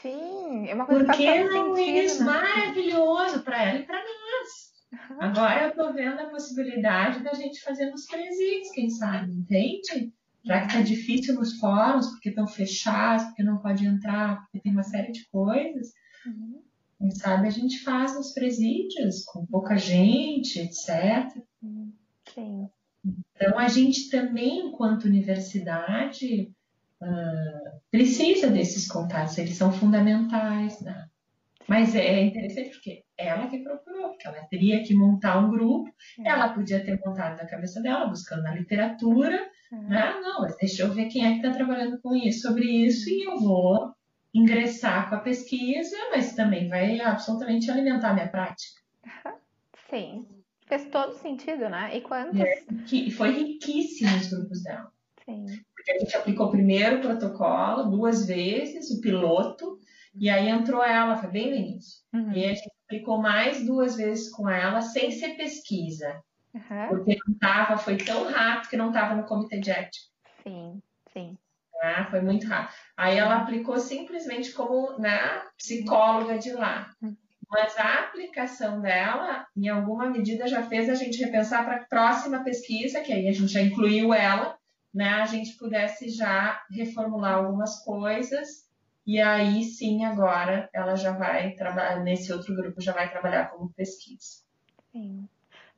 Sim, 0.00 0.68
é 0.68 0.74
uma 0.74 0.84
coisa 0.84 1.04
Porque 1.04 1.22
que 1.22 1.28
é 1.28 1.44
um 1.44 1.74
né? 1.74 2.24
maravilhoso 2.24 3.42
para 3.42 3.62
ela 3.62 3.78
e 3.78 3.86
para 3.86 3.98
nós. 3.98 4.72
Agora 5.20 5.62
eu 5.62 5.68
estou 5.70 5.92
vendo 5.92 6.20
a 6.20 6.28
possibilidade 6.28 7.22
da 7.22 7.32
gente 7.34 7.62
fazer 7.62 7.90
nos 7.90 8.06
presídios, 8.06 8.70
quem 8.72 8.90
sabe, 8.90 9.32
entende? 9.32 10.12
Já 10.44 10.60
que 10.60 10.66
está 10.66 10.82
difícil 10.82 11.34
nos 11.34 11.58
fóruns, 11.58 12.08
porque 12.08 12.30
estão 12.30 12.48
fechados, 12.48 13.24
porque 13.26 13.44
não 13.44 13.58
pode 13.58 13.86
entrar, 13.86 14.42
porque 14.42 14.60
tem 14.60 14.72
uma 14.72 14.82
série 14.82 15.12
de 15.12 15.24
coisas. 15.28 15.92
Uhum. 16.26 16.62
Quem 16.98 17.10
sabe 17.12 17.46
a 17.46 17.50
gente 17.50 17.82
faz 17.82 18.14
nos 18.14 18.32
presídios, 18.32 19.24
com 19.24 19.46
pouca 19.46 19.78
gente, 19.78 20.58
etc. 20.58 21.42
Sim. 22.34 22.68
Então, 23.04 23.58
a 23.58 23.68
gente 23.68 24.08
também, 24.10 24.68
enquanto 24.68 25.04
universidade, 25.04 26.52
uh, 27.00 27.80
precisa 27.90 28.48
desses 28.48 28.86
contatos, 28.86 29.36
eles 29.38 29.56
são 29.56 29.72
fundamentais, 29.72 30.80
né? 30.80 31.08
Mas 31.68 31.94
é 31.94 32.22
interessante 32.22 32.70
porque 32.70 33.04
ela 33.16 33.46
que 33.46 33.58
procurou, 33.58 34.10
porque 34.10 34.26
ela 34.26 34.44
teria 34.46 34.82
que 34.82 34.94
montar 34.94 35.38
um 35.38 35.50
grupo, 35.50 35.92
é. 36.18 36.28
ela 36.28 36.52
podia 36.52 36.84
ter 36.84 37.00
montado 37.04 37.36
na 37.36 37.46
cabeça 37.46 37.80
dela, 37.80 38.06
buscando 38.06 38.42
na 38.42 38.54
literatura, 38.54 39.36
é. 39.72 39.76
né? 39.76 40.20
Não, 40.20 40.42
mas 40.42 40.56
deixa 40.56 40.82
eu 40.82 40.92
ver 40.92 41.06
quem 41.06 41.24
é 41.24 41.30
que 41.30 41.36
está 41.36 41.50
trabalhando 41.50 42.00
com 42.00 42.14
isso, 42.14 42.42
sobre 42.42 42.64
isso, 42.64 43.08
e 43.08 43.24
eu 43.24 43.38
vou 43.38 43.92
ingressar 44.34 45.08
com 45.08 45.16
a 45.16 45.20
pesquisa, 45.20 45.96
mas 46.10 46.34
também 46.34 46.68
vai 46.68 47.00
absolutamente 47.00 47.70
alimentar 47.70 48.10
a 48.10 48.14
minha 48.14 48.28
prática. 48.28 48.80
Sim, 49.90 50.26
fez 50.72 50.88
todo 50.90 51.14
sentido, 51.14 51.68
né? 51.68 51.94
E 51.96 52.00
quantos... 52.00 52.40
E 52.90 53.10
foi 53.10 53.30
riquíssimo 53.30 54.16
os 54.16 54.28
grupos 54.28 54.62
dela. 54.62 54.90
Sim. 55.24 55.44
Porque 55.74 55.92
a 55.92 55.98
gente 55.98 56.16
aplicou 56.16 56.50
primeiro 56.50 56.96
o 56.96 57.00
protocolo, 57.00 57.90
duas 57.90 58.26
vezes, 58.26 58.90
o 58.90 59.00
piloto, 59.00 59.78
e 60.14 60.30
aí 60.30 60.48
entrou 60.48 60.82
ela, 60.82 61.16
foi 61.16 61.30
bem 61.30 61.50
no 61.50 61.56
início. 61.56 62.00
Uhum. 62.12 62.32
E 62.32 62.44
a 62.46 62.54
gente 62.54 62.70
aplicou 62.86 63.20
mais 63.20 63.64
duas 63.66 63.96
vezes 63.96 64.30
com 64.30 64.48
ela, 64.48 64.80
sem 64.80 65.10
ser 65.10 65.36
pesquisa. 65.36 66.22
Uhum. 66.54 66.88
Porque 66.88 67.18
não 67.26 67.34
tava, 67.38 67.76
foi 67.76 67.96
tão 67.98 68.30
rápido 68.30 68.70
que 68.70 68.76
não 68.76 68.88
estava 68.88 69.14
no 69.14 69.24
comitê 69.24 69.60
de 69.60 69.70
ética. 69.70 70.06
Sim, 70.42 70.82
sim. 71.12 71.38
Ah, 71.82 72.06
foi 72.10 72.20
muito 72.20 72.46
rápido. 72.46 72.74
Aí 72.96 73.18
ela 73.18 73.38
aplicou 73.38 73.78
simplesmente 73.78 74.52
como 74.52 74.98
né, 74.98 75.42
psicóloga 75.56 76.38
de 76.38 76.52
lá. 76.52 76.90
Mas 77.52 77.78
a 77.78 77.98
aplicação 78.00 78.80
dela, 78.80 79.46
em 79.54 79.68
alguma 79.68 80.08
medida, 80.08 80.48
já 80.48 80.62
fez 80.62 80.88
a 80.88 80.94
gente 80.94 81.22
repensar 81.22 81.62
para 81.66 81.76
a 81.76 81.84
próxima 81.84 82.42
pesquisa, 82.42 83.02
que 83.02 83.12
aí 83.12 83.28
a 83.28 83.32
gente 83.32 83.52
já 83.52 83.60
incluiu 83.60 84.14
ela, 84.14 84.56
né? 84.92 85.10
A 85.20 85.26
gente 85.26 85.58
pudesse 85.58 86.08
já 86.08 86.64
reformular 86.70 87.34
algumas 87.34 87.84
coisas. 87.84 88.66
E 89.06 89.20
aí 89.20 89.64
sim, 89.64 90.02
agora 90.02 90.70
ela 90.72 90.96
já 90.96 91.12
vai 91.12 91.50
trabalhar, 91.50 92.00
nesse 92.00 92.32
outro 92.32 92.56
grupo, 92.56 92.80
já 92.80 92.92
vai 92.92 93.10
trabalhar 93.10 93.50
como 93.50 93.70
pesquisa. 93.74 94.42
Sim. 94.90 95.28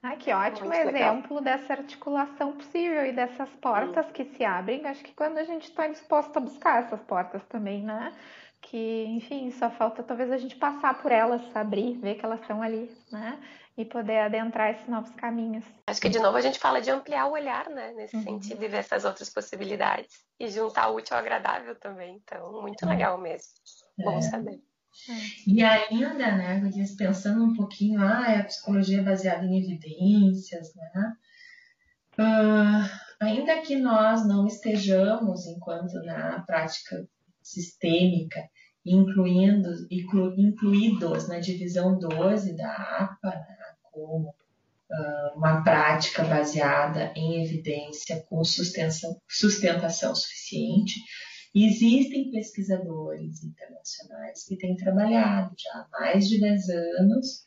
Ah, 0.01 0.17
que 0.17 0.31
ótimo 0.31 0.69
Muito 0.69 0.81
exemplo 0.81 1.41
legal. 1.41 1.43
dessa 1.43 1.73
articulação 1.73 2.53
possível 2.53 3.05
e 3.07 3.13
dessas 3.13 3.49
portas 3.57 4.07
Sim. 4.07 4.13
que 4.13 4.25
se 4.27 4.45
abrem. 4.45 4.87
Acho 4.87 5.03
que 5.03 5.15
quando 5.15 5.39
a 5.39 5.45
gente 5.45 5.65
está 5.65 5.89
disposto 5.89 6.37
a 6.37 6.41
buscar 6.41 6.85
essas 6.85 7.01
portas 7.03 7.43
também, 7.47 7.83
né? 7.83 8.13
Que, 8.71 9.05
enfim, 9.07 9.51
só 9.51 9.71
falta 9.71 10.03
talvez 10.03 10.31
a 10.31 10.39
gente 10.39 10.57
passar 10.57 11.01
por 11.01 11.13
elas, 11.13 11.43
abrir, 11.55 11.99
ver 11.99 12.17
que 12.17 12.25
elas 12.25 12.41
estão 12.41 12.63
ali, 12.63 12.91
né? 13.13 13.39
E 13.77 13.85
poder 13.85 14.21
adentrar 14.21 14.71
esses 14.71 14.89
novos 14.89 15.11
caminhos. 15.11 15.65
Acho 15.87 16.01
que, 16.01 16.09
de 16.09 16.19
novo, 16.19 16.37
a 16.37 16.41
gente 16.41 16.59
fala 16.59 16.81
de 16.81 16.91
ampliar 16.91 17.27
o 17.27 17.33
olhar, 17.33 17.69
né? 17.69 17.93
Nesse 17.93 18.17
uhum. 18.17 18.23
sentido, 18.23 18.65
e 18.65 18.69
ver 18.69 18.79
essas 18.79 19.05
outras 19.05 19.29
possibilidades. 19.29 20.25
E 20.39 20.49
juntar 20.49 20.89
o 20.89 20.97
útil 20.97 21.17
ao 21.17 21.23
agradável 21.23 21.75
também. 21.77 22.21
Então, 22.25 22.63
muito 22.63 22.85
é. 22.85 22.89
legal 22.89 23.19
mesmo. 23.21 23.49
É. 24.01 24.05
Bom 24.05 24.23
saber. 24.23 24.61
E 25.47 25.63
ainda, 25.63 26.37
né, 26.37 26.63
pensando 26.97 27.45
um 27.45 27.55
pouquinho, 27.55 28.01
ah, 28.01 28.31
é 28.31 28.41
a 28.41 28.45
psicologia 28.45 29.03
baseada 29.03 29.45
em 29.45 29.59
evidências, 29.59 30.73
né? 30.75 31.13
Uh, 32.17 32.89
ainda 33.21 33.61
que 33.61 33.75
nós 33.75 34.27
não 34.27 34.47
estejamos, 34.47 35.47
enquanto 35.47 35.95
na 36.05 36.41
prática 36.47 37.05
sistêmica, 37.43 38.49
incluindo, 38.85 39.71
inclu, 39.91 40.35
incluídos 40.39 41.29
na 41.29 41.39
divisão 41.39 41.99
12 41.99 42.57
da 42.57 42.73
APA, 42.73 43.31
né, 43.31 43.57
como 43.91 44.29
uh, 44.29 45.37
uma 45.37 45.63
prática 45.63 46.25
baseada 46.25 47.13
em 47.17 47.43
evidência 47.43 48.25
com 48.29 48.43
sustentação, 48.45 50.15
suficiente, 50.15 51.01
Existem 51.57 52.33
pesquisadores 52.33 53.45
internacionais 53.45 54.45
que 54.45 54.57
têm 54.57 54.75
trabalhado 54.77 55.55
já 55.57 55.71
há 55.71 55.89
mais 55.93 56.29
de 56.29 56.41
10 56.41 56.69
anos 56.69 57.47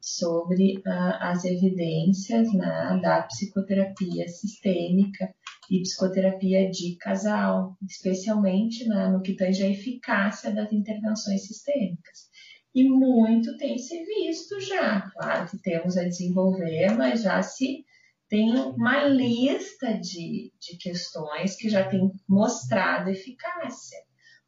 sobre 0.00 0.78
uh, 0.78 1.18
as 1.18 1.44
evidências 1.44 2.52
né, 2.52 3.00
da 3.02 3.22
psicoterapia 3.22 4.28
sistêmica 4.28 5.34
e 5.70 5.82
psicoterapia 5.82 6.70
de 6.70 6.96
casal, 6.96 7.76
especialmente 7.86 8.86
né, 8.88 9.08
no 9.08 9.20
que 9.20 9.34
tange 9.34 9.62
a 9.62 9.70
eficácia 9.70 10.52
das 10.54 10.72
intervenções 10.72 11.46
sistêmicas. 11.46 12.28
E 12.74 12.84
muito 12.84 13.56
tem 13.56 13.78
se 13.78 14.04
visto 14.04 14.60
já, 14.60 15.10
claro 15.10 15.48
que 15.48 15.58
temos 15.58 15.96
a 15.96 16.04
desenvolver, 16.04 16.94
mas 16.96 17.22
já 17.22 17.42
se 17.42 17.84
tem 18.28 18.50
uma 18.50 19.04
lista 19.04 19.94
de, 19.94 20.52
de 20.60 20.76
questões 20.78 21.56
que 21.56 21.68
já 21.68 21.88
tem 21.88 22.10
mostrado 22.28 23.10
eficácia. 23.10 23.98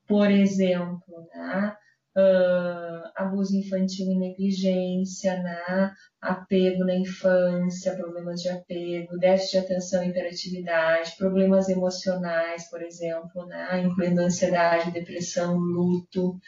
Por 0.06 0.30
exemplo, 0.30 1.28
né, 1.34 1.74
uh, 2.16 3.10
abuso 3.14 3.56
infantil 3.56 4.10
e 4.10 4.18
negligência, 4.18 5.40
né, 5.42 5.92
apego 6.20 6.84
na 6.84 6.96
infância, 6.96 7.96
problemas 7.96 8.40
de 8.42 8.48
apego, 8.48 9.18
déficit 9.18 9.52
de 9.52 9.58
atenção 9.58 10.02
e 10.02 10.08
hiperatividade, 10.08 11.16
problemas 11.16 11.68
emocionais, 11.68 12.68
por 12.70 12.82
exemplo, 12.82 13.46
né, 13.46 13.82
incluindo 13.82 14.20
ansiedade, 14.20 14.90
depressão, 14.90 15.56
luto, 15.56 16.38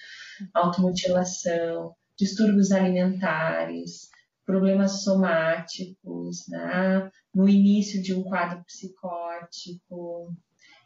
automutilação, 0.54 1.94
distúrbios 2.16 2.72
alimentares, 2.72 4.10
problemas 4.44 5.02
somáticos, 5.02 6.46
né? 6.48 7.10
no 7.34 7.48
início 7.48 8.02
de 8.02 8.14
um 8.14 8.22
quadro 8.22 8.62
psicótico, 8.64 10.32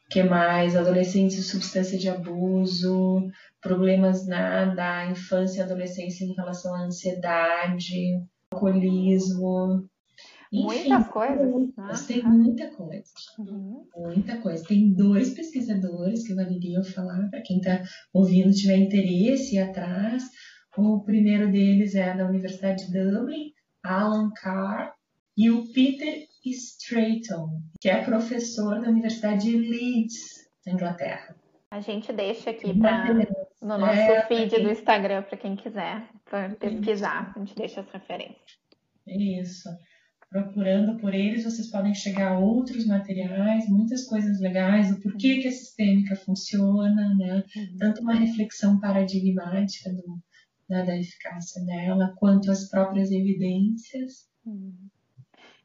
que 0.09 0.23
mais? 0.23 0.77
Adolescência 0.77 1.41
e 1.41 1.43
substância 1.43 1.99
de 1.99 2.09
abuso, 2.09 3.29
problemas 3.61 4.27
né, 4.27 4.73
da 4.75 5.11
infância 5.11 5.61
e 5.61 5.63
adolescência 5.63 6.25
em 6.25 6.35
relação 6.35 6.75
à 6.75 6.85
ansiedade, 6.85 8.23
alcoolismo. 8.53 9.89
Enfim, 10.53 10.89
Muitas 10.89 11.09
coisas. 11.09 11.51
Muitas, 11.51 12.07
tem 12.07 12.23
muita 12.23 12.71
coisa. 12.71 13.05
Uhum. 13.39 13.85
Muita 13.97 14.39
coisa. 14.39 14.65
Tem 14.65 14.93
dois 14.93 15.31
pesquisadores 15.35 16.27
que 16.27 16.35
valeriam 16.35 16.85
falar, 16.85 17.29
para 17.29 17.43
quem 17.43 17.59
está 17.59 17.83
ouvindo 18.13 18.53
tiver 18.53 18.77
interesse 18.77 19.59
atrás. 19.59 20.25
O 20.77 21.01
primeiro 21.01 21.51
deles 21.51 21.95
é 21.95 22.15
da 22.17 22.29
Universidade 22.29 22.87
de 22.87 22.93
Dublin, 22.93 23.53
Alan 23.83 24.31
Carr, 24.41 24.95
e 25.37 25.51
o 25.51 25.71
Peter 25.73 26.27
Strayton, 26.51 27.63
que 27.81 27.89
é 27.89 28.05
professor 28.05 28.81
da 28.81 28.89
Universidade 28.89 29.51
de 29.51 29.57
Leeds, 29.57 30.49
na 30.67 30.73
Inglaterra. 30.73 31.37
A 31.71 31.81
gente 31.81 32.13
deixa 32.13 32.51
aqui 32.51 32.79
pra, 32.79 33.13
no 33.61 33.79
nosso 33.79 33.93
é, 33.93 34.27
feed 34.27 34.63
do 34.63 34.71
Instagram 34.71 35.23
para 35.23 35.37
quem 35.37 35.57
quiser 35.57 36.09
pesquisar. 36.59 37.33
A 37.35 37.39
gente 37.39 37.55
deixa 37.55 37.81
as 37.81 37.91
referências. 37.91 38.59
Isso. 39.07 39.69
Procurando 40.31 40.99
por 40.99 41.15
eles, 41.15 41.45
vocês 41.45 41.71
podem 41.71 41.95
chegar 41.95 42.33
a 42.33 42.39
outros 42.39 42.87
materiais, 42.87 43.69
muitas 43.69 44.05
coisas 44.05 44.41
legais, 44.41 44.91
o 44.91 45.01
porquê 45.01 45.39
que 45.39 45.49
a 45.49 45.53
sistêmica 45.53 46.17
funciona, 46.17 47.15
né? 47.15 47.45
Uhum. 47.57 47.77
Tanto 47.79 48.03
uma 48.03 48.15
reflexão 48.15 48.81
paradigmática 48.81 49.93
do, 49.93 50.19
né, 50.69 50.85
da 50.85 50.97
eficácia 50.97 51.65
dela, 51.65 52.13
quanto 52.17 52.51
as 52.51 52.69
próprias 52.69 53.11
evidências. 53.11 54.29
Uhum. 54.45 54.75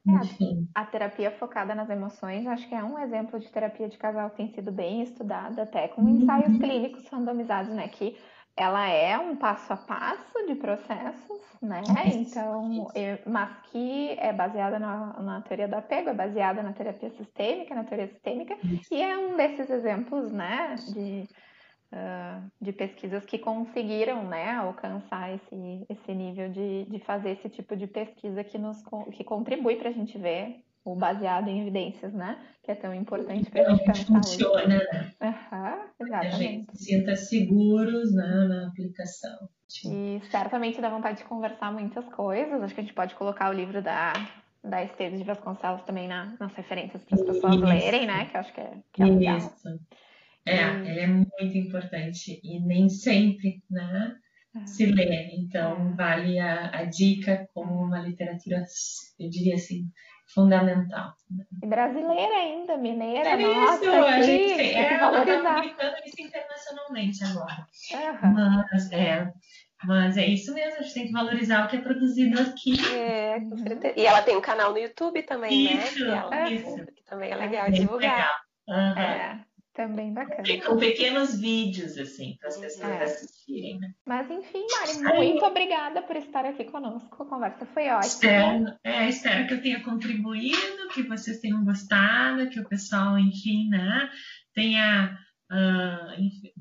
Enfim. 0.06 0.68
É, 0.76 0.80
a, 0.80 0.84
a 0.84 0.86
terapia 0.86 1.32
focada 1.32 1.76
nas 1.76 1.90
emoções, 1.90 2.48
acho 2.48 2.68
que 2.68 2.76
é 2.76 2.84
um 2.84 2.98
exemplo 2.98 3.40
de 3.40 3.52
terapia 3.52 3.88
de 3.88 3.98
casal 3.98 4.30
que 4.32 4.38
tem 4.38 4.48
sido 4.50 4.72
bem 4.72 5.04
estudada, 5.04 5.64
até 5.64 5.88
com 5.90 6.02
uhum. 6.02 6.18
ensaios 6.18 6.58
clínicos 6.58 7.08
randomizados, 7.08 7.74
né? 7.74 7.88
Que 7.88 8.18
ela 8.56 8.88
é 8.88 9.18
um 9.18 9.36
passo 9.36 9.72
a 9.74 9.78
passo 9.78 10.46
de 10.48 10.56
processos, 10.56 11.42
né? 11.62 11.82
Então, 12.14 12.88
mas 13.26 13.58
que 13.72 14.12
é 14.20 14.34
baseada 14.34 14.78
na, 14.78 15.22
na, 15.22 15.42
teoria 15.42 15.68
do 15.68 15.76
apego, 15.76 16.10
é 16.10 16.14
baseada 16.14 16.62
na 16.62 16.74
terapia 16.74 17.10
sistêmica, 17.12 17.74
na 17.74 17.84
teoria 17.84 18.08
sistêmica, 18.08 18.58
Isso. 18.64 18.94
e 18.94 19.02
é 19.02 19.18
um 19.18 19.38
desses 19.38 19.70
exemplos, 19.70 20.32
né? 20.32 20.76
De 20.94 21.28
uh, 21.92 22.52
de 22.62 22.72
pesquisas 22.72 23.26
que 23.26 23.38
conseguiram 23.38 24.24
né, 24.24 24.52
alcançar 24.52 25.34
esse, 25.34 25.86
esse 25.90 26.14
nível 26.14 26.50
de, 26.50 26.86
de 26.86 27.00
fazer 27.00 27.32
esse 27.32 27.50
tipo 27.50 27.76
de 27.76 27.88
pesquisa 27.88 28.44
que, 28.44 28.58
nos, 28.58 28.78
que 29.14 29.24
contribui 29.24 29.76
para 29.76 29.90
a 29.90 29.94
gente 29.94 30.18
ver 30.18 30.64
o 30.84 30.96
baseado 30.96 31.48
em 31.48 31.62
evidências, 31.62 32.12
né? 32.12 32.40
Que 32.64 32.72
é 32.72 32.76
tão 32.76 32.94
importante 32.94 33.50
para 33.52 33.62
a 33.62 33.70
gente 33.70 33.86
pensar 33.86 34.06
funciona, 34.06 34.66
né? 34.66 35.12
Uhum, 35.22 36.08
exatamente. 36.08 36.34
A 36.34 36.38
gente 36.38 36.78
se 36.78 36.86
sinta 36.86 37.16
seguros 37.16 38.14
né, 38.14 38.48
na 38.48 38.68
aplicação. 38.68 39.48
E 39.86 40.22
certamente 40.30 40.82
dá 40.82 40.90
vontade 40.90 41.20
de 41.20 41.24
conversar 41.26 41.72
muitas 41.72 42.06
coisas. 42.10 42.62
Acho 42.62 42.74
que 42.74 42.82
a 42.82 42.84
gente 42.84 42.96
pode 42.96 43.16
colocar 43.16 43.50
o 43.50 43.54
livro 43.54 43.82
da, 43.82 44.14
da 44.64 44.84
Esteves 44.84 45.20
de 45.20 45.26
Vasconcelos 45.26 45.84
também 45.84 46.08
na, 46.08 46.36
nas 46.40 46.54
referências 46.54 47.04
para 47.04 47.16
as 47.16 47.24
pessoas 47.24 47.56
Isso. 47.56 47.66
lerem, 47.66 48.08
né? 48.08 48.26
Que 48.26 48.36
eu 48.36 48.40
acho 48.42 48.54
que 48.54 48.62
é, 48.62 48.74
que 48.92 49.04
é 49.04 49.06
legal. 49.06 49.38
Isso. 49.38 49.80
É, 50.46 50.56
e... 50.56 51.00
é 51.00 51.08
muito 51.08 51.58
importante 51.58 52.40
e 52.44 52.60
nem 52.60 52.90
sempre, 52.90 53.62
né? 53.70 54.16
É. 54.56 54.66
Se 54.66 54.86
lê. 54.86 55.30
Então, 55.38 55.92
é. 55.92 55.96
vale 55.96 56.40
a, 56.40 56.80
a 56.80 56.86
dica 56.86 57.48
como 57.54 57.74
uma 57.74 58.00
literatura, 58.00 58.64
eu 59.20 59.30
diria 59.30 59.56
assim, 59.56 59.90
fundamental. 60.34 61.14
E 61.64 61.68
brasileira 61.68 62.36
ainda, 62.36 62.78
mineira, 62.78 63.30
é 63.30 63.38
nossa, 63.38 63.84
isso, 63.84 63.92
a 63.92 64.22
gente 64.22 64.56
tem, 64.56 64.76
é, 64.76 64.94
ela 64.94 65.24
está 65.24 65.56
publicando 65.56 65.96
isso 66.06 66.22
internacionalmente 66.22 67.24
agora. 67.24 67.68
Uhum. 67.94 68.64
Mas, 68.72 68.92
é, 68.92 69.34
mas 69.86 70.18
é 70.18 70.26
isso 70.26 70.54
mesmo, 70.54 70.80
a 70.80 70.82
gente 70.82 70.94
tem 70.94 71.08
que 71.08 71.14
valorizar 71.14 71.66
o 71.66 71.70
que 71.70 71.78
é 71.78 71.82
produzido 71.82 72.42
aqui. 72.42 72.74
É, 72.94 73.40
com 73.40 73.58
certeza. 73.58 73.94
E 73.98 74.06
ela 74.06 74.22
tem 74.22 74.36
um 74.36 74.42
canal 74.42 74.72
no 74.72 74.78
YouTube 74.78 75.24
também, 75.24 75.76
né? 75.76 75.84
isso, 75.84 76.06
né? 76.06 76.18
Ela, 76.18 76.50
isso. 76.50 76.86
Que 76.86 77.04
também 77.06 77.32
é 77.32 77.36
legal 77.36 77.68
é 77.68 77.72
divulgar. 77.72 78.18
Legal. 78.18 78.94
Uhum. 78.94 79.02
É. 79.02 79.46
Também 79.74 80.14
bacana. 80.14 80.44
Com 80.66 80.78
pequenos 80.78 81.40
vídeos, 81.40 81.98
assim, 81.98 82.36
para 82.40 82.50
as 82.50 82.58
pessoas 82.58 82.92
é. 82.92 83.04
assistirem, 83.04 83.80
né? 83.80 83.94
Mas 84.06 84.30
enfim, 84.30 84.66
Mari, 84.70 85.18
muito 85.18 85.46
obrigada 85.46 86.02
por 86.02 86.18
estar 86.18 86.46
aqui 86.46 86.66
conosco. 86.66 87.24
A 87.24 87.26
conversa 87.26 87.66
foi 87.68 87.84
ótima. 87.84 88.06
Espero, 88.06 88.66
é, 88.84 89.08
espero 89.08 89.48
que 89.48 89.54
eu 89.54 89.62
tenha 89.62 89.82
contribuído, 89.82 90.90
que 90.94 91.04
vocês 91.04 91.40
tenham 91.40 91.64
gostado, 91.64 92.50
que 92.50 92.60
o 92.60 92.68
pessoal, 92.68 93.18
enfim, 93.18 93.70
né, 93.70 94.10
tenha 94.54 95.18
uh, 95.52 96.22
enfim, 96.22 96.52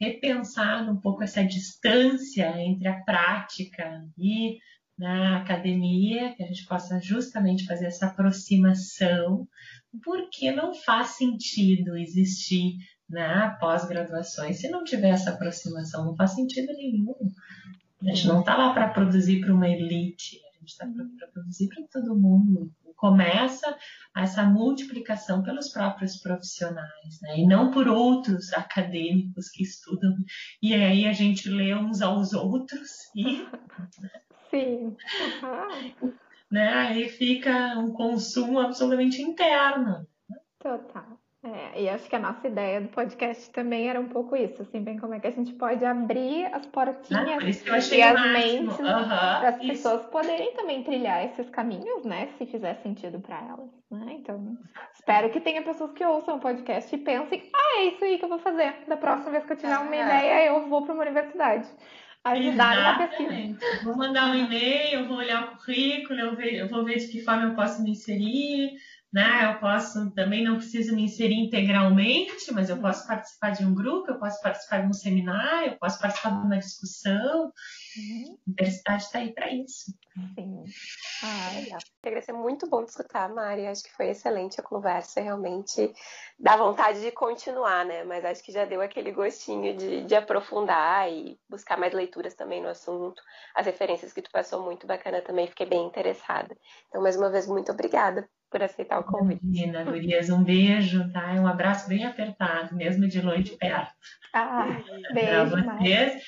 repensado 0.00 0.90
um 0.90 1.00
pouco 1.00 1.22
essa 1.22 1.44
distância 1.44 2.48
entre 2.60 2.88
a 2.88 3.00
prática 3.02 4.04
e 4.18 4.58
na 4.98 5.38
academia, 5.38 6.34
que 6.34 6.42
a 6.42 6.46
gente 6.46 6.66
possa 6.66 7.00
justamente 7.00 7.66
fazer 7.66 7.86
essa 7.86 8.06
aproximação 8.06 9.48
porque 10.02 10.50
não 10.50 10.74
faz 10.74 11.08
sentido 11.08 11.96
existir 11.96 12.76
né, 13.08 13.56
pós-graduações 13.60 14.58
se 14.58 14.70
não 14.70 14.84
tiver 14.84 15.10
essa 15.10 15.30
aproximação, 15.30 16.06
não 16.06 16.16
faz 16.16 16.32
sentido 16.32 16.72
nenhum. 16.72 17.14
A 18.00 18.06
gente 18.06 18.26
não 18.26 18.40
está 18.40 18.56
lá 18.56 18.72
para 18.72 18.88
produzir 18.88 19.40
para 19.40 19.54
uma 19.54 19.68
elite, 19.68 20.40
a 20.54 20.58
gente 20.58 20.70
está 20.70 20.86
para 20.86 21.28
produzir 21.28 21.68
para 21.68 21.84
todo 21.92 22.18
mundo. 22.18 22.72
Começa 22.96 23.76
essa 24.16 24.44
multiplicação 24.44 25.42
pelos 25.42 25.68
próprios 25.70 26.16
profissionais, 26.18 27.20
né? 27.20 27.40
e 27.40 27.46
não 27.46 27.70
por 27.72 27.88
outros 27.88 28.52
acadêmicos 28.52 29.48
que 29.48 29.64
estudam. 29.64 30.14
E 30.62 30.72
aí 30.72 31.06
a 31.06 31.12
gente 31.12 31.48
lê 31.48 31.74
uns 31.74 32.00
aos 32.00 32.32
outros 32.32 32.90
e. 33.16 33.44
Sim. 34.50 34.96
Uhum 35.42 36.12
né? 36.52 36.72
Aí 36.74 37.08
fica 37.08 37.78
um 37.78 37.90
consumo 37.92 38.60
absolutamente 38.60 39.22
interno. 39.22 40.06
Total. 40.58 41.18
É, 41.44 41.82
e 41.82 41.88
acho 41.88 42.08
que 42.08 42.14
a 42.14 42.20
nossa 42.20 42.46
ideia 42.46 42.80
do 42.80 42.86
podcast 42.90 43.50
também 43.50 43.88
era 43.88 43.98
um 43.98 44.06
pouco 44.06 44.36
isso, 44.36 44.62
assim, 44.62 44.80
bem 44.80 44.96
como 44.96 45.12
é 45.14 45.18
que 45.18 45.26
a 45.26 45.32
gente 45.32 45.52
pode 45.54 45.84
abrir 45.84 46.44
as 46.54 46.64
portinhas 46.66 47.64
ah, 47.68 47.96
e 47.96 48.00
as 48.00 48.32
mentes 48.32 48.78
uhum, 48.78 48.84
para 48.84 49.48
as 49.48 49.58
pessoas 49.58 50.06
poderem 50.06 50.54
também 50.54 50.84
trilhar 50.84 51.24
esses 51.24 51.50
caminhos, 51.50 52.04
né, 52.04 52.28
se 52.38 52.46
fizer 52.46 52.74
sentido 52.74 53.18
para 53.18 53.40
elas, 53.40 53.68
né? 53.90 54.18
Então, 54.20 54.56
espero 54.94 55.30
que 55.30 55.40
tenha 55.40 55.62
pessoas 55.62 55.90
que 55.90 56.04
ouçam 56.04 56.36
o 56.36 56.40
podcast 56.40 56.94
e 56.94 56.98
pensem, 56.98 57.50
ah, 57.52 57.80
é 57.80 57.84
isso 57.86 58.04
aí 58.04 58.18
que 58.18 58.24
eu 58.24 58.28
vou 58.28 58.38
fazer. 58.38 58.76
Da 58.86 58.96
próxima 58.96 59.32
vez 59.32 59.44
que 59.44 59.52
eu 59.52 59.56
tiver 59.56 59.78
uma 59.78 59.96
ideia, 59.96 60.46
eu 60.46 60.68
vou 60.68 60.82
para 60.82 60.94
uma 60.94 61.02
universidade 61.02 61.68
ajudar 62.24 62.76
na 62.76 63.08
pesquisa. 63.08 63.48
Vou 63.82 63.96
mandar 63.96 64.30
um 64.30 64.34
e-mail, 64.34 65.06
vou 65.06 65.18
olhar 65.18 65.44
o 65.44 65.56
currículo, 65.56 66.18
eu, 66.18 66.40
eu 66.40 66.68
vou 66.68 66.84
ver 66.84 66.98
de 66.98 67.08
que 67.08 67.22
forma 67.22 67.44
eu 67.44 67.54
posso 67.54 67.82
me 67.82 67.92
inserir, 67.92 68.72
né? 69.12 69.52
Eu 69.52 69.60
posso 69.60 70.10
também 70.12 70.42
não 70.42 70.56
preciso 70.56 70.94
me 70.94 71.04
inserir 71.04 71.34
integralmente, 71.34 72.50
mas 72.52 72.70
eu 72.70 72.78
posso 72.78 73.06
participar 73.06 73.50
de 73.50 73.64
um 73.64 73.74
grupo, 73.74 74.10
eu 74.10 74.18
posso 74.18 74.40
participar 74.40 74.80
de 74.80 74.88
um 74.88 74.92
seminário, 74.92 75.72
eu 75.72 75.78
posso 75.78 76.00
participar 76.00 76.30
de 76.30 76.46
uma 76.46 76.58
discussão. 76.58 77.52
Uhum. 77.96 78.38
A 78.38 78.50
universidade 78.50 79.02
está 79.02 79.18
aí 79.18 79.34
para 79.34 79.52
isso. 79.52 79.92
Sim. 80.34 80.64
Ah, 81.22 81.50
legal. 81.54 81.78
Agradecer 82.02 82.32
muito 82.32 82.66
bom 82.68 82.82
de 82.84 82.90
escutar, 82.90 83.28
Mari. 83.28 83.66
Acho 83.66 83.82
que 83.82 83.92
foi 83.92 84.08
excelente 84.08 84.58
a 84.58 84.62
conversa. 84.62 85.20
Realmente 85.20 85.92
dá 86.38 86.56
vontade 86.56 87.02
de 87.02 87.10
continuar, 87.12 87.84
né? 87.84 88.04
Mas 88.04 88.24
acho 88.24 88.42
que 88.42 88.52
já 88.52 88.64
deu 88.64 88.80
aquele 88.80 89.12
gostinho 89.12 89.76
de, 89.76 90.04
de 90.04 90.14
aprofundar 90.14 91.10
e 91.10 91.38
buscar 91.50 91.76
mais 91.76 91.92
leituras 91.92 92.34
também 92.34 92.62
no 92.62 92.68
assunto. 92.68 93.22
As 93.54 93.66
referências 93.66 94.12
que 94.12 94.22
tu 94.22 94.30
passou 94.30 94.62
muito 94.62 94.86
bacana 94.86 95.20
também, 95.20 95.46
fiquei 95.48 95.66
bem 95.66 95.86
interessada. 95.86 96.56
Então, 96.88 97.02
mais 97.02 97.16
uma 97.16 97.30
vez, 97.30 97.46
muito 97.46 97.70
obrigada 97.72 98.26
por 98.52 98.62
aceitar 98.62 99.00
o 99.00 99.04
convite. 99.04 99.44
Menina, 99.44 99.82
Gurias, 99.82 100.28
um 100.28 100.44
beijo, 100.44 101.10
tá? 101.10 101.32
Um 101.32 101.46
abraço 101.46 101.88
bem 101.88 102.04
apertado, 102.04 102.76
mesmo 102.76 103.08
de 103.08 103.20
longe 103.20 103.56
perto. 103.56 103.90
Ah, 104.34 104.66
beijo. 105.12 105.50
Para 105.50 105.78
vocês. 105.78 106.22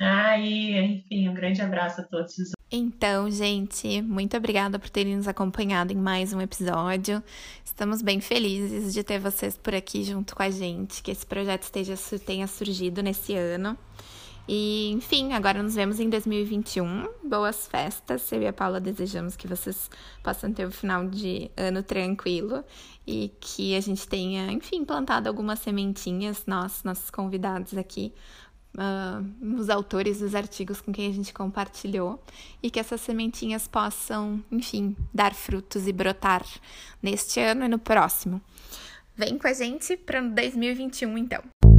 Ah, 0.00 0.38
e, 0.38 0.76
enfim, 0.78 1.28
um 1.28 1.34
grande 1.34 1.60
abraço 1.60 2.00
a 2.00 2.04
todos. 2.04 2.34
Então, 2.72 3.30
gente, 3.30 4.02
muito 4.02 4.36
obrigada 4.36 4.78
por 4.78 4.90
terem 4.90 5.16
nos 5.16 5.28
acompanhado 5.28 5.92
em 5.92 5.96
mais 5.96 6.32
um 6.32 6.40
episódio. 6.40 7.22
Estamos 7.64 8.02
bem 8.02 8.20
felizes 8.20 8.92
de 8.92 9.04
ter 9.04 9.18
vocês 9.18 9.56
por 9.56 9.74
aqui 9.74 10.02
junto 10.02 10.34
com 10.34 10.42
a 10.42 10.50
gente, 10.50 11.02
que 11.02 11.10
esse 11.10 11.24
projeto 11.24 11.62
esteja, 11.62 11.94
tenha 12.18 12.46
surgido 12.46 13.02
nesse 13.02 13.34
ano. 13.34 13.78
E, 14.48 14.92
enfim, 14.92 15.32
agora 15.32 15.62
nos 15.62 15.74
vemos 15.74 15.98
em 15.98 16.08
2021. 16.08 17.08
Boas 17.24 17.66
festas. 17.66 18.30
Eu 18.30 18.42
e 18.42 18.46
a 18.46 18.52
Paula 18.52 18.80
desejamos 18.80 19.34
que 19.34 19.48
vocês 19.48 19.90
possam 20.22 20.52
ter 20.52 20.66
um 20.66 20.70
final 20.70 21.06
de 21.06 21.50
ano 21.56 21.82
tranquilo 21.82 22.64
e 23.06 23.32
que 23.40 23.74
a 23.74 23.80
gente 23.80 24.06
tenha, 24.06 24.52
enfim, 24.52 24.84
plantado 24.84 25.28
algumas 25.28 25.58
sementinhas, 25.58 26.44
nós, 26.46 26.84
nossos 26.84 27.10
convidados 27.10 27.76
aqui, 27.76 28.12
uh, 28.76 29.56
os 29.58 29.68
autores 29.68 30.20
dos 30.20 30.34
artigos 30.34 30.80
com 30.80 30.92
quem 30.92 31.08
a 31.08 31.12
gente 31.12 31.34
compartilhou 31.34 32.22
e 32.62 32.70
que 32.70 32.78
essas 32.78 33.00
sementinhas 33.00 33.66
possam, 33.66 34.42
enfim, 34.52 34.96
dar 35.12 35.34
frutos 35.34 35.88
e 35.88 35.92
brotar 35.92 36.44
neste 37.02 37.40
ano 37.40 37.64
e 37.64 37.68
no 37.68 37.80
próximo. 37.80 38.40
Vem 39.16 39.38
com 39.38 39.48
a 39.48 39.52
gente 39.52 39.96
para 39.96 40.20
2021, 40.20 41.18
então. 41.18 41.75